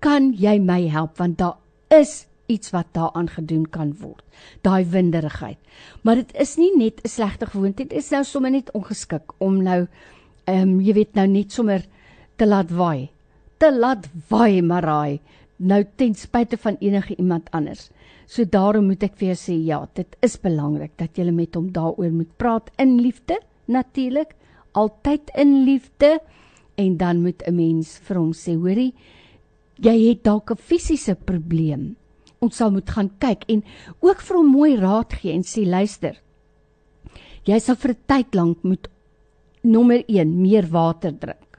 kan 0.00 0.32
jy 0.36 0.58
my 0.58 0.88
help 0.92 1.18
want 1.18 1.38
daar 1.38 1.56
is 1.90 2.26
iets 2.46 2.70
wat 2.70 2.86
daaraan 2.92 3.28
gedoen 3.28 3.66
kan 3.70 3.94
word. 4.00 4.24
Daai 4.62 4.84
winderigheid. 4.84 5.58
Maar 6.02 6.14
dit 6.14 6.34
is 6.34 6.56
nie 6.56 6.72
net 6.76 7.00
'n 7.04 7.08
slegte 7.08 7.46
gewoonte, 7.46 7.82
dit 7.82 7.92
is 7.92 8.10
nou 8.10 8.24
sommer 8.24 8.50
net 8.50 8.70
ongeskik 8.70 9.32
om 9.38 9.62
nou 9.62 9.86
ehm 10.44 10.62
um, 10.62 10.80
jy 10.80 10.92
weet 10.92 11.14
nou 11.14 11.26
net 11.26 11.52
sommer 11.52 11.86
te 12.36 12.46
laat 12.46 12.70
waai. 12.70 13.10
Te 13.58 13.72
laat 13.78 14.08
waai 14.28 14.62
maraai 14.62 15.20
nou 15.56 15.84
ten 15.96 16.14
spyte 16.14 16.56
van 16.56 16.76
enige 16.80 17.16
iemand 17.16 17.50
anders. 17.50 17.90
So 18.26 18.44
daarom 18.44 18.86
moet 18.86 19.02
ek 19.02 19.16
vir 19.16 19.28
jou 19.28 19.38
sê 19.38 19.56
ja, 19.64 19.80
dit 19.94 20.16
is 20.22 20.36
belangrik 20.42 20.96
dat 20.98 21.16
jy 21.16 21.30
met 21.30 21.54
hom 21.54 21.70
daaroor 21.72 22.12
moet 22.12 22.32
praat 22.36 22.70
in 22.78 22.98
liefde 23.00 23.38
natuurlik, 23.66 24.34
altyd 24.72 25.30
in 25.38 25.64
liefde 25.64 26.18
en 26.76 26.96
dan 26.96 27.22
moet 27.22 27.42
'n 27.46 27.54
mens 27.54 27.98
vir 27.98 28.16
hom 28.16 28.32
sê, 28.32 28.54
hoorie, 28.54 28.94
jy 29.78 30.08
het 30.08 30.24
dalk 30.24 30.50
'n 30.50 30.56
fisiese 30.56 31.14
probleem. 31.14 31.96
Ons 32.40 32.56
sal 32.56 32.70
moet 32.70 32.90
gaan 32.90 33.10
kyk 33.18 33.44
en 33.48 33.62
ook 34.00 34.20
vir 34.20 34.36
hom 34.36 34.52
mooi 34.52 34.76
raad 34.76 35.12
gee 35.12 35.32
en 35.32 35.42
sê 35.42 35.64
luister. 35.64 36.16
Jy 37.46 37.58
sal 37.60 37.76
vir 37.76 37.90
'n 37.90 38.02
tyd 38.06 38.34
lank 38.34 38.62
moet 38.64 38.88
nommer 39.62 40.04
1 40.08 40.42
meer 40.42 40.66
water 40.66 41.12
drink. 41.12 41.58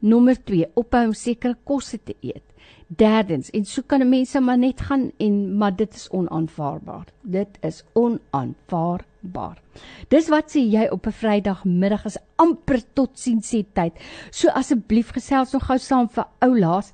Nommer 0.00 0.36
2 0.36 0.66
ophou 0.74 1.06
om 1.06 1.14
sekere 1.14 1.56
kosse 1.64 1.98
te 1.98 2.14
eet. 2.20 2.44
Derdens 2.88 3.50
en 3.50 3.64
so 3.64 3.82
kan 3.82 4.08
mense 4.08 4.40
maar 4.40 4.58
net 4.58 4.80
gaan 4.80 5.10
en 5.18 5.56
maar 5.58 5.76
dit 5.76 5.94
is 5.94 6.08
onaanvaarbaar. 6.10 7.06
Dit 7.22 7.58
is 7.62 7.82
onaanvaarbaar. 7.92 9.58
Dis 10.08 10.28
wat 10.28 10.52
sê 10.52 10.60
jy 10.60 10.88
op 10.92 11.06
'n 11.06 11.12
Vrydagmiddag 11.12 12.04
is 12.04 12.18
amper 12.36 12.80
tot 12.94 13.18
sien 13.18 13.40
sê 13.40 13.64
tyd. 13.72 13.92
So 14.30 14.48
asseblief 14.48 15.12
gesels 15.12 15.52
nog 15.52 15.66
gou 15.66 15.78
saam 15.78 16.08
vir 16.08 16.26
oulaas. 16.40 16.92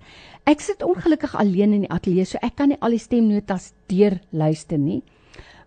Ek 0.51 0.59
sit 0.65 0.81
ongelukkig 0.83 1.37
alleen 1.39 1.77
in 1.77 1.85
die 1.85 1.91
ateljee, 1.95 2.25
so 2.27 2.35
ek 2.43 2.57
kan 2.59 2.73
nie 2.73 2.79
al 2.83 2.91
die 2.97 3.03
stemnotas 3.03 3.69
deur 3.93 4.17
luister 4.35 4.79
nie. 4.83 4.99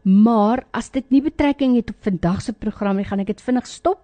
Maar 0.04 0.66
as 0.76 0.92
dit 0.92 1.08
nie 1.14 1.22
betrekking 1.24 1.78
het 1.78 1.90
op 1.94 2.00
vandag 2.04 2.42
se 2.44 2.52
program 2.52 2.98
nie, 3.00 3.08
gaan 3.08 3.24
ek 3.24 3.32
dit 3.32 3.44
vinnig 3.46 3.68
stop. 3.70 4.02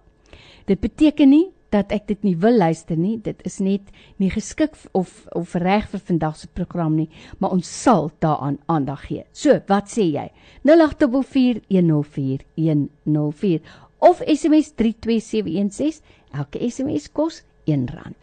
Dit 0.70 0.80
beteken 0.80 1.28
nie 1.28 1.52
dat 1.70 1.92
ek 1.92 2.08
dit 2.08 2.24
nie 2.24 2.36
wil 2.40 2.56
luister 2.56 2.96
nie. 2.96 3.20
Dit 3.20 3.44
is 3.44 3.60
net 3.60 3.92
nie 4.22 4.30
geskik 4.32 4.72
of 4.96 5.28
of 5.36 5.54
reg 5.60 5.84
vir 5.92 6.00
vandag 6.08 6.36
se 6.40 6.48
program 6.48 6.96
nie, 6.96 7.12
maar 7.38 7.52
ons 7.52 7.68
sal 7.68 8.10
daaraan 8.24 8.56
aandag 8.72 9.04
gee. 9.10 9.24
So, 9.32 9.60
wat 9.68 9.88
sê 9.92 10.04
jy? 10.08 10.32
0841041004 10.64 13.60
of 14.00 14.24
SMS 14.24 14.72
32716. 14.80 16.00
Elke 16.32 16.58
SMS 16.70 17.12
kos 17.12 17.44
R1. 17.68 18.16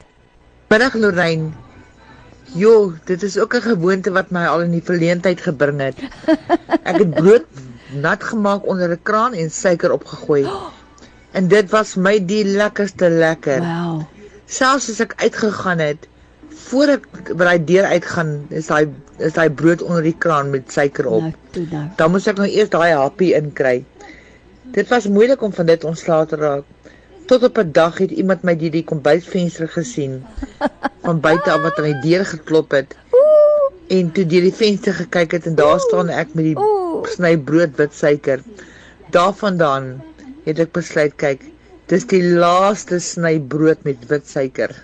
Middag 0.72 0.96
Lorraine. 0.98 1.66
Jo, 2.55 2.93
dit 3.05 3.23
is 3.23 3.38
ook 3.38 3.55
'n 3.55 3.62
gewoonte 3.62 4.12
wat 4.12 4.29
my 4.31 4.45
al 4.45 4.62
in 4.62 4.71
die 4.71 4.83
verleentheid 4.83 5.41
gebring 5.41 5.79
het. 5.79 5.97
Ek 6.83 6.97
het 6.97 7.13
brood 7.13 7.45
nat 7.91 8.23
gemaak 8.23 8.67
onder 8.67 8.89
'n 8.89 8.99
kraan 9.03 9.33
en 9.33 9.51
suiker 9.51 9.91
opgegooi. 9.91 10.48
En 11.31 11.48
dit 11.48 11.69
was 11.69 11.95
my 11.95 12.25
die 12.25 12.45
lekkerste 12.45 13.10
lekker. 13.10 13.60
Wow. 13.60 14.02
Selfs 14.45 14.89
as 14.89 15.00
ek 15.00 15.13
uitgegaan 15.15 15.79
het, 15.79 16.08
voor 16.50 16.87
ek 16.87 17.35
by 17.35 17.58
die 17.58 17.75
deur 17.75 17.85
uitgaan, 17.85 18.48
is 18.50 18.67
daai 18.67 18.87
is 19.17 19.33
daai 19.33 19.50
brood 19.50 19.81
onder 19.81 20.04
die 20.04 20.15
kraan 20.17 20.50
met 20.50 20.71
suiker 20.71 21.08
op. 21.08 21.21
Nou, 21.21 21.33
toe 21.52 21.65
nou. 21.71 21.85
Dan 21.95 22.12
moet 22.12 22.27
ek 22.27 22.37
nou 22.37 22.48
eers 22.50 22.69
daai 22.69 22.93
happie 22.93 23.33
inkry. 23.33 23.83
Dit 24.75 24.87
was 24.87 25.08
moeilik 25.08 25.41
om 25.41 25.54
van 25.54 25.65
dit 25.65 25.83
ontslae 25.83 26.25
te 26.25 26.35
raak. 26.35 26.63
Tot 27.28 27.44
op 27.44 27.58
'n 27.60 27.71
dag 27.71 27.98
het 27.98 28.12
iemand 28.12 28.44
my 28.48 28.56
deur 28.56 28.71
die 28.71 28.84
kombuisvenster 28.84 29.67
gesien 29.67 30.23
van 31.06 31.19
buite 31.19 31.52
af 31.52 31.62
wat 31.62 31.80
aan 31.80 31.90
die 31.92 32.10
deur 32.10 32.25
geklop 32.25 32.71
het. 32.71 32.96
En 33.88 34.12
toe 34.12 34.25
deur 34.25 34.48
die 34.48 34.54
venster 34.54 34.94
gekyk 34.94 35.32
het 35.32 35.46
en 35.46 35.56
daar 35.56 35.80
staan 35.80 36.10
ek 36.10 36.34
met 36.34 36.46
die 36.46 36.56
sny 37.15 37.38
brood 37.38 37.75
wit 37.75 37.94
suiker. 37.94 38.40
Daarvandaan 39.12 40.02
het 40.46 40.60
ek 40.60 40.71
besluit 40.71 41.15
kyk, 41.15 41.44
dis 41.92 42.08
die 42.08 42.23
laaste 42.23 43.00
sny 43.00 43.40
brood 43.40 43.84
met 43.84 44.08
wit 44.08 44.28
suiker. 44.28 44.75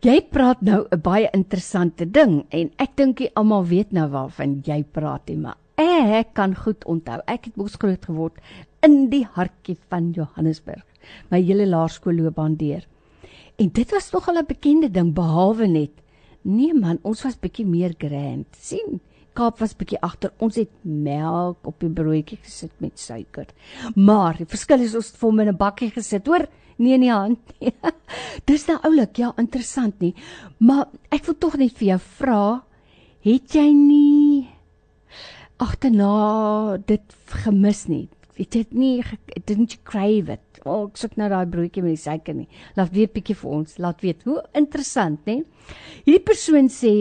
Jy 0.00 0.20
praat 0.30 0.62
nou 0.62 0.86
'n 0.90 1.00
baie 1.00 1.28
interessante 1.32 2.10
ding 2.10 2.44
en 2.48 2.70
ek 2.78 2.96
dink 2.96 3.18
jy 3.20 3.30
almal 3.34 3.66
weet 3.66 3.92
nou 3.92 4.08
waarvan 4.08 4.60
jy 4.64 4.84
praat, 4.92 5.30
maar 5.36 5.56
Ek 5.76 6.32
kan 6.32 6.54
goed 6.56 6.84
onthou. 6.88 7.18
Ek 7.28 7.44
het 7.44 7.56
mos 7.60 7.74
groot 7.76 8.04
geword 8.08 8.38
in 8.80 9.10
die 9.12 9.26
hartjie 9.34 9.76
van 9.92 10.08
Johannesburg. 10.16 10.84
My 11.30 11.42
hele 11.42 11.66
laerskoolloopbaan 11.66 12.56
deur. 12.56 12.86
En 13.56 13.70
dit 13.72 13.90
was 13.90 14.10
nog 14.12 14.28
al 14.28 14.38
'n 14.38 14.46
bekende 14.46 14.90
ding 14.90 15.14
behalwe 15.14 15.66
net. 15.66 15.90
Nee 16.42 16.74
man, 16.74 16.98
ons 17.02 17.22
was 17.22 17.38
bietjie 17.38 17.66
meer 17.66 17.94
grand. 17.98 18.46
sien? 18.60 19.00
Kaap 19.32 19.58
was 19.58 19.76
bietjie 19.76 20.00
agter. 20.00 20.32
Ons 20.38 20.56
het 20.56 20.70
melk 20.82 21.66
op 21.66 21.80
die 21.80 21.90
broodjie 21.90 22.38
gesit 22.42 22.72
met 22.78 22.98
suiker. 22.98 23.46
Maar 23.94 24.36
die 24.36 24.46
verskil 24.46 24.80
is 24.80 24.94
ons 24.94 25.10
het 25.12 25.20
hom 25.20 25.40
in 25.40 25.48
'n 25.48 25.56
bakkie 25.56 25.90
gesit, 25.90 26.26
hoor? 26.26 26.46
Nee 26.76 26.94
in 26.94 27.00
die 27.00 27.12
hand 27.12 27.38
nie. 27.60 27.72
Dis 28.48 28.66
nou 28.66 28.78
oulik, 28.82 29.16
ja, 29.16 29.32
interessant 29.36 30.00
nie. 30.00 30.14
Maar 30.58 30.86
ek 31.10 31.24
wil 31.24 31.38
tog 31.38 31.56
net 31.56 31.76
vir 31.78 31.88
jou 31.88 31.98
vra, 31.98 32.62
het 33.20 33.54
jy 33.54 33.72
nie 33.72 34.48
agterna 35.58 36.76
dit 36.86 37.16
gemis 37.44 37.86
nie? 37.88 38.08
Het 38.36 38.52
jy 38.52 38.62
dit 38.64 38.74
nie 38.76 39.04
didn't 39.46 39.74
you 39.74 39.82
crave 39.84 40.32
it? 40.32 40.60
Oh, 40.64 40.88
ek 40.88 40.98
soek 41.00 41.16
nou 41.16 41.28
daai 41.32 41.46
broodjie 41.48 41.84
met 41.84 41.96
die 41.96 42.02
suiker 42.02 42.36
nie. 42.36 42.48
Laat 42.76 42.92
weet 42.92 43.14
bietjie 43.14 43.36
vir 43.38 43.54
ons, 43.60 43.78
laat 43.80 44.02
weet. 44.04 44.24
Hoe 44.28 44.42
interessant, 44.58 45.22
né? 45.28 45.40
Hierdie 46.04 46.24
persoon 46.26 46.68
sê 46.72 46.96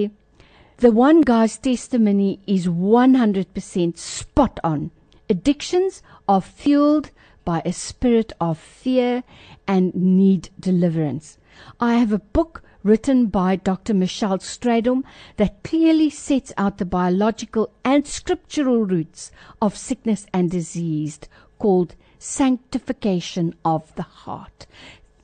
The 0.84 0.92
one 0.92 1.22
guy's 1.22 1.58
testimony 1.58 2.40
is 2.46 2.68
100% 2.68 3.98
spot 3.98 4.60
on. 4.62 4.92
Addictions 5.30 6.02
are 6.28 6.42
fueled 6.42 7.12
by 7.46 7.62
a 7.64 7.72
spirit 7.72 8.34
of 8.42 8.58
fear 8.58 9.24
and 9.68 9.96
need 9.96 10.50
deliverance. 10.60 11.38
I 11.80 11.94
have 11.94 12.12
a 12.12 12.20
book 12.20 12.62
written 12.86 13.26
by 13.26 13.56
Dr. 13.58 13.94
Michelle 13.94 14.38
Stradom 14.38 15.04
that 15.38 15.64
clearly 15.64 16.10
sets 16.10 16.54
out 16.56 16.78
the 16.78 16.86
biological 16.86 17.70
and 17.84 18.08
scriptural 18.08 18.86
roots 18.86 19.32
of 19.62 19.76
sickness 19.76 20.26
and 20.32 20.50
disease 20.50 21.20
called 21.60 21.96
Sanctification 22.20 23.56
of 23.66 23.94
the 23.96 24.04
Heart. 24.04 24.68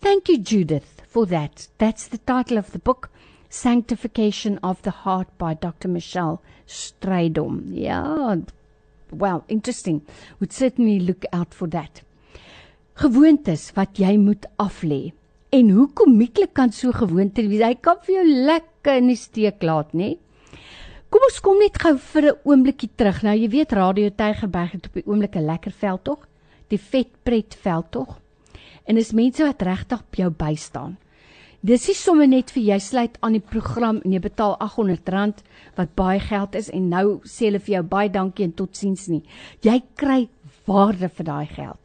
Thank 0.01 0.27
you, 0.27 0.39
Judith, 0.39 1.03
for 1.07 1.25
that. 1.27 1.67
That's 1.77 2.07
the 2.07 2.17
title 2.17 2.57
of 2.57 2.71
the 2.71 2.79
book, 2.79 3.11
Sanctification 3.49 4.57
of 4.63 4.81
the 4.81 4.91
Heart 4.91 5.37
by 5.37 5.53
Dr. 5.53 5.87
Michelle 5.87 6.41
Stradom. 6.67 7.69
Yeah, 7.69 8.37
well, 9.11 9.45
interesting. 9.47 10.01
Would 10.39 10.51
certainly 10.51 10.99
look 10.99 11.25
out 11.31 11.53
for 11.53 11.67
that. 11.67 12.01
gewoontes 13.01 13.71
wat 13.73 13.97
jy 13.97 14.17
moet 14.17 14.45
aflê. 14.61 15.11
En 15.51 15.69
hoe 15.69 15.89
komieklik 15.91 16.53
kan 16.55 16.71
so 16.71 16.93
gewoonte 16.95 17.43
wees? 17.43 17.59
Hy 17.59 17.75
kan 17.83 17.97
vir 18.05 18.21
jou 18.21 18.27
lekker 18.47 19.01
in 19.01 19.09
die 19.11 19.19
steek 19.19 19.63
laat, 19.67 19.89
nê? 19.91 20.13
Kom 21.11 21.25
ons 21.27 21.41
kom 21.43 21.59
net 21.59 21.75
gou 21.75 21.97
vir 21.99 22.23
'n 22.29 22.39
oombliekie 22.47 22.89
terug. 22.95 23.19
Nou 23.23 23.35
jy 23.35 23.49
weet 23.49 23.73
Radio 23.73 24.09
Tygerberg 24.09 24.71
het 24.71 24.87
op 24.87 24.93
die 24.93 25.03
oomblik 25.05 25.35
'n 25.35 25.45
lekker 25.45 25.71
veld 25.71 26.03
tog, 26.03 26.27
die 26.69 26.79
Vetpret 26.79 27.55
veld 27.55 27.91
tog. 27.91 28.19
En 28.87 28.97
is 28.97 29.11
mense 29.11 29.43
wat 29.43 29.61
regtig 29.61 29.99
op 29.99 30.15
jou 30.15 30.29
bystaan. 30.29 30.97
Dis 31.61 31.87
nie 31.87 31.95
sommer 31.95 32.27
net 32.27 32.51
vir 32.51 32.63
jy 32.63 32.79
sluit 32.79 33.17
aan 33.19 33.33
die 33.33 33.47
program 33.51 34.01
en 34.05 34.11
jy 34.11 34.19
betaal 34.19 34.57
R800 34.57 35.43
wat 35.75 35.95
baie 35.95 36.19
geld 36.19 36.55
is 36.55 36.69
en 36.69 36.89
nou 36.89 37.19
sê 37.23 37.45
hulle 37.45 37.59
vir 37.59 37.73
jou 37.75 37.83
baie 37.83 38.09
dankie 38.09 38.45
en 38.45 38.53
totsiens 38.53 39.07
nie. 39.07 39.23
Jy 39.61 39.81
kry 39.95 40.29
waarde 40.65 41.09
vir 41.09 41.25
daai 41.25 41.45
geld. 41.45 41.79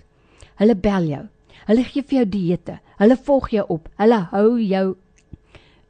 Hulle 0.57 0.75
bel 0.75 1.03
jou. 1.03 1.29
Hulle 1.67 1.85
gee 1.85 2.03
vir 2.03 2.21
jou 2.21 2.27
dieete. 2.31 2.79
Hulle 3.01 3.17
volg 3.17 3.51
jou 3.51 3.65
op. 3.69 3.89
Hulle 3.99 4.21
hou 4.33 4.59
jou 4.63 4.87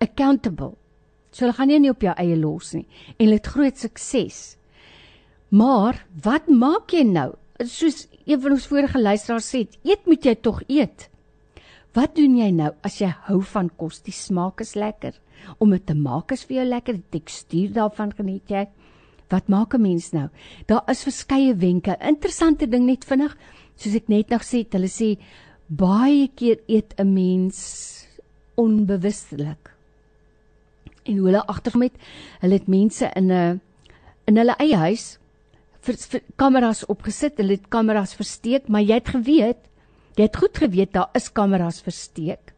accountable. 0.01 0.75
So 1.33 1.45
hulle 1.45 1.57
gaan 1.57 1.73
jou 1.73 1.81
nie 1.83 1.93
op 1.93 2.05
jou 2.05 2.15
eie 2.17 2.37
los 2.41 2.73
nie 2.77 2.87
en 3.17 3.27
hulle 3.27 3.37
het 3.37 3.51
groot 3.53 3.77
sukses. 3.77 4.57
Maar 5.53 6.01
wat 6.25 6.49
maak 6.49 6.95
jy 6.97 7.05
nou? 7.09 7.35
Soos 7.61 8.07
een 8.25 8.41
van 8.41 8.57
ons 8.57 8.67
vorige 8.69 9.01
luisteraars 9.01 9.51
sê, 9.53 9.67
eet 9.85 10.09
moet 10.09 10.25
jy 10.25 10.35
tog 10.41 10.63
eet. 10.69 11.07
Wat 11.97 12.17
doen 12.17 12.35
jy 12.37 12.49
nou 12.53 12.73
as 12.85 12.99
jy 13.01 13.09
hou 13.29 13.39
van 13.53 13.71
kos? 13.81 14.03
Die 14.05 14.17
smaak 14.17 14.61
is 14.65 14.75
lekker. 14.77 15.15
Om 15.61 15.77
dit 15.77 15.87
te 15.89 15.95
maak 15.97 16.33
is 16.33 16.45
vir 16.49 16.61
jou 16.63 16.67
lekker. 16.69 16.99
Die 16.99 17.21
tekstuur 17.21 17.77
daarvan 17.77 18.13
geniet 18.17 18.53
jy. 18.53 18.67
Wat 19.33 19.49
maak 19.49 19.75
'n 19.75 19.83
mens 19.83 20.13
nou? 20.13 20.29
Daar 20.67 20.85
is 20.89 21.05
verskeie 21.05 21.55
wenke. 21.55 21.97
Interessante 22.01 22.67
ding 22.67 22.87
net 22.87 23.05
vinnig 23.05 23.37
soos 23.77 23.95
ek 23.95 24.09
net 24.09 24.31
nog 24.31 24.43
sê, 24.43 24.65
hulle 24.73 24.89
sê 24.89 25.17
baie 25.67 26.29
keer 26.35 26.59
eet 26.67 26.95
'n 26.99 27.13
mens 27.13 28.07
onbewustelik. 28.55 29.75
En 31.05 31.17
hulle 31.17 31.47
agterkom 31.47 31.81
met 31.81 31.97
hulle 32.41 32.55
het 32.55 32.67
mense 32.67 33.11
in 33.15 33.33
'n 33.33 33.61
in 34.27 34.37
hulle 34.37 34.55
eie 34.59 34.77
huis 34.77 35.19
vir, 35.81 35.95
vir 35.95 36.23
kameras 36.37 36.85
opgesit, 36.87 37.39
hulle 37.39 37.57
het 37.57 37.69
kameras 37.69 38.15
versteek, 38.15 38.69
maar 38.69 38.83
jy 38.83 38.95
het 38.95 39.09
geweet, 39.09 39.63
jy 40.17 40.23
het 40.23 40.37
goed 40.37 40.57
geweet 40.59 40.93
daar 40.93 41.11
is 41.15 41.33
kameras 41.33 41.81
versteek 41.81 42.53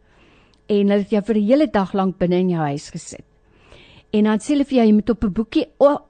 en 0.69 0.93
hulle 0.93 1.05
het 1.05 1.11
jou 1.11 1.23
vir 1.23 1.37
'n 1.37 1.49
hele 1.49 1.67
dag 1.67 1.93
lank 1.93 2.19
binne 2.19 2.37
in 2.37 2.51
jou 2.51 2.61
huis 2.61 2.91
gesit. 2.91 3.28
En 4.11 4.25
dan 4.25 4.41
sê 4.41 4.55
hulle 4.55 4.65
vir 4.65 4.79
jou 4.79 4.87
jy 4.87 4.93
moet 4.97 5.11
op 5.11 5.25
'n 5.25 5.33
boekie 5.33 5.67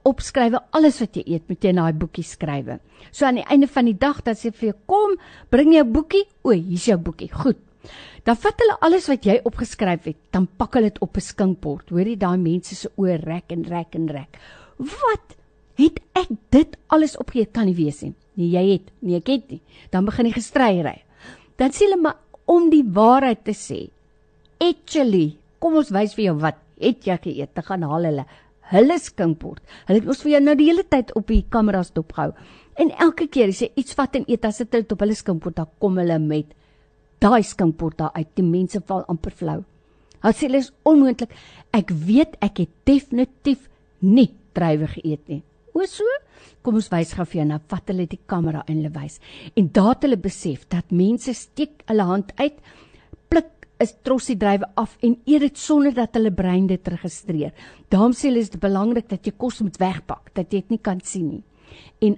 opskrywe 0.07 0.59
alles 0.71 0.99
wat 0.99 1.15
jy 1.15 1.23
eet, 1.25 1.49
moet 1.49 1.63
jy 1.63 1.69
in 1.69 1.75
daai 1.75 1.93
boekie 1.93 2.23
skrywe. 2.23 2.79
So 3.11 3.25
aan 3.25 3.35
die 3.35 3.49
einde 3.49 3.67
van 3.67 3.85
die 3.85 3.97
dag 3.97 4.21
dan 4.23 4.35
sê 4.35 4.51
vir 4.51 4.69
jou 4.69 4.77
kom, 4.85 5.17
bring 5.49 5.73
jou 5.73 5.83
boekie. 5.83 6.23
O, 6.43 6.51
hier's 6.51 6.85
jou 6.85 6.97
boekie. 6.97 7.29
Goed. 7.31 7.57
Dan 8.23 8.35
vat 8.35 8.59
hulle 8.59 8.77
alles 8.81 9.07
wat 9.07 9.25
jy 9.25 9.39
opgeskryf 9.43 10.03
het, 10.03 10.17
dan 10.31 10.47
pak 10.47 10.73
hulle 10.73 10.89
dit 10.89 11.01
op 11.01 11.17
'n 11.17 11.21
skinkbord. 11.21 11.89
Hoorie 11.89 12.17
daai 12.17 12.37
mense 12.37 12.75
se 12.75 12.89
oë 12.97 13.23
rek 13.23 13.51
en 13.51 13.63
rek 13.63 13.95
en 13.95 14.07
rek. 14.07 14.37
Wat? 14.77 15.35
Het 15.75 15.99
ek 16.13 16.29
dit 16.51 16.77
alles 16.87 17.17
opgeet 17.17 17.51
kan 17.51 17.65
nie 17.65 17.75
wees 17.75 18.01
nie. 18.01 18.13
Nee, 18.35 18.49
jy 18.49 18.71
het. 18.71 18.91
Nee, 19.01 19.17
ek 19.17 19.27
het 19.27 19.49
nie. 19.49 19.61
Dan 19.91 20.05
begin 20.05 20.25
die 20.25 20.33
gestryery. 20.33 21.03
Dan 21.57 21.71
sê 21.71 21.87
hulle 21.87 22.01
maar 22.01 22.17
om 22.45 22.69
die 22.69 22.83
waarheid 22.83 23.43
te 23.43 23.51
sê. 23.51 23.89
Actually, 24.59 25.37
kom 25.59 25.75
ons 25.75 25.91
wys 25.91 26.15
vir 26.15 26.25
jou 26.25 26.39
wat 26.39 26.55
het 26.79 27.07
jy 27.07 27.17
geëet? 27.23 27.53
Dan 27.57 27.67
gaan 27.67 27.83
haal 27.89 28.07
hulle 28.11 28.25
hulle 28.69 28.99
skinkbord. 29.01 29.63
Hulle 29.87 30.01
het 30.01 30.09
ons 30.13 30.21
vir 30.21 30.35
jou 30.35 30.41
nou 30.45 30.55
die 30.59 30.67
hele 30.69 30.83
tyd 30.85 31.11
op 31.17 31.31
die 31.31 31.41
kameras 31.49 31.89
dopgehou. 31.95 32.35
En 32.79 32.91
elke 33.01 33.25
keer 33.27 33.49
as 33.49 33.63
jy 33.63 33.71
iets 33.81 33.97
vat 33.97 34.13
en 34.19 34.27
eet, 34.29 34.45
as 34.45 34.61
dit 34.61 34.77
hulle 34.77 34.87
op 34.93 35.01
hulle 35.03 35.17
skinkbord, 35.17 35.57
dan 35.57 35.71
kom 35.81 35.97
hulle 35.99 36.19
met 36.21 36.53
daai 37.23 37.41
skinkbord 37.43 37.97
daar 37.99 38.13
uit. 38.15 38.29
Die 38.37 38.45
mense 38.45 38.81
val 38.87 39.03
amper 39.11 39.33
flou. 39.35 39.59
Hulle 40.19 40.35
sê 40.35 40.51
dit 40.51 40.61
is 40.61 40.71
onmoontlik. 40.87 41.33
Ek 41.75 41.91
weet 41.91 42.37
ek 42.45 42.63
het 42.65 42.73
definitief 42.87 43.67
nie 44.05 44.29
druiwe 44.55 44.89
geëet 44.93 45.31
nie. 45.31 45.41
O 45.73 45.85
so? 45.87 46.05
Kom 46.63 46.79
ons 46.79 46.89
wys 46.91 47.13
gou 47.15 47.25
vir 47.27 47.41
jou 47.41 47.47
nou 47.49 47.59
vat 47.71 47.91
hulle 47.91 48.07
die 48.09 48.21
kamera 48.29 48.63
en 48.67 48.81
hulle 48.81 48.91
wys. 48.95 49.19
En 49.55 49.69
daar 49.75 49.93
het 49.93 50.07
hulle 50.07 50.19
besef 50.19 50.65
dat 50.71 50.91
mense 50.91 51.33
steek 51.35 51.83
hulle 51.89 52.07
hand 52.07 52.33
uit 52.39 52.59
is 53.79 53.93
trossie 54.03 54.37
drywe 54.39 54.67
af 54.79 54.97
en 55.05 55.15
eet 55.25 55.45
dit 55.45 55.57
sonder 55.57 55.93
dat 55.95 56.17
hulle 56.17 56.31
brein 56.35 56.67
dit 56.67 56.87
registreer. 56.91 57.53
Daarom 57.91 58.13
sê 58.13 58.27
hulle 58.27 58.43
is 58.43 58.51
dit 58.51 58.61
belangrik 58.61 59.07
dat 59.09 59.25
jy 59.25 59.33
kos 59.37 59.61
moet 59.63 59.79
wegpak, 59.79 60.33
dat 60.35 60.51
jy 60.51 60.61
dit 60.63 60.75
nie 60.75 60.83
kan 60.83 60.99
sien 61.03 61.29
nie. 61.29 61.43
En 62.03 62.17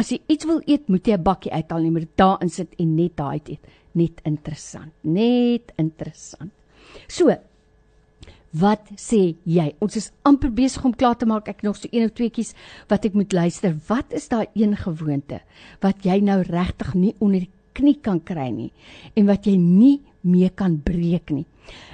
as 0.00 0.12
jy 0.14 0.22
iets 0.32 0.48
wil 0.48 0.62
eet, 0.64 0.88
moet 0.88 1.06
jy 1.06 1.16
'n 1.16 1.22
bakkie 1.22 1.52
uithaal 1.52 1.84
en 1.84 1.92
moet 1.92 2.08
dit 2.08 2.16
daarin 2.16 2.50
sit 2.50 2.74
en 2.78 2.96
net 2.96 3.16
daai 3.16 3.40
eet. 3.44 3.60
Net 3.94 4.20
interessant, 4.24 4.92
net 5.02 5.72
interessant. 5.76 6.50
So, 7.08 7.36
wat 8.52 8.88
sê 8.96 9.36
jy? 9.44 9.74
Ons 9.80 9.96
is 9.96 10.10
amper 10.24 10.50
besig 10.50 10.84
om 10.84 10.94
klaar 10.94 11.16
te 11.16 11.26
maak. 11.26 11.48
Ek 11.48 11.62
nog 11.62 11.76
so 11.76 11.88
een 11.90 12.04
of 12.04 12.12
twee 12.12 12.30
kies 12.30 12.54
wat 12.88 13.04
ek 13.04 13.14
moet 13.14 13.32
luister. 13.32 13.74
Wat 13.88 14.12
is 14.12 14.28
daai 14.28 14.46
een 14.54 14.76
gewoonte 14.76 15.40
wat 15.80 16.04
jy 16.04 16.20
nou 16.20 16.42
regtig 16.42 16.94
nie 16.94 17.14
onder 17.18 17.40
die 17.40 17.50
knie 17.78 17.98
kan 18.02 18.20
kry 18.20 18.50
nie 18.50 18.70
en 19.16 19.26
wat 19.30 19.46
jy 19.46 19.56
nie 19.58 20.00
mee 20.22 20.50
kan 20.50 20.78
breek 20.84 21.30
nie. 21.30 21.46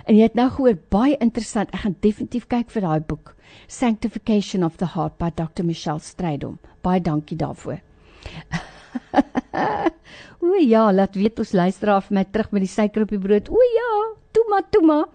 En 0.09 0.17
jy 0.17 0.25
het 0.29 0.37
nou 0.39 0.49
gehoor 0.53 0.79
baie 0.93 1.17
interessant. 1.21 1.73
Ek 1.75 1.85
gaan 1.85 1.97
definitief 2.05 2.49
kyk 2.49 2.71
vir 2.73 2.87
daai 2.87 3.01
boek 3.01 3.35
Sanctification 3.69 4.65
of 4.65 4.77
the 4.81 4.87
Heart 4.95 5.19
by 5.21 5.31
Dr. 5.31 5.65
Michelle 5.65 6.01
Strydom. 6.01 6.59
Baie 6.83 7.01
dankie 7.01 7.37
daarvoor. 7.37 7.81
o 10.45 10.55
ja, 10.61 10.89
laat 10.93 11.17
weet 11.17 11.41
ons 11.43 11.53
luister 11.53 11.93
af 11.93 12.11
my 12.11 12.25
terug 12.25 12.53
met 12.53 12.65
die 12.65 12.73
suiker 12.73 13.05
op 13.05 13.13
die 13.13 13.21
brood. 13.21 13.51
O 13.53 13.69
ja, 13.75 13.93
toe 14.33 14.45
maar, 14.53 14.65
toe 14.73 14.85
maar. 14.85 15.07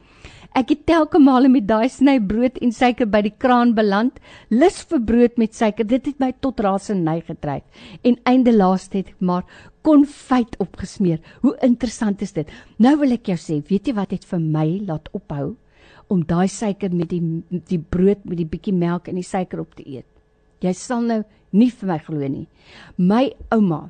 Ek 0.54 0.70
het 0.70 0.84
telke 0.86 1.18
male 1.18 1.50
met 1.50 1.66
daai 1.66 1.88
sny 1.90 2.20
brood 2.30 2.60
en 2.62 2.72
suiker 2.72 3.08
by 3.10 3.24
die 3.26 3.34
kraan 3.42 3.72
beland. 3.74 4.20
Lus 4.54 4.84
vir 4.90 5.00
brood 5.02 5.40
met 5.42 5.56
suiker. 5.58 5.88
Dit 5.90 6.06
het 6.06 6.20
my 6.22 6.30
tot 6.46 6.62
rasende 6.62 7.16
gedryf. 7.26 7.64
En 8.06 8.20
einde 8.30 8.54
laaste 8.54 9.00
het 9.00 9.10
ek 9.16 9.24
maar 9.26 9.48
konfyt 9.82 10.54
opgesmeer. 10.62 11.18
Hoe 11.42 11.56
interessant 11.66 12.22
is 12.22 12.38
dit? 12.38 12.54
Nou 12.78 12.94
wil 13.02 13.18
ek 13.18 13.34
jou 13.34 13.40
sê, 13.42 13.58
weet 13.66 13.90
jy 13.90 13.98
wat 13.98 14.14
het 14.14 14.30
vir 14.30 14.46
my 14.46 14.68
laat 14.86 15.10
ophou 15.18 15.56
om 16.14 16.22
daai 16.30 16.48
suiker 16.52 16.94
met 16.94 17.10
die 17.10 17.24
die 17.50 17.80
brood 17.82 18.22
met 18.28 18.38
die 18.38 18.50
bietjie 18.50 18.76
melk 18.78 19.10
en 19.10 19.18
die 19.18 19.26
suiker 19.26 19.64
op 19.64 19.74
te 19.74 19.88
eet? 19.90 20.08
Jy 20.62 20.76
sal 20.78 21.02
nou 21.02 21.24
nie 21.52 21.72
vir 21.74 21.96
my 21.96 22.00
glo 22.06 22.30
nie. 22.30 22.48
My 23.02 23.26
ouma 23.50 23.88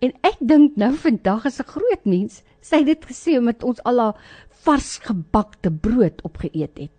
En 0.00 0.14
ek 0.24 0.38
dink 0.40 0.78
nou 0.80 0.94
vandag 0.96 1.44
is 1.48 1.60
'n 1.60 1.70
groot 1.72 2.04
mens, 2.08 2.42
sy 2.60 2.76
het 2.80 2.86
dit 2.86 3.02
gesê 3.10 3.36
omdat 3.38 3.64
ons 3.70 3.82
al 3.84 3.98
haar 4.00 4.16
vars 4.64 4.98
gebakte 5.04 5.70
brood 5.70 6.22
opgeëet 6.26 6.78
het. 6.78 6.92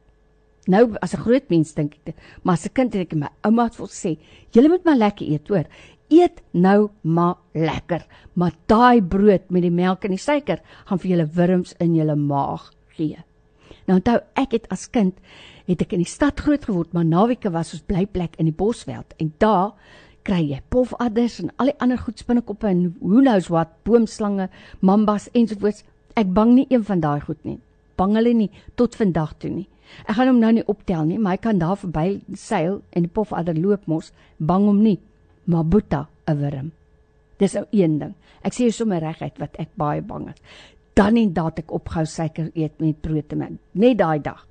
Nou 0.70 0.95
as 1.01 1.14
'n 1.14 1.24
groot 1.26 1.49
mens 1.49 1.74
dink 1.74 1.97
ek, 2.05 2.16
maar 2.43 2.53
as 2.53 2.66
'n 2.66 2.74
kind 2.74 2.93
het 2.93 3.01
ek 3.01 3.18
my 3.18 3.30
ouma 3.41 3.64
het 3.64 3.78
wil 3.78 3.88
sê, 3.88 4.18
"Julle 4.51 4.70
moet 4.70 4.84
maar 4.84 4.97
lekker 4.97 5.28
eet, 5.28 5.47
hoor. 5.47 5.66
Eet 6.09 6.41
nou 6.51 6.89
maar 7.01 7.38
lekker, 7.53 8.05
maar 8.34 8.53
daai 8.68 9.01
brood 9.01 9.49
met 9.49 9.62
die 9.62 9.72
melk 9.72 10.03
en 10.03 10.12
die 10.12 10.18
suiker 10.18 10.62
gaan 10.86 10.99
vir 10.99 11.12
julle 11.12 11.28
wurms 11.28 11.74
in 11.80 11.95
julle 11.95 12.16
maag 12.16 12.72
gee." 12.88 13.18
Nou 13.88 13.97
onthou, 13.97 14.20
ek 14.36 14.51
het 14.51 14.70
as 14.70 14.89
kind 14.89 15.14
het 15.66 15.82
ek 15.82 15.93
in 15.93 16.03
die 16.03 16.09
stad 16.09 16.39
groot 16.39 16.66
geword, 16.66 16.93
maar 16.93 17.05
naweke 17.05 17.51
was 17.51 17.74
ons 17.74 17.84
blyplek 17.88 18.36
in 18.38 18.45
die 18.45 18.55
Bosveld 18.55 19.14
en 19.18 19.34
daar 19.38 19.74
kry 20.24 20.41
jy 20.51 20.59
pofadders 20.70 21.39
en 21.41 21.51
al 21.57 21.72
die 21.72 21.80
ander 21.80 21.97
goed 21.97 22.20
spinnekoppe 22.20 22.70
en 22.70 22.84
who 22.99 23.22
knows 23.22 23.49
what, 23.49 23.68
boomslange, 23.84 24.49
mambas 24.82 25.30
ensovoorts. 25.34 25.84
Ek 26.16 26.34
bang 26.34 26.55
nie 26.55 26.66
een 26.70 26.84
van 26.84 26.99
daai 26.99 27.22
goed 27.22 27.39
nie. 27.47 27.59
Bang 27.95 28.16
hulle 28.16 28.34
nie 28.34 28.49
tot 28.76 28.95
vandag 28.95 29.38
toe 29.39 29.51
nie. 29.51 29.68
Ek 30.07 30.16
gaan 30.16 30.32
hom 30.32 30.39
nou 30.39 30.51
nie 30.55 30.66
optel 30.72 31.05
nie, 31.05 31.20
maar 31.20 31.38
hy 31.38 31.41
kan 31.43 31.59
daar 31.59 31.80
verby 31.80 32.22
seil 32.36 32.82
en 32.91 33.05
die 33.05 33.12
pofadder 33.12 33.57
loop 33.57 33.88
mos, 33.91 34.12
bang 34.38 34.68
hom 34.70 34.82
nie. 34.84 34.99
Maar 35.45 35.66
boeta 35.66 36.07
'n 36.28 36.38
wurm. 36.38 36.72
Dis 37.38 37.55
ou 37.55 37.66
een 37.72 37.99
ding. 37.99 38.14
Ek 38.43 38.53
sê 38.53 38.72
sommer 38.72 39.01
reguit 39.01 39.38
wat 39.39 39.55
ek 39.59 39.70
baie 39.76 40.01
bang 40.01 40.30
is. 40.30 40.41
Dan 40.93 41.18
en 41.18 41.34
daat 41.34 41.59
ek 41.59 41.72
opgehou 41.72 42.05
suiker 42.05 42.51
eet 42.53 42.80
met 42.80 43.01
brood 43.01 43.34
maak. 43.36 43.51
Net 43.74 43.97
daai 43.97 44.20
dag. 44.22 44.47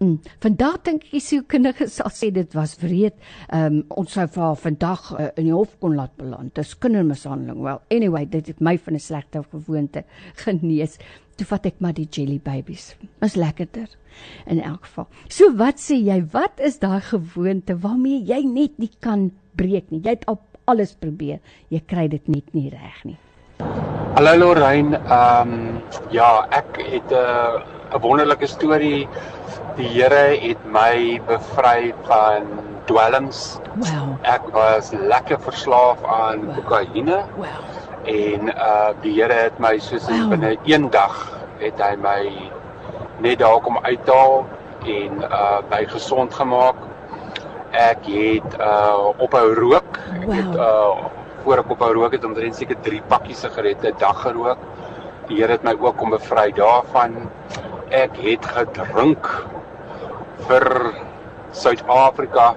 Mm. 0.00 0.18
Vandag 0.42 0.80
dink 0.82 1.04
ek 1.04 1.12
die 1.14 1.22
sielkundige 1.22 1.86
sal 1.92 2.10
sê 2.10 2.32
dit 2.34 2.54
was 2.58 2.74
wreed. 2.82 3.14
Ehm 3.48 3.66
um, 3.66 3.82
ons 4.02 4.12
sou 4.16 4.26
vir 4.26 4.42
haar 4.42 4.58
vandag 4.58 5.02
uh, 5.14 5.28
in 5.36 5.46
die 5.46 5.54
hof 5.54 5.76
kon 5.80 5.94
laat 5.94 6.14
beland. 6.18 6.54
Dis 6.58 6.74
kindermishandeling. 6.78 7.60
Well, 7.62 7.82
anyway, 7.90 8.24
dit 8.26 8.46
het 8.50 8.60
my 8.60 8.76
van 8.78 8.94
'n 8.94 9.00
slegte 9.00 9.44
gewoonte 9.50 10.04
genees. 10.44 10.98
Toe 11.36 11.46
vat 11.46 11.66
ek 11.66 11.80
maar 11.80 11.94
die 11.94 12.08
jelly 12.10 12.40
babies. 12.42 12.96
Is 13.20 13.36
lekkerder 13.36 13.88
in 14.46 14.60
elk 14.60 14.84
geval. 14.84 15.06
So 15.28 15.54
wat 15.56 15.78
sê 15.78 15.96
jy? 15.96 16.22
Wat 16.32 16.60
is 16.60 16.78
daai 16.78 17.00
gewoonte 17.00 17.78
waarmee 17.78 18.24
jy 18.24 18.42
net 18.44 18.78
nie 18.78 18.90
kan 19.00 19.30
breek 19.54 19.90
nie? 19.90 20.02
Jy 20.02 20.10
het 20.10 20.26
al 20.26 20.40
alles 20.64 20.94
probeer. 20.94 21.38
Jy 21.70 21.80
kry 21.86 22.08
dit 22.08 22.28
net 22.28 22.54
nie 22.54 22.70
reg 22.70 23.04
nie. 23.04 23.18
Hallo 24.14 24.36
Lorraine, 24.36 24.98
ehm 24.98 25.52
um, 25.52 25.80
ja, 26.10 26.46
ek 26.50 26.76
het 26.76 27.10
'n 27.10 27.14
uh, 27.14 27.81
'n 27.94 28.00
wonderlike 28.00 28.46
storie. 28.46 29.08
Die 29.76 29.88
Here 29.88 30.36
het 30.40 30.58
my 30.64 31.20
bevry 31.26 31.94
van 32.08 32.42
dwelms. 32.86 33.58
Wow. 33.76 34.16
Ek 34.22 34.42
was 34.52 34.90
lekker 34.92 35.38
verslaaf 35.40 36.04
aan 36.04 36.44
Wow. 36.46 36.54
kokaine 36.56 37.24
Wow. 37.36 37.46
en 38.04 38.48
uh 38.48 38.90
die 39.02 39.20
Here 39.20 39.32
het 39.48 39.58
my 39.58 39.78
soos 39.78 40.08
Wow. 40.08 40.28
binne 40.28 40.56
een 40.64 40.90
dag 40.90 41.38
het 41.58 41.78
hy 41.80 41.96
my 41.96 42.50
net 43.20 43.38
daar 43.38 43.60
kom 43.60 43.78
uithaal 43.82 44.46
en 44.84 45.22
uh 45.22 45.58
my 45.70 45.86
gesond 45.86 46.34
gemaak. 46.34 46.74
Ek 47.72 48.04
het 48.06 48.50
uh 48.60 49.12
ophou 49.18 49.54
rook. 49.54 49.98
Ek 50.20 50.24
Wow. 50.26 50.36
het 50.36 50.54
uh 50.56 50.90
voor 51.44 51.58
ek 51.58 51.70
ophou 51.70 51.92
rook 51.92 52.12
het 52.12 52.24
omtrent 52.24 52.54
seker 52.56 52.76
3 52.82 53.02
pakkies 53.08 53.40
sigarette 53.40 53.88
'n 53.88 53.94
dag 53.98 54.20
gerook. 54.22 54.58
Die 55.28 55.36
Here 55.40 55.52
het 55.52 55.62
my 55.62 55.76
ook 55.80 55.96
kom 55.96 56.10
bevry 56.10 56.52
daarvan. 56.52 57.30
Ek 57.92 58.14
het 58.24 58.46
gedrink 58.48 59.26
vir 60.48 60.64
Suid-Afrika 61.52 62.54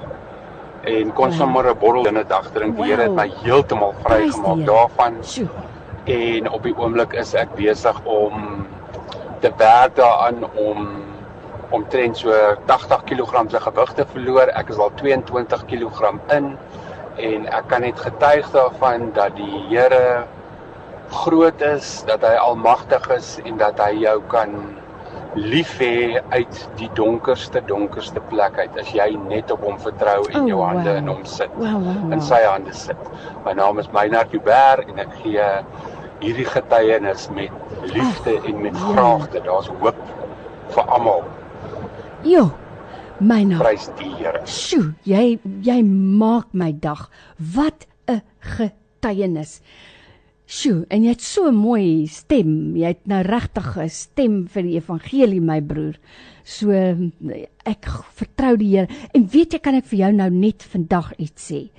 en 0.87 1.11
kon 1.17 1.29
Wow. 1.29 1.37
sommer 1.37 1.65
'n 1.69 1.77
bottel 1.79 2.07
in 2.07 2.17
'n 2.17 2.27
dag 2.27 2.51
drink. 2.53 2.75
Die 2.77 2.83
Here 2.85 3.01
het 3.01 3.09
Wow. 3.11 3.17
my 3.19 3.31
heeltemal 3.43 3.93
vrygemaak 4.03 4.65
daarvan 4.65 5.23
Sjoe. 5.23 5.47
en 6.05 6.49
op 6.49 6.63
die 6.63 6.75
oomblik 6.77 7.13
is 7.13 7.33
ek 7.33 7.55
besig 7.55 7.99
om 8.05 8.67
te 9.41 9.51
werk 9.57 9.95
daaraan 9.95 10.45
om 10.55 10.87
omtrent 11.71 12.17
so 12.17 12.31
80 12.65 13.03
kg 13.03 13.49
se 13.51 13.59
gewig 13.59 13.93
te 13.93 14.05
verloor. 14.05 14.47
Ek 14.55 14.69
is 14.69 14.77
al 14.77 14.91
22 14.95 15.65
kg 15.65 16.13
in 16.31 16.57
en 17.17 17.45
ek 17.47 17.67
kan 17.67 17.81
net 17.81 17.99
getuig 17.99 18.51
daarvan 18.51 19.11
dat 19.13 19.35
die 19.35 19.65
Here 19.69 20.23
groot 21.09 21.61
is, 21.61 22.03
dat 22.07 22.21
hy 22.21 22.35
almagtig 22.35 23.09
is 23.09 23.39
en 23.45 23.57
dat 23.57 23.79
hy 23.79 23.91
jou 23.99 24.21
kan 24.27 24.49
lief 25.35 25.77
hê 25.79 26.21
uit 26.31 26.59
die 26.79 26.89
donkerste 26.95 27.61
donkerste 27.67 28.21
plek 28.29 28.57
uit 28.57 28.77
as 28.79 28.91
jy 28.95 29.07
net 29.27 29.51
op 29.51 29.61
hom 29.67 29.77
vertrou 29.79 30.21
en 30.31 30.41
Oh, 30.41 30.47
jou 30.47 30.61
hande 30.63 30.89
wow. 30.89 30.97
in 30.97 31.07
hom 31.11 31.25
sit 31.25 31.49
Wow, 31.59 31.79
wow, 31.83 31.95
wow. 32.03 32.11
in 32.13 32.21
sy 32.21 32.39
hande 32.47 32.73
sit. 32.73 32.97
My 33.45 33.53
naam 33.53 33.79
is 33.79 33.89
Meinhard 33.91 34.33
Uber 34.33 34.83
en 34.87 34.99
ek 35.03 35.11
gee 35.23 35.47
hierdie 36.21 36.45
getuienis 36.47 37.27
met 37.35 37.51
liefde 37.91 38.37
en 38.47 38.61
met 38.61 38.73
ja. 38.77 38.91
graagte. 38.93 39.41
Daar's 39.43 39.67
hoop 39.67 39.97
vir 40.69 40.83
almal. 40.87 41.23
Jo. 42.23 42.51
Myne. 43.19 43.57
Prys 43.59 43.89
die 43.99 44.09
Here. 44.15 44.41
Sjoe, 44.47 44.93
jy 45.07 45.37
jy 45.63 45.81
maak 45.83 46.47
my 46.53 46.71
dag. 46.79 47.09
Wat 47.55 47.85
'n 48.07 48.21
getuienis. 48.39 49.61
Sjoe, 50.45 50.83
en 50.93 51.01
jy 51.01 51.09
het 51.09 51.23
so 51.25 51.49
'n 51.49 51.55
mooi 51.57 52.05
stem. 52.07 52.75
Jy 52.77 52.87
het 52.87 53.07
nou 53.07 53.21
regtig 53.23 53.77
'n 53.77 53.89
stem 53.89 54.47
vir 54.47 54.63
die 54.63 54.75
evangelie, 54.77 55.41
my 55.41 55.59
broer. 55.61 55.97
So 56.43 56.71
ek 57.65 57.85
vertrou 58.13 58.55
die 58.57 58.77
Here. 58.77 58.87
En 59.13 59.27
weet 59.27 59.53
jy 59.53 59.59
kan 59.59 59.75
ek 59.75 59.85
vir 59.85 59.99
jou 59.99 60.11
nou 60.13 60.29
net 60.29 60.63
vandag 60.63 61.13
iets 61.17 61.51
sê. 61.51 61.69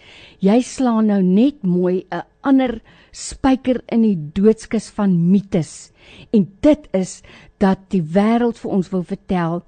Jy 0.40 0.60
slaan 0.62 1.06
nou 1.06 1.22
net 1.22 1.62
mooi 1.62 2.06
'n 2.10 2.22
ander 2.42 2.82
spyker 3.12 3.82
in 3.88 4.02
die 4.02 4.18
doodskus 4.34 4.90
van 4.90 5.30
mites. 5.30 5.92
En 6.32 6.48
dit 6.60 6.88
is 6.92 7.22
dat 7.58 7.78
die 7.90 8.02
wêreld 8.02 8.58
vir 8.58 8.70
ons 8.70 8.90
wil 8.90 9.02
vertel 9.02 9.62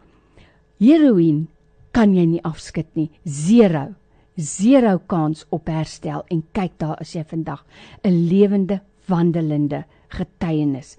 heroïne 0.81 1.47
kan 1.93 2.15
jy 2.15 2.27
nie 2.27 2.43
afskud 2.43 2.87
nie. 2.95 3.11
Zero. 3.25 3.95
Zero 4.39 4.99
kans 4.99 5.47
op 5.51 5.67
herstel 5.67 6.23
en 6.31 6.45
kyk 6.53 6.79
daar 6.79 7.01
is 7.01 7.15
jy 7.15 7.25
vandag 7.25 7.65
'n 8.05 8.29
lewende 8.29 8.81
wandelende 9.09 9.85
getuienis. 10.15 10.97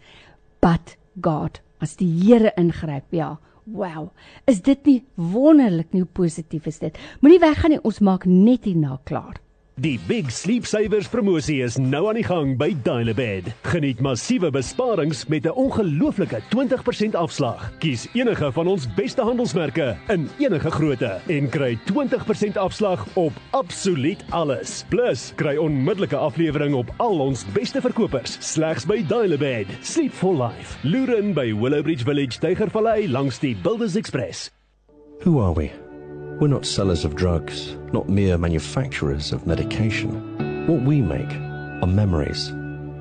But 0.62 0.98
God, 1.22 1.62
as 1.80 1.96
die 2.00 2.10
Here 2.10 2.54
ingryp, 2.58 3.14
ja. 3.16 3.38
Wow. 3.70 4.10
Is 4.50 4.64
dit 4.66 4.86
nie 4.88 5.00
wonderlik 5.16 5.94
nie 5.94 6.02
hoe 6.02 6.14
positief 6.18 6.66
is 6.70 6.80
dit? 6.82 6.98
Moenie 7.22 7.42
weggaan 7.42 7.76
nie, 7.76 7.84
ons 7.86 8.02
maak 8.02 8.26
net 8.26 8.66
hierna 8.66 8.98
klaar. 9.06 9.38
Die 9.80 10.00
Big 10.08 10.28
Sleep 10.32 10.66
Savers 10.68 11.08
promosie 11.08 11.62
is 11.64 11.78
nou 11.80 12.02
aan 12.10 12.18
die 12.20 12.26
gang 12.28 12.50
by 12.60 12.74
Dynabed. 12.84 13.46
Geniet 13.72 14.02
massiewe 14.04 14.50
besparings 14.52 15.22
met 15.32 15.46
'n 15.46 15.56
ongelooflike 15.56 16.42
20% 16.52 17.16
afslag. 17.16 17.72
Kies 17.80 18.08
enige 18.14 18.52
van 18.52 18.68
ons 18.68 18.88
beste 18.96 19.22
handelsmerke 19.22 19.96
in 20.10 20.28
enige 20.40 20.72
grootte 20.72 21.22
en 21.28 21.50
kry 21.50 21.78
20% 21.86 22.58
afslag 22.58 23.08
op 23.14 23.32
absoluut 23.50 24.24
alles. 24.30 24.84
Plus, 24.90 25.32
kry 25.36 25.56
onmiddellike 25.56 26.16
aflewering 26.16 26.74
op 26.74 26.94
al 26.98 27.20
ons 27.20 27.46
beste 27.54 27.82
verkopers 27.82 28.38
slegs 28.40 28.86
by 28.86 29.06
Dynabed. 29.08 29.68
Sleep 29.82 30.12
for 30.12 30.36
life. 30.36 30.78
Luren 30.82 31.34
by 31.34 31.54
Willowbridge 31.54 32.04
Village, 32.04 32.40
Tygervallei 32.40 33.10
langs 33.10 33.40
die 33.40 33.56
Builders 33.56 33.96
Express. 33.96 34.52
Who 35.24 35.40
are 35.40 35.54
we? 35.54 35.89
We're 36.40 36.48
not 36.48 36.66
sellers 36.66 37.04
of 37.04 37.18
drugs, 37.18 37.76
not 37.92 38.08
mere 38.08 38.38
manufacturers 38.38 39.34
of 39.34 39.46
medication. 39.46 40.68
What 40.68 40.84
we 40.84 41.02
make 41.02 41.30
are 41.84 41.86
memories. 41.86 42.54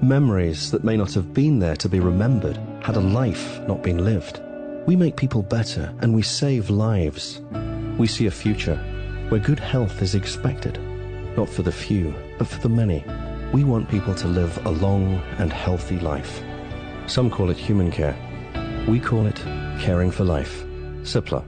Memories 0.03 0.72
that 0.72 0.82
may 0.82 0.97
not 0.97 1.14
have 1.14 1.32
been 1.32 1.61
there 1.61 1.76
to 1.76 1.89
be 1.89 2.01
remembered, 2.01 2.59
had 2.82 2.97
a 2.97 3.01
life 3.01 3.61
not 3.68 3.80
been 3.80 4.05
lived. 4.05 4.41
We 4.89 4.97
make 4.97 5.16
people 5.16 5.43
better 5.43 5.95
and 6.01 6.12
we 6.12 6.22
save 6.22 6.68
lives. 6.68 7.41
We 7.97 8.09
see 8.09 8.26
a 8.26 8.30
future 8.32 8.76
where 9.28 9.39
good 9.39 9.61
health 9.61 10.03
is 10.03 10.16
expected, 10.16 10.76
not 11.36 11.49
for 11.49 11.62
the 11.62 11.70
few, 11.70 12.12
but 12.39 12.49
for 12.49 12.59
the 12.59 12.68
many. 12.68 13.05
We 13.53 13.62
want 13.62 13.89
people 13.89 14.16
to 14.16 14.26
live 14.26 14.66
a 14.66 14.70
long 14.70 15.22
and 15.39 15.53
healthy 15.53 16.01
life. 16.01 16.43
Some 17.07 17.30
call 17.30 17.51
it 17.51 17.57
human 17.57 17.93
care. 17.93 18.16
We 18.89 18.99
call 18.99 19.26
it 19.26 19.36
caring 19.78 20.11
for 20.11 20.24
life. 20.24 20.64
Simpler. 21.05 21.45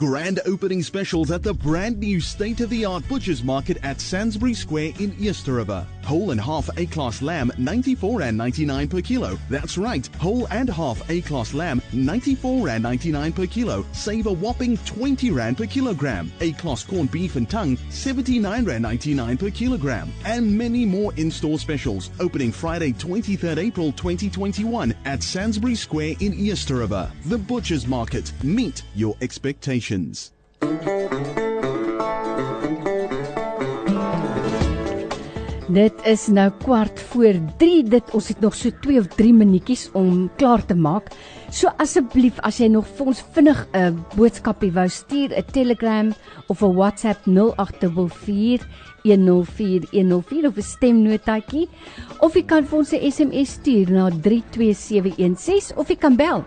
Grand 0.00 0.40
opening 0.46 0.82
specials 0.82 1.30
at 1.30 1.42
the 1.42 1.52
brand 1.52 1.98
new 1.98 2.22
state 2.22 2.62
of 2.62 2.70
the 2.70 2.86
art 2.86 3.06
Butcher's 3.06 3.44
Market 3.44 3.76
at 3.82 4.00
Sainsbury 4.00 4.54
Square 4.54 4.94
in 4.98 5.14
Easter 5.20 5.52
River. 5.52 5.86
Whole 6.04 6.30
and 6.30 6.40
half 6.40 6.68
A 6.76 6.86
class 6.86 7.22
lamb, 7.22 7.52
94 7.58 8.22
and 8.22 8.36
99 8.36 8.88
per 8.88 9.00
kilo. 9.00 9.38
That's 9.48 9.78
right, 9.78 10.06
whole 10.18 10.46
and 10.50 10.68
half 10.68 11.08
A 11.10 11.20
class 11.20 11.54
lamb, 11.54 11.80
94 11.92 12.68
and 12.68 12.82
99 12.82 13.32
per 13.32 13.46
kilo. 13.46 13.84
Save 13.92 14.26
a 14.26 14.32
whopping 14.32 14.76
20 14.78 15.30
rand 15.30 15.56
per 15.56 15.66
kilogram. 15.66 16.32
A 16.40 16.52
class 16.52 16.84
corned 16.84 17.10
beef 17.10 17.36
and 17.36 17.48
tongue, 17.48 17.78
79 17.90 18.64
rand 18.64 18.82
99 18.82 19.36
per 19.36 19.50
kilogram. 19.50 20.12
And 20.24 20.56
many 20.56 20.84
more 20.84 21.12
in 21.14 21.30
store 21.30 21.58
specials. 21.58 22.10
Opening 22.18 22.52
Friday, 22.52 22.92
23rd 22.92 23.58
April 23.58 23.92
2021 23.92 24.94
at 25.04 25.22
Sansbury 25.22 25.74
Square 25.74 26.14
in 26.20 26.34
Easter 26.34 26.76
River. 26.76 27.10
The 27.26 27.38
Butcher's 27.38 27.86
Market. 27.86 28.32
Meet 28.42 28.82
your 28.94 29.16
expectations. 29.20 30.32
Dit 35.70 36.00
is 36.02 36.24
nou 36.26 36.48
kwart 36.64 36.98
voor 37.12 37.36
3. 37.60 37.82
Dit 37.86 38.08
ons 38.16 38.28
het 38.32 38.40
nog 38.42 38.56
so 38.58 38.74
2 38.82 38.98
of 38.98 39.06
3 39.14 39.30
minuutjies 39.38 39.84
om 39.94 40.24
klaar 40.40 40.64
te 40.66 40.74
maak. 40.74 41.12
So 41.54 41.70
asseblief 41.78 42.40
as 42.42 42.58
jy 42.58 42.66
nog 42.72 42.88
vir 42.96 43.10
ons 43.12 43.20
vinnig 43.36 43.60
'n 43.70 44.00
boodskapie 44.16 44.72
wou 44.74 44.88
stuur, 44.88 45.30
'n 45.30 45.44
Telegram 45.52 46.12
of 46.48 46.62
'n 46.62 46.74
WhatsApp 46.74 47.26
0844 47.26 48.66
104104 49.04 50.46
of 50.46 50.56
'n 50.56 50.62
stemnotetjie 50.62 51.68
of 52.18 52.34
jy 52.34 52.42
kan 52.42 52.64
vir 52.64 52.78
ons 52.78 52.92
'n 52.92 53.10
SMS 53.10 53.50
stuur 53.52 53.90
na 53.90 54.10
32716 54.10 55.76
of 55.76 55.88
jy 55.88 55.96
kan 55.96 56.16
bel 56.16 56.44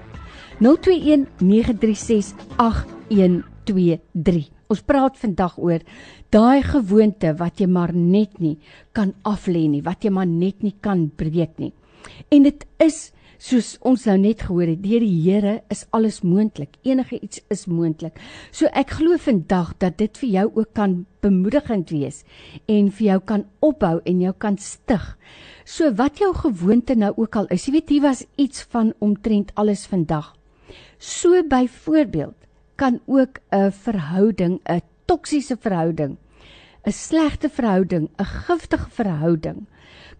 021 0.60 1.28
936 1.40 2.34
8123. 2.58 4.52
Ons 4.68 4.82
praat 4.82 5.18
vandag 5.18 5.58
oor 5.58 5.80
daai 6.34 6.64
gewoonte 6.66 7.36
wat 7.38 7.62
jy 7.62 7.68
maar 7.70 7.92
net 7.94 8.40
nie 8.42 8.56
kan 8.98 9.14
aflê 9.28 9.68
nie, 9.70 9.84
wat 9.86 10.02
jy 10.06 10.10
maar 10.14 10.30
net 10.30 10.64
nie 10.66 10.74
kan 10.82 11.06
breek 11.14 11.60
nie. 11.62 11.74
En 12.34 12.48
dit 12.48 12.64
is 12.82 13.12
soos 13.44 13.74
ons 13.84 14.06
nou 14.08 14.16
net 14.22 14.46
gehoor 14.48 14.72
het, 14.72 14.80
deur 14.82 15.04
die 15.04 15.20
Here 15.26 15.58
is 15.74 15.84
alles 15.92 16.22
moontlik. 16.24 16.78
Enige 16.88 17.20
iets 17.20 17.42
is 17.52 17.66
moontlik. 17.68 18.18
So 18.56 18.72
ek 18.72 18.96
glo 18.98 19.20
vandag 19.20 19.74
dat 19.84 19.98
dit 20.00 20.22
vir 20.22 20.30
jou 20.38 20.46
ook 20.62 20.72
kan 20.80 20.96
bemoedigend 21.24 21.92
wees 21.92 22.24
en 22.72 22.90
vir 22.90 23.08
jou 23.10 23.20
kan 23.34 23.46
opbou 23.62 23.98
en 24.08 24.24
jou 24.24 24.34
kan 24.34 24.58
stig. 24.58 25.04
So 25.66 25.92
wat 26.00 26.24
jou 26.24 26.32
gewoonte 26.40 26.96
nou 26.96 27.12
ook 27.18 27.36
al 27.36 27.52
is, 27.52 27.68
jy 27.68 27.78
weet 27.78 27.94
hier 27.94 28.08
was 28.08 28.26
iets 28.40 28.64
van 28.72 28.94
omtrent 29.04 29.52
alles 29.60 29.86
vandag. 29.92 30.34
So 30.98 31.44
byvoorbeeld 31.44 32.40
kan 32.76 33.00
ook 33.06 33.40
'n 33.52 33.72
verhouding, 33.72 34.60
'n 34.66 34.82
toksiese 35.06 35.58
verhouding 35.60 36.18
'n 36.86 36.92
slegte 36.92 37.50
verhouding, 37.50 38.10
'n 38.20 38.26
giftige 38.26 38.90
verhouding 38.90 39.68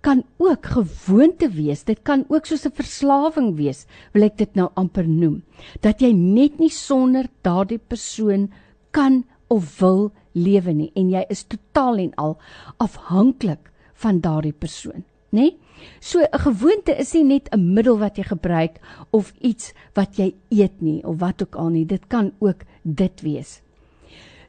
kan 0.04 0.24
ook 0.38 0.66
gewoonte 0.66 1.50
wees. 1.50 1.84
Dit 1.84 2.04
kan 2.04 2.26
ook 2.28 2.46
soos 2.46 2.66
'n 2.66 2.76
verslawing 2.76 3.56
wees, 3.56 3.86
wil 4.12 4.24
ek 4.24 4.38
dit 4.38 4.56
nou 4.56 4.70
amper 4.74 5.08
noem. 5.08 5.44
Dat 5.80 6.02
jy 6.02 6.12
net 6.12 6.60
nie 6.60 6.70
sonder 6.70 7.26
daardie 7.42 7.80
persoon 7.80 8.52
kan 8.92 9.24
of 9.48 9.80
wil 9.80 10.12
lewe 10.32 10.74
nie 10.74 10.92
en 10.96 11.10
jy 11.10 11.26
is 11.30 11.44
totaal 11.44 11.98
en 11.98 12.14
al 12.16 12.38
afhanklik 12.78 13.72
van 13.94 14.20
daardie 14.20 14.54
persoon, 14.54 15.04
né? 15.30 15.40
Nee? 15.42 15.58
So 16.00 16.20
'n 16.20 16.40
gewoonte 16.40 16.98
is 16.98 17.14
nie 17.14 17.24
net 17.24 17.50
'n 17.52 17.74
middel 17.74 17.98
wat 17.98 18.18
jy 18.18 18.24
gebruik 18.24 18.80
of 19.12 19.34
iets 19.40 19.74
wat 19.94 20.18
jy 20.18 20.36
eet 20.50 20.82
nie 20.82 21.04
of 21.04 21.20
wat 21.20 21.42
ook 21.42 21.56
al 21.56 21.70
nie. 21.70 21.86
Dit 21.86 22.08
kan 22.08 22.32
ook 22.40 22.64
dit 22.84 23.22
wees. 23.22 23.62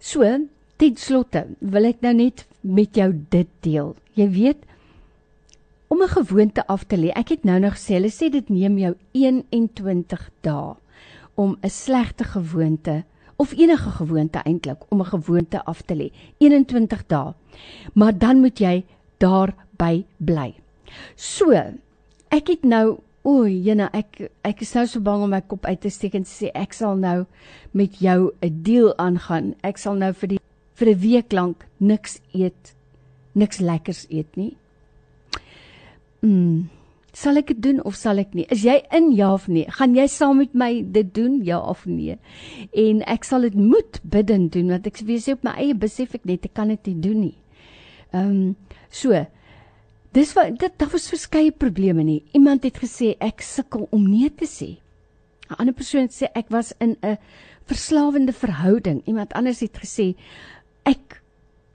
So, 0.00 0.20
Ten 0.76 0.96
slotte 0.96 1.46
wil 1.60 1.84
ek 1.84 2.00
nou 2.02 2.14
net 2.14 2.46
met 2.60 2.96
jou 2.96 3.10
dit 3.30 3.50
deel. 3.60 3.94
Jy 4.18 4.28
weet 4.30 4.62
om 5.88 6.02
'n 6.02 6.08
gewoonte 6.08 6.66
af 6.66 6.84
te 6.84 6.96
lê. 6.96 7.10
Ek 7.14 7.28
het 7.28 7.44
nou 7.44 7.58
nog 7.60 7.74
gesê 7.74 7.94
hulle 7.94 8.10
sê 8.10 8.30
dit 8.30 8.48
neem 8.48 8.78
jou 8.78 8.94
21 9.12 10.30
dae 10.40 10.74
om 11.34 11.56
'n 11.62 11.70
slegte 11.70 12.24
gewoonte 12.24 13.04
of 13.36 13.52
enige 13.52 13.90
gewoonte 13.90 14.38
eintlik 14.44 14.80
om 14.88 15.00
'n 15.00 15.12
gewoonte 15.14 15.64
af 15.64 15.82
te 15.82 15.94
lê. 15.94 16.10
21 16.38 17.06
dae. 17.06 17.34
Maar 17.94 18.18
dan 18.18 18.40
moet 18.40 18.58
jy 18.58 18.84
daarby 19.18 20.04
bly. 20.18 20.54
So, 21.14 21.52
ek 22.28 22.46
het 22.48 22.62
nou 22.64 22.98
O, 23.24 23.46
Jena, 23.48 23.88
ek 23.96 24.18
ek 24.44 24.60
is 24.60 24.74
nou 24.74 24.82
so 24.86 25.00
bang 25.00 25.22
om 25.24 25.30
my 25.30 25.40
kop 25.40 25.64
uit 25.64 25.80
te 25.80 25.88
steek 25.88 26.12
en 26.18 26.26
sê 26.28 26.50
ek 26.52 26.74
sal 26.76 26.98
nou 27.00 27.24
met 27.72 27.96
jou 27.96 28.32
'n 28.42 28.62
deal 28.62 28.92
aangaan. 28.98 29.54
Ek 29.62 29.78
sal 29.78 29.94
nou 29.94 30.12
vir 30.12 30.28
die 30.28 30.43
vir 30.74 30.88
'n 30.88 30.98
week 30.98 31.32
lank 31.32 31.66
niks 31.78 32.20
eet, 32.32 32.74
niks 33.34 33.58
lekkers 33.60 34.06
eet 34.10 34.36
nie. 34.36 34.56
Mm. 36.22 36.70
Sal 37.12 37.36
ek 37.36 37.46
dit 37.46 37.62
doen 37.62 37.82
of 37.82 37.94
sal 37.94 38.18
ek 38.18 38.34
nie? 38.34 38.46
Is 38.50 38.64
jy 38.64 38.82
in 38.90 39.12
ja 39.12 39.32
of 39.32 39.46
nee? 39.48 39.66
Gaan 39.70 39.94
jy 39.94 40.06
saam 40.06 40.38
met 40.38 40.54
my 40.54 40.82
dit 40.82 41.14
doen 41.14 41.44
ja 41.44 41.60
of 41.60 41.86
nee? 41.86 42.18
En 42.72 43.02
ek 43.06 43.24
sal 43.24 43.40
dit 43.40 43.54
moet 43.54 44.00
bidden 44.02 44.48
doen 44.48 44.68
want 44.68 44.86
ek 44.86 44.98
weet 44.98 45.28
op 45.28 45.44
my 45.44 45.54
eie 45.56 45.74
besef 45.74 46.14
ek 46.14 46.24
net 46.24 46.44
ek 46.44 46.54
kan 46.54 46.68
dit 46.68 46.86
nie 46.86 47.00
doen 47.00 47.20
nie. 47.20 47.36
Ehm 48.12 48.30
um, 48.30 48.56
so 48.90 49.26
Dis 50.14 50.30
wat 50.36 50.60
dit 50.62 50.74
daar 50.78 50.92
was 50.92 51.08
verskeie 51.10 51.50
probleme 51.50 52.04
nie. 52.06 52.20
Iemand 52.38 52.62
het 52.62 52.76
gesê 52.78 53.16
ek 53.18 53.42
sukkel 53.42 53.88
om 53.90 54.04
nee 54.06 54.30
te 54.30 54.46
sê. 54.46 54.78
'n 55.50 55.58
Ander 55.58 55.74
persoon 55.74 56.06
het 56.06 56.14
sê 56.14 56.26
ek 56.34 56.50
was 56.50 56.72
in 56.78 56.96
'n 57.02 57.18
verslawende 57.66 58.32
verhouding. 58.32 59.02
Iemand 59.06 59.32
anders 59.32 59.60
het 59.60 59.74
gesê 59.74 60.14
ek 60.84 61.20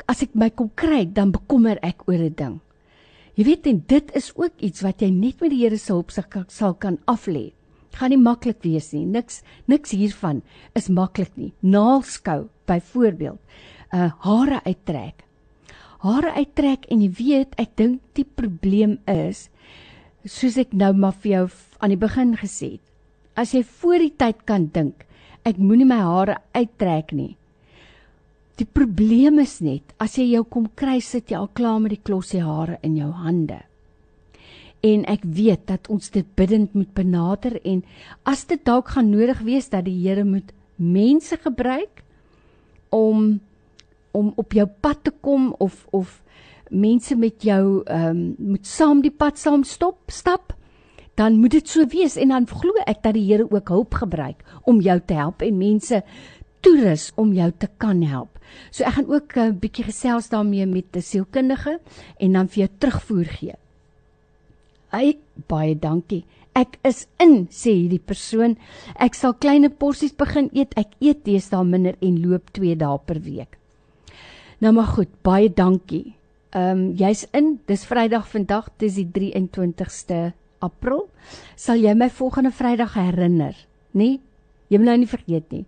as 0.09 0.23
ek 0.25 0.33
my 0.33 0.49
kom 0.49 0.71
kry, 0.73 1.05
dan 1.05 1.31
bekommer 1.31 1.77
ek 1.85 2.07
oor 2.07 2.17
'n 2.17 2.33
ding. 2.33 2.59
Jy 3.35 3.43
weet 3.45 3.67
en 3.67 3.83
dit 3.87 4.11
is 4.15 4.31
ook 4.35 4.53
iets 4.59 4.81
wat 4.81 5.01
jy 5.01 5.11
net 5.11 5.39
met 5.41 5.51
die 5.51 5.61
Here 5.61 5.77
se 5.77 5.93
hulp 5.93 6.11
sal 6.11 6.73
kan 6.73 6.97
aflê. 7.07 7.53
Gaan 7.93 8.09
nie 8.09 8.17
maklik 8.17 8.63
wees 8.63 8.91
nie. 8.93 9.05
Niks 9.05 9.41
niks 9.67 9.91
hiervan 9.91 10.41
is 10.75 10.89
maklik 10.89 11.31
nie. 11.37 11.53
Naalskou 11.61 12.49
byvoorbeeld, 12.67 13.39
uh, 13.93 14.11
hare 14.19 14.61
uittrek. 14.65 15.23
Hare 15.99 16.31
uittrek 16.35 16.85
en 16.91 17.01
jy 17.01 17.09
weet, 17.09 17.55
ek 17.57 17.75
dink 17.75 18.01
die 18.13 18.25
probleem 18.25 18.99
is 19.07 19.49
soos 20.25 20.57
ek 20.59 20.73
nou 20.73 20.91
maar 20.93 21.15
vir 21.23 21.31
jou 21.31 21.45
aan 21.79 21.93
die 21.93 21.99
begin 21.99 22.35
gesê 22.35 22.73
het. 22.75 22.85
As 23.39 23.53
jy 23.55 23.63
voor 23.63 24.03
die 24.03 24.15
tyd 24.19 24.43
kan 24.45 24.67
dink, 24.73 25.05
ek 25.47 25.57
moenie 25.57 25.87
my 25.87 26.01
hare 26.03 26.41
uittrek 26.53 27.13
nie, 27.15 27.37
Die 28.59 28.67
probleem 28.67 29.39
is 29.39 29.61
net 29.63 29.93
as 30.03 30.17
jy 30.19 30.33
jou 30.33 30.43
kom 30.51 30.67
kry 30.75 30.97
sit 30.99 31.31
jy 31.31 31.39
al 31.39 31.51
klaar 31.55 31.79
met 31.79 31.93
die 31.95 32.03
klossie 32.03 32.41
hare 32.43 32.75
in 32.83 32.97
jou 32.99 33.11
hande. 33.15 33.61
En 34.83 35.05
ek 35.11 35.23
weet 35.23 35.65
dat 35.71 35.87
ons 35.91 36.11
dit 36.11 36.27
bidend 36.35 36.75
moet 36.75 36.91
benader 36.95 37.55
en 37.63 37.83
as 38.27 38.43
dit 38.47 38.59
dalk 38.67 38.91
gaan 38.95 39.11
nodig 39.11 39.39
wees 39.47 39.71
dat 39.71 39.87
die 39.87 39.95
Here 40.03 40.25
moet 40.27 40.51
mense 40.75 41.39
gebruik 41.39 42.03
om 42.95 43.39
om 44.11 44.31
op 44.41 44.55
jou 44.57 44.65
pad 44.81 45.03
te 45.05 45.11
kom 45.21 45.53
of 45.59 45.85
of 45.95 46.21
mense 46.69 47.15
met 47.15 47.43
jou 47.43 47.83
ehm 47.85 48.09
um, 48.09 48.23
moet 48.51 48.67
saam 48.67 49.01
die 49.01 49.13
pad 49.13 49.37
saam 49.37 49.63
stop 49.63 50.11
stap 50.11 50.55
dan 51.19 51.39
moet 51.39 51.51
dit 51.51 51.67
so 51.67 51.85
wees 51.91 52.15
en 52.15 52.31
dan 52.31 52.47
glo 52.47 52.71
ek 52.87 53.03
dat 53.03 53.13
die 53.13 53.27
Here 53.27 53.47
ook 53.51 53.69
hulp 53.69 53.93
gebruik 53.93 54.43
om 54.63 54.81
jou 54.81 54.99
te 54.99 55.13
help 55.13 55.41
en 55.43 55.57
mense 55.57 56.03
toerus 56.61 57.11
om 57.15 57.33
jou 57.33 57.51
te 57.57 57.69
kan 57.77 58.01
help. 58.01 58.39
So 58.71 58.83
ek 58.83 58.93
gaan 58.97 59.09
ook 59.09 59.35
'n 59.35 59.39
uh, 59.39 59.53
bietjie 59.53 59.85
gesels 59.85 60.29
daarmee 60.29 60.65
met 60.65 60.95
'n 60.95 61.01
sielkundige 61.01 61.79
en 62.19 62.33
dan 62.33 62.47
vir 62.47 62.59
jou 62.65 62.69
terugvoer 62.77 63.25
gee. 63.25 63.55
Hy 64.91 65.17
baie 65.47 65.75
dankie. 65.75 66.25
Ek 66.53 66.77
is 66.83 67.07
in, 67.19 67.47
sê 67.51 67.71
hierdie 67.71 68.01
persoon. 68.01 68.57
Ek 68.95 69.13
sal 69.13 69.33
kleiner 69.33 69.69
porsies 69.69 70.15
begin 70.17 70.49
eet. 70.53 70.73
Ek 70.77 70.87
eet 70.99 71.23
deesdae 71.25 71.63
minder 71.63 71.95
en 72.01 72.21
loop 72.21 72.49
2 72.51 72.75
dae 72.75 72.97
per 73.05 73.19
week. 73.21 73.57
Nou 74.59 74.73
maar 74.73 74.89
goed, 74.95 75.09
baie 75.23 75.49
dankie. 75.49 76.15
Ehm 76.51 76.71
um, 76.71 76.95
jy's 76.97 77.27
in. 77.31 77.59
Dis 77.67 77.85
Vrydag 77.85 78.27
vandag, 78.27 78.69
dis 78.77 78.95
die 78.95 79.05
23ste 79.05 80.33
April. 80.59 81.05
Sal 81.55 81.77
jy 81.77 81.93
my 81.93 82.09
volgende 82.09 82.51
Vrydag 82.51 82.93
herinner? 82.97 83.55
Nee? 83.91 84.19
Jy 84.69 84.77
moet 84.77 84.89
nou 84.89 84.97
nie 84.97 85.09
vergeet 85.09 85.51
nie. 85.53 85.65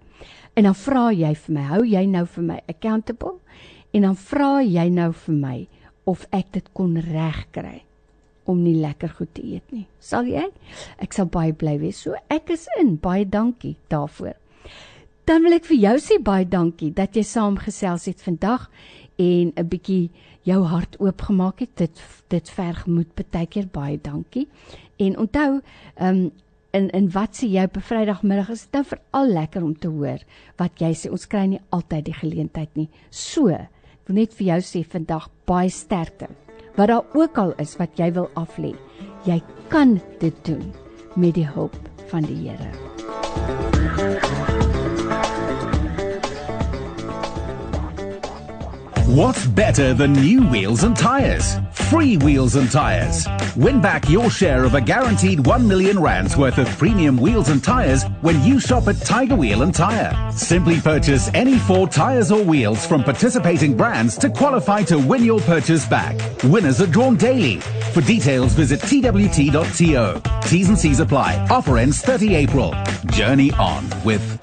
En 0.54 0.68
dan 0.68 0.76
vra 0.76 1.12
jy 1.16 1.32
vir 1.46 1.56
my, 1.56 1.62
hou 1.70 1.84
jy 1.88 2.04
nou 2.12 2.26
vir 2.28 2.44
my 2.44 2.60
accountable? 2.72 3.38
En 3.96 4.08
dan 4.08 4.18
vra 4.20 4.60
jy 4.64 4.90
nou 4.92 5.12
vir 5.26 5.36
my 5.36 5.56
of 6.10 6.26
ek 6.36 6.52
dit 6.58 6.68
kon 6.74 6.98
regkry 6.98 7.82
om 8.50 8.64
nie 8.64 8.76
lekker 8.82 9.14
goed 9.20 9.34
te 9.38 9.44
eet 9.46 9.72
nie. 9.72 9.86
Sal 10.00 10.28
jy? 10.28 10.48
Ek 11.00 11.14
sal 11.16 11.30
baie 11.32 11.54
bly 11.54 11.78
wees. 11.80 12.02
So 12.04 12.18
ek 12.34 12.52
is 12.56 12.68
in. 12.80 12.96
Baie 13.02 13.26
dankie 13.28 13.76
daarvoor. 13.94 14.36
Dan 15.30 15.46
wil 15.46 15.56
ek 15.56 15.70
vir 15.70 15.78
jou 15.78 15.96
sê 16.02 16.18
baie 16.20 16.48
dankie 16.50 16.92
dat 16.98 17.16
jy 17.16 17.24
saamgesels 17.28 18.10
het 18.10 18.24
vandag 18.26 18.68
en 19.22 19.54
'n 19.56 19.68
bietjie 19.70 20.10
jou 20.44 20.64
hart 20.66 20.98
oopgemaak 21.00 21.60
het. 21.60 21.76
Dit 21.78 22.02
dit 22.30 22.50
verg 22.50 22.88
moed 22.88 23.08
baie 23.16 23.46
keer 23.46 23.68
baie 23.72 24.00
dankie. 24.02 24.48
En 24.98 25.18
onthou, 25.18 25.62
ehm 25.96 26.08
um, 26.08 26.32
in 26.74 26.90
in 26.90 27.10
wat 27.12 27.36
sê 27.36 27.48
jy 27.52 27.64
op 27.68 27.78
'n 27.78 27.88
Vrydagmiddag 27.90 28.50
is 28.50 28.64
dit 28.66 28.74
nou 28.74 28.84
veral 28.84 29.28
lekker 29.28 29.64
om 29.64 29.76
te 29.76 29.88
hoor 29.88 30.20
wat 30.58 30.80
jy 30.80 30.94
sê. 30.94 31.12
Ons 31.12 31.28
kry 31.28 31.46
nie 31.46 31.62
altyd 31.70 32.06
die 32.06 32.14
geleentheid 32.14 32.70
nie. 32.76 32.90
So, 33.10 33.50
ek 33.50 34.08
wil 34.08 34.16
net 34.16 34.34
vir 34.34 34.48
jou 34.48 34.60
sê 34.62 34.86
vandag 34.86 35.30
baie 35.46 35.70
sterkte. 35.70 36.28
Wat 36.76 36.88
daar 36.88 37.06
ook 37.14 37.38
al 37.38 37.54
is 37.60 37.78
wat 37.78 37.98
jy 37.98 38.12
wil 38.14 38.30
aflê, 38.36 38.76
jy 39.26 39.42
kan 39.70 40.00
dit 40.20 40.46
doen 40.46 40.74
met 41.16 41.36
die 41.36 41.48
hulp 41.48 41.76
van 42.08 42.24
die 42.24 42.50
Here. 42.50 43.81
What's 49.12 49.46
better 49.46 49.94
than 49.94 50.14
new 50.14 50.48
wheels 50.48 50.86
and 50.86 50.96
tires? 50.96 51.58
Free 51.74 52.16
wheels 52.16 52.56
and 52.56 52.72
tires. 52.72 53.28
Win 53.58 53.82
back 53.82 54.10
your 54.10 54.30
share 54.30 54.64
of 54.64 54.74
a 54.74 54.80
guaranteed 54.80 55.46
1 55.46 55.68
million 55.68 56.00
rands 56.00 56.38
worth 56.38 56.58
of 56.58 56.70
premium 56.78 57.18
wheels 57.18 57.50
and 57.50 57.62
tires 57.62 58.06
when 58.22 58.42
you 58.42 58.58
shop 58.58 58.88
at 58.88 58.96
Tiger 59.02 59.36
Wheel 59.36 59.64
and 59.64 59.76
Tire. 59.76 60.32
Simply 60.32 60.80
purchase 60.80 61.30
any 61.34 61.60
four 61.60 61.90
tires 61.90 62.32
or 62.32 62.42
wheels 62.42 62.88
from 62.88 63.04
participating 63.04 63.76
brands 63.76 64.18
to 64.18 64.30
qualify 64.30 64.82
to 64.84 64.98
win 64.98 65.26
your 65.26 65.42
purchase 65.42 65.86
back. 65.86 66.16
Winners 66.46 66.80
are 66.80 66.88
drawn 66.88 67.18
daily. 67.18 67.60
For 67.92 68.00
details, 68.00 68.54
visit 68.54 68.80
twt.to. 68.80 70.48
T's 70.48 70.70
and 70.70 70.80
C's 70.80 71.02
apply. 71.02 71.46
Offer 71.50 71.80
ends 71.80 72.00
30 72.00 72.34
April. 72.34 72.74
Journey 73.08 73.52
on 73.60 73.90
with 74.06 74.40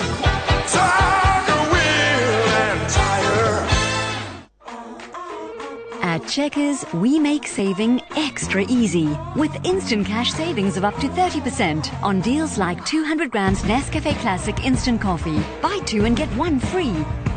At 6.28 6.32
Checkers, 6.34 6.84
we 6.92 7.18
make 7.18 7.46
saving 7.46 8.02
extra 8.14 8.62
easy 8.68 9.08
with 9.34 9.64
instant 9.64 10.06
cash 10.06 10.30
savings 10.30 10.76
of 10.76 10.84
up 10.84 10.94
to 10.96 11.08
30% 11.08 12.02
on 12.02 12.20
deals 12.20 12.58
like 12.58 12.84
200 12.84 13.30
grams 13.30 13.62
Nescafe 13.62 14.14
Classic 14.20 14.62
instant 14.62 15.00
coffee. 15.00 15.42
Buy 15.62 15.78
two 15.86 16.04
and 16.04 16.14
get 16.14 16.28
one 16.36 16.60
free. 16.60 16.92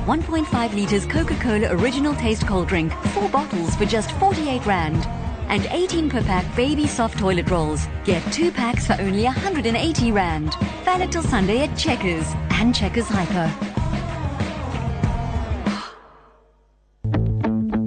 1.5 0.08 0.74
liters 0.74 1.06
Coca-Cola 1.06 1.74
Original 1.74 2.14
Taste 2.16 2.46
cold 2.46 2.68
drink, 2.68 2.92
four 3.14 3.30
bottles 3.30 3.74
for 3.78 3.86
just 3.86 4.12
48 4.20 4.66
rand. 4.66 5.06
And 5.48 5.68
18 5.68 6.10
per 6.10 6.22
pack 6.24 6.54
baby 6.58 6.86
soft 6.86 7.18
toilet 7.18 7.50
rolls. 7.50 7.88
Get 8.04 8.22
two 8.34 8.52
packs 8.52 8.88
for 8.88 8.98
only 9.00 9.24
180 9.24 10.12
rand. 10.12 10.54
Valid 10.84 11.14
till 11.14 11.24
Sunday 11.24 11.60
at 11.60 11.78
Checkers 11.78 12.28
and 12.56 12.76
Checkers 12.76 13.08
Hyper. 13.08 13.71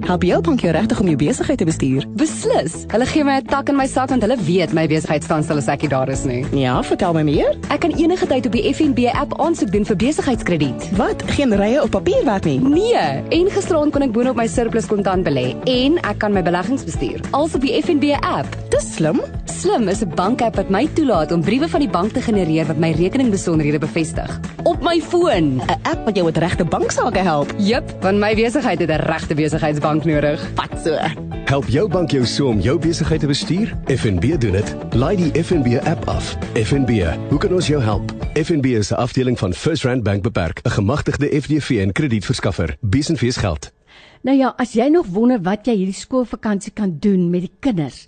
Help 0.05 0.21
jou 0.21 0.37
bank 0.45 0.61
jou 0.61 0.69
regtig 0.69 0.99
om 1.01 1.07
jou 1.09 1.15
besigheid 1.17 1.57
te 1.57 1.65
bestuur? 1.65 2.03
Beslis. 2.19 2.75
Hulle 2.91 3.05
gee 3.09 3.23
my 3.23 3.39
'n 3.39 3.45
tak 3.45 3.69
in 3.69 3.75
my 3.75 3.87
sak 3.87 4.09
want 4.09 4.21
hulle 4.21 4.37
weet 4.37 4.73
my 4.73 4.85
besigheid 4.87 5.23
staan 5.23 5.43
stil 5.43 5.57
as 5.57 5.67
ek 5.67 5.81
nie 5.81 5.89
daar 5.89 6.09
is 6.09 6.25
nie. 6.25 6.45
Ja, 6.53 6.83
vertel 6.83 7.13
my 7.13 7.23
meer. 7.23 7.55
Ek 7.69 7.79
kan 7.79 7.91
enige 7.91 8.27
tyd 8.27 8.45
op 8.45 8.51
die 8.51 8.73
FNB 8.73 9.09
app 9.13 9.39
aansoek 9.39 9.71
doen 9.71 9.85
vir 9.85 9.95
besigheidskrediet. 9.95 10.89
Wat? 10.97 11.23
Geen 11.25 11.55
rye 11.55 11.81
op 11.81 11.89
papier 11.89 12.23
werk 12.25 12.45
nie. 12.45 12.59
Nee, 12.59 13.23
en 13.29 13.49
gisteraan 13.49 13.91
kon 13.91 14.01
ek 14.03 14.11
boonop 14.11 14.35
my 14.35 14.47
surplus 14.47 14.85
kontant 14.85 15.25
belê 15.25 15.55
en 15.65 15.97
ek 15.97 16.19
kan 16.19 16.33
my 16.33 16.43
beleggings 16.43 16.83
bestuur. 16.83 17.19
Als 17.31 17.55
op 17.55 17.61
die 17.61 17.81
FNB 17.81 18.13
app. 18.21 18.47
Dis 18.69 18.93
slim. 18.93 19.21
Slim 19.55 19.87
is 19.87 20.01
'n 20.03 20.11
bank-app 20.15 20.55
wat 20.55 20.69
my 20.69 20.87
toelaat 20.93 21.31
om 21.31 21.41
briewe 21.41 21.69
van 21.69 21.79
die 21.79 21.89
bank 21.89 22.11
te 22.11 22.21
genereer 22.21 22.65
wat 22.65 22.77
my 22.77 22.91
rekeningbesonderhede 22.91 23.79
bevestig 23.79 24.39
op 24.63 24.81
my 24.81 25.01
foon. 25.01 25.61
'n 25.61 25.79
App 25.81 26.05
wat 26.05 26.15
jou 26.15 26.25
met 26.25 26.37
regte 26.37 26.65
banksaake 26.65 27.19
help. 27.19 27.53
Jep, 27.57 27.95
want 28.01 28.19
my 28.19 28.35
besigheid 28.35 28.79
het 28.79 28.89
'n 28.89 29.05
regte 29.05 29.33
besigheidsbank 29.33 30.05
nodig. 30.05 30.51
Wat 30.55 30.81
so? 30.83 30.97
Help 31.45 31.67
jou 31.67 31.89
bank 31.89 32.11
jou 32.11 32.25
so 32.25 32.47
om 32.47 32.59
jou 32.59 32.79
besigheid 32.79 33.19
te 33.19 33.27
bestuur? 33.27 33.77
FNB 33.85 34.39
doen 34.39 34.51
dit. 34.51 34.75
Laai 34.89 35.15
die 35.15 35.43
FNB 35.43 35.77
app 35.83 36.07
af. 36.07 36.37
FNB, 36.53 37.15
hoe 37.29 37.39
kan 37.39 37.53
ons 37.53 37.67
jou 37.67 37.81
help? 37.81 38.11
FNB 38.33 38.65
is 38.65 38.91
'n 38.91 38.95
afdeling 38.95 39.39
van 39.39 39.53
First 39.53 39.83
Rand 39.83 40.03
Bank 40.03 40.21
beperk, 40.21 40.59
'n 40.63 40.69
gemagtigde 40.69 41.41
FDV 41.41 41.69
en 41.69 41.91
kredietverskaffer. 41.91 42.77
Besenfees 42.81 43.37
geld. 43.37 43.71
Nou 44.21 44.37
ja, 44.37 44.53
as 44.57 44.73
jy 44.73 44.87
nog 44.87 45.05
wonder 45.05 45.41
wat 45.41 45.65
jy 45.65 45.75
hierdie 45.75 45.93
skoolvakansie 45.93 46.71
kan 46.73 46.97
doen 46.99 47.29
met 47.29 47.41
die 47.41 47.51
kinders, 47.59 48.07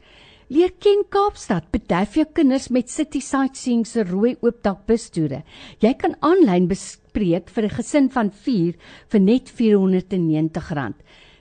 leer 0.49 0.71
ken 0.79 1.03
Kaapstad. 1.11 1.67
Bederf 1.71 2.15
jou 2.15 2.25
kinders 2.33 2.69
met 2.73 2.91
City 2.91 3.19
Sightseeing 3.23 3.85
se 3.87 4.03
rooi 4.07 4.35
oopdak 4.41 4.85
bustoere. 4.87 5.43
Jy 5.83 5.93
kan 5.99 6.15
aanlyn 6.21 6.67
bespreek 6.67 7.49
vir 7.49 7.63
'n 7.65 7.75
gesin 7.77 8.09
van 8.09 8.31
4 8.31 8.75
vir 9.09 9.19
net 9.19 9.51
R490. 9.51 10.93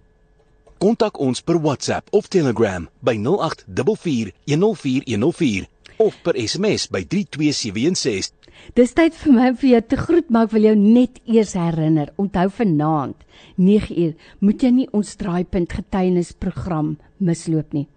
Kontak 0.80 1.20
ons 1.20 1.44
per 1.44 1.60
WhatsApp 1.60 2.08
of 2.16 2.32
Telegram 2.32 2.88
by 3.04 3.20
0844104104 3.20 5.68
of 6.00 6.16
per 6.24 6.40
SMS 6.40 6.88
by 6.88 7.04
32716. 7.04 8.40
Dis 8.76 8.92
tyd 8.96 9.14
vir 9.16 9.34
my 9.36 9.50
om 9.52 9.58
vir 9.60 9.70
jou 9.74 9.82
te 9.92 9.98
groet, 10.00 10.30
maar 10.32 10.48
ek 10.48 10.54
wil 10.56 10.66
jou 10.70 10.78
net 10.80 11.20
eers 11.28 11.54
herinner. 11.60 12.08
Onthou 12.22 12.48
vanaand 12.60 13.18
9uur 13.58 14.14
moet 14.44 14.64
jy 14.64 14.72
nie 14.76 14.88
ons 14.96 15.16
draaipunt 15.20 15.74
getuienisprogram 15.76 16.98
misloop 17.18 17.74
nie. 17.76 17.88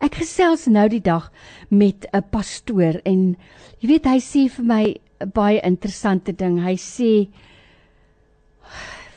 Ek 0.00 0.14
gesels 0.14 0.66
nou 0.66 0.88
die 0.88 1.00
dag 1.00 1.30
met 1.70 2.06
'n 2.12 2.22
pastoor 2.30 3.00
en 3.04 3.36
jy 3.80 3.88
weet 3.88 4.06
hy 4.06 4.18
sê 4.18 4.48
vir 4.48 4.64
my 4.64 4.84
'n 5.20 5.30
baie 5.34 5.60
interessante 5.62 6.32
ding. 6.32 6.62
Hy 6.64 6.76
sê 6.76 7.28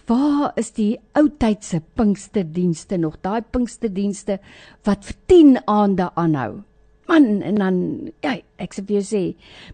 Waar 0.06 0.52
is 0.56 0.70
die 0.72 1.00
ou 1.18 1.30
tydse 1.30 1.82
Pinksterdienste 1.98 2.98
nog? 2.98 3.18
Daai 3.22 3.42
Pinksterdienste 3.42 4.40
wat 4.86 5.04
vir 5.04 5.16
10 5.28 5.58
aande 5.66 6.12
aanhou. 6.14 6.62
Man 7.08 7.42
en 7.46 7.60
dan 7.62 7.78
ja, 8.24 8.34
ek 8.58 8.74
sê 8.74 8.82
vir 8.86 8.98
jou 8.98 9.06
sê, 9.06 9.22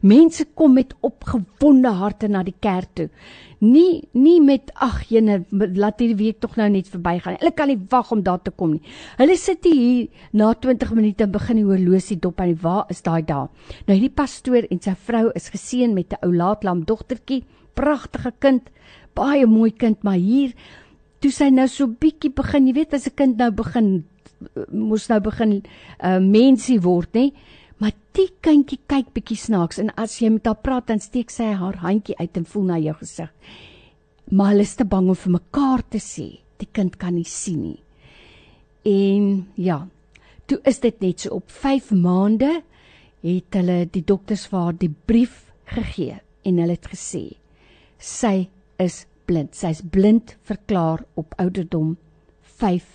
mense 0.03 0.43
kom 0.57 0.73
met 0.75 0.91
opgewonde 1.05 1.93
harte 1.95 2.27
na 2.27 2.41
die 2.43 2.55
kerk 2.59 2.91
toe. 2.97 3.07
Nie 3.61 4.01
nie 4.17 4.39
met 4.41 4.71
ag 4.81 5.03
jene 5.11 5.43
laat 5.51 6.01
hierdie 6.01 6.17
week 6.19 6.41
tog 6.43 6.57
nou 6.57 6.67
net 6.73 6.89
verbygaan. 6.91 7.37
Hulle 7.39 7.53
kan 7.55 7.69
nie 7.71 7.79
wag 7.91 8.11
om 8.11 8.23
daar 8.25 8.41
te 8.43 8.51
kom 8.51 8.73
nie. 8.75 8.83
Hulle 9.19 9.37
sit 9.39 9.63
hier 9.69 10.09
na 10.33 10.51
20 10.53 10.95
minute 10.97 11.23
en 11.23 11.31
begin 11.31 11.61
die 11.61 11.67
horlosie 11.69 12.19
dop 12.19 12.41
en 12.41 12.55
waar 12.63 12.91
is 12.91 13.03
daai 13.05 13.21
daar? 13.21 13.47
Nou 13.87 13.95
hierdie 13.95 14.15
pastoor 14.17 14.67
en 14.67 14.81
sy 14.81 14.97
vrou 15.07 15.29
is 15.37 15.51
geseën 15.53 15.93
met 15.93 16.13
'n 16.13 16.25
ou 16.25 16.33
laatlam 16.35 16.83
dogtertjie, 16.83 17.43
pragtige 17.75 18.33
kind, 18.39 18.69
baie 19.15 19.45
mooi 19.45 19.71
kind, 19.71 20.03
maar 20.03 20.19
hier 20.19 20.53
toe 21.21 21.31
sy 21.31 21.49
nou 21.49 21.67
so 21.67 21.87
bietjie 21.87 22.31
begin, 22.33 22.67
jy 22.67 22.73
weet 22.73 22.93
as 22.93 23.07
'n 23.07 23.15
kind 23.15 23.37
nou 23.37 23.51
begin 23.51 24.03
moes 24.71 25.07
nou 25.09 25.19
begin 25.23 25.57
uh, 25.61 26.19
mensie 26.19 26.79
word 26.81 27.13
nê 27.17 27.31
maar 27.81 27.95
die 28.13 28.29
kindjie 28.45 28.79
kyk 28.87 29.13
bietjie 29.15 29.37
snaaks 29.37 29.81
en 29.81 29.89
as 29.97 30.19
jy 30.21 30.29
met 30.29 30.45
haar 30.45 30.61
praat 30.61 30.87
dan 30.91 30.99
steek 31.01 31.33
sy 31.33 31.51
haar 31.57 31.81
handjie 31.81 32.17
uit 32.19 32.37
en 32.37 32.45
voel 32.45 32.69
na 32.69 32.79
jou 32.81 32.95
gesig 33.01 33.29
maar 34.31 34.53
hulle 34.53 34.65
is 34.67 34.77
te 34.79 34.87
bang 34.87 35.09
om 35.11 35.17
vir 35.17 35.35
mekaar 35.39 35.83
te 35.91 35.99
sê 35.99 36.29
die 36.61 36.69
kind 36.71 36.97
kan 37.01 37.15
nie 37.17 37.27
sien 37.27 37.61
nie. 37.65 37.79
En 38.87 39.47
ja 39.55 39.85
toe 40.49 40.59
is 40.67 40.81
dit 40.83 41.03
net 41.03 41.23
so 41.23 41.37
op 41.39 41.51
5 41.51 41.91
maande 41.95 42.51
het 43.21 43.55
hulle 43.57 43.85
die 43.93 44.03
dokters 44.07 44.47
vir 44.51 44.65
haar 44.65 44.77
die 44.79 44.91
brief 45.11 45.45
gegee 45.71 46.19
en 46.47 46.59
hulle 46.59 46.75
het 46.75 46.89
gesê 46.91 47.23
sy 48.01 48.49
is 48.81 49.05
blind. 49.29 49.53
Sy's 49.55 49.83
blind 49.93 50.35
verklaar 50.47 51.05
op 51.15 51.35
ouderdom 51.39 51.95
5 52.59 52.87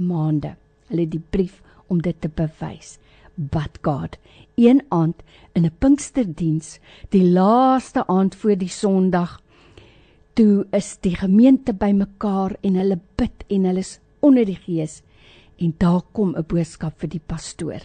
maande 0.00 0.54
hulle 0.94 1.08
die 1.10 1.22
brief 1.34 1.60
om 1.90 2.00
dit 2.02 2.16
te 2.22 2.30
bewys. 2.30 2.98
But 3.34 3.80
God, 3.82 4.16
een 4.54 4.82
aand 4.94 5.22
in 5.54 5.66
'n 5.66 5.76
Pinksterdiens, 5.78 6.78
die 7.10 7.24
laaste 7.24 8.06
aand 8.06 8.34
voor 8.34 8.56
die 8.56 8.70
Sondag, 8.70 9.40
toe 10.34 10.66
is 10.72 10.96
die 11.00 11.16
gemeente 11.16 11.72
bymekaar 11.72 12.56
en 12.62 12.74
hulle 12.74 13.00
bid 13.16 13.44
en 13.48 13.64
hulle 13.64 13.78
is 13.78 13.98
onder 14.20 14.44
die 14.44 14.58
Gees 14.58 15.02
en 15.58 15.74
daar 15.78 16.02
kom 16.12 16.34
'n 16.36 16.46
boodskap 16.46 16.98
vir 17.00 17.08
die 17.08 17.22
pastoor. 17.26 17.82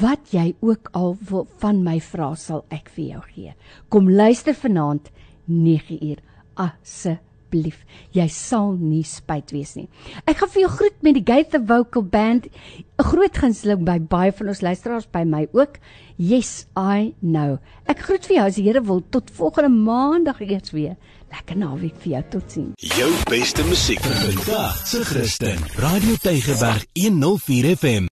Wat 0.00 0.32
jy 0.32 0.54
ook 0.60 0.88
al 0.92 1.16
wil 1.30 1.46
van 1.58 1.82
my 1.82 2.00
vra, 2.00 2.34
sal 2.34 2.64
ek 2.70 2.88
vir 2.88 3.04
jou 3.04 3.22
gee. 3.34 3.54
Kom 3.88 4.10
luister 4.10 4.54
vanaand 4.54 5.10
9uur. 5.48 6.18
Asseblief 6.54 7.29
asseblief. 7.50 7.84
Jy 8.14 8.26
sal 8.28 8.76
nie 8.78 9.02
spyt 9.04 9.52
wees 9.52 9.76
nie. 9.76 9.88
Ek 10.26 10.38
gaan 10.40 10.50
vir 10.50 10.62
jou 10.64 10.70
groet 10.70 11.02
met 11.02 11.14
die 11.14 11.24
Gate 11.24 11.60
Vocal 11.66 12.02
Band. 12.02 12.46
'n 12.46 13.04
Groot 13.04 13.36
gunsteling 13.36 13.84
by 13.84 13.98
baie 13.98 14.32
van 14.32 14.48
ons 14.48 14.60
luisteraars 14.60 15.06
by 15.10 15.24
my 15.24 15.48
ook. 15.52 15.78
Yes, 16.18 16.66
I 16.76 17.14
know. 17.20 17.58
Ek 17.86 17.98
groet 18.00 18.26
vir 18.26 18.36
jou 18.36 18.46
as 18.46 18.56
die 18.56 18.64
Here 18.64 18.82
wil 18.82 19.02
tot 19.10 19.30
volgende 19.32 19.70
maandag 19.70 20.40
eers 20.40 20.70
weer. 20.72 20.96
Lekker 21.30 21.56
naweek 21.56 21.96
vir 22.02 22.12
jou. 22.12 22.22
Totsiens. 22.30 22.74
Jou 22.76 23.10
beste 23.30 23.62
musiek 23.64 24.00
vir 24.00 24.34
vandag 24.34 24.86
se 24.86 25.04
Christen. 25.04 25.58
Radio 25.76 26.16
Tygerberg 26.20 26.84
104 26.94 27.76
FM. 27.76 28.08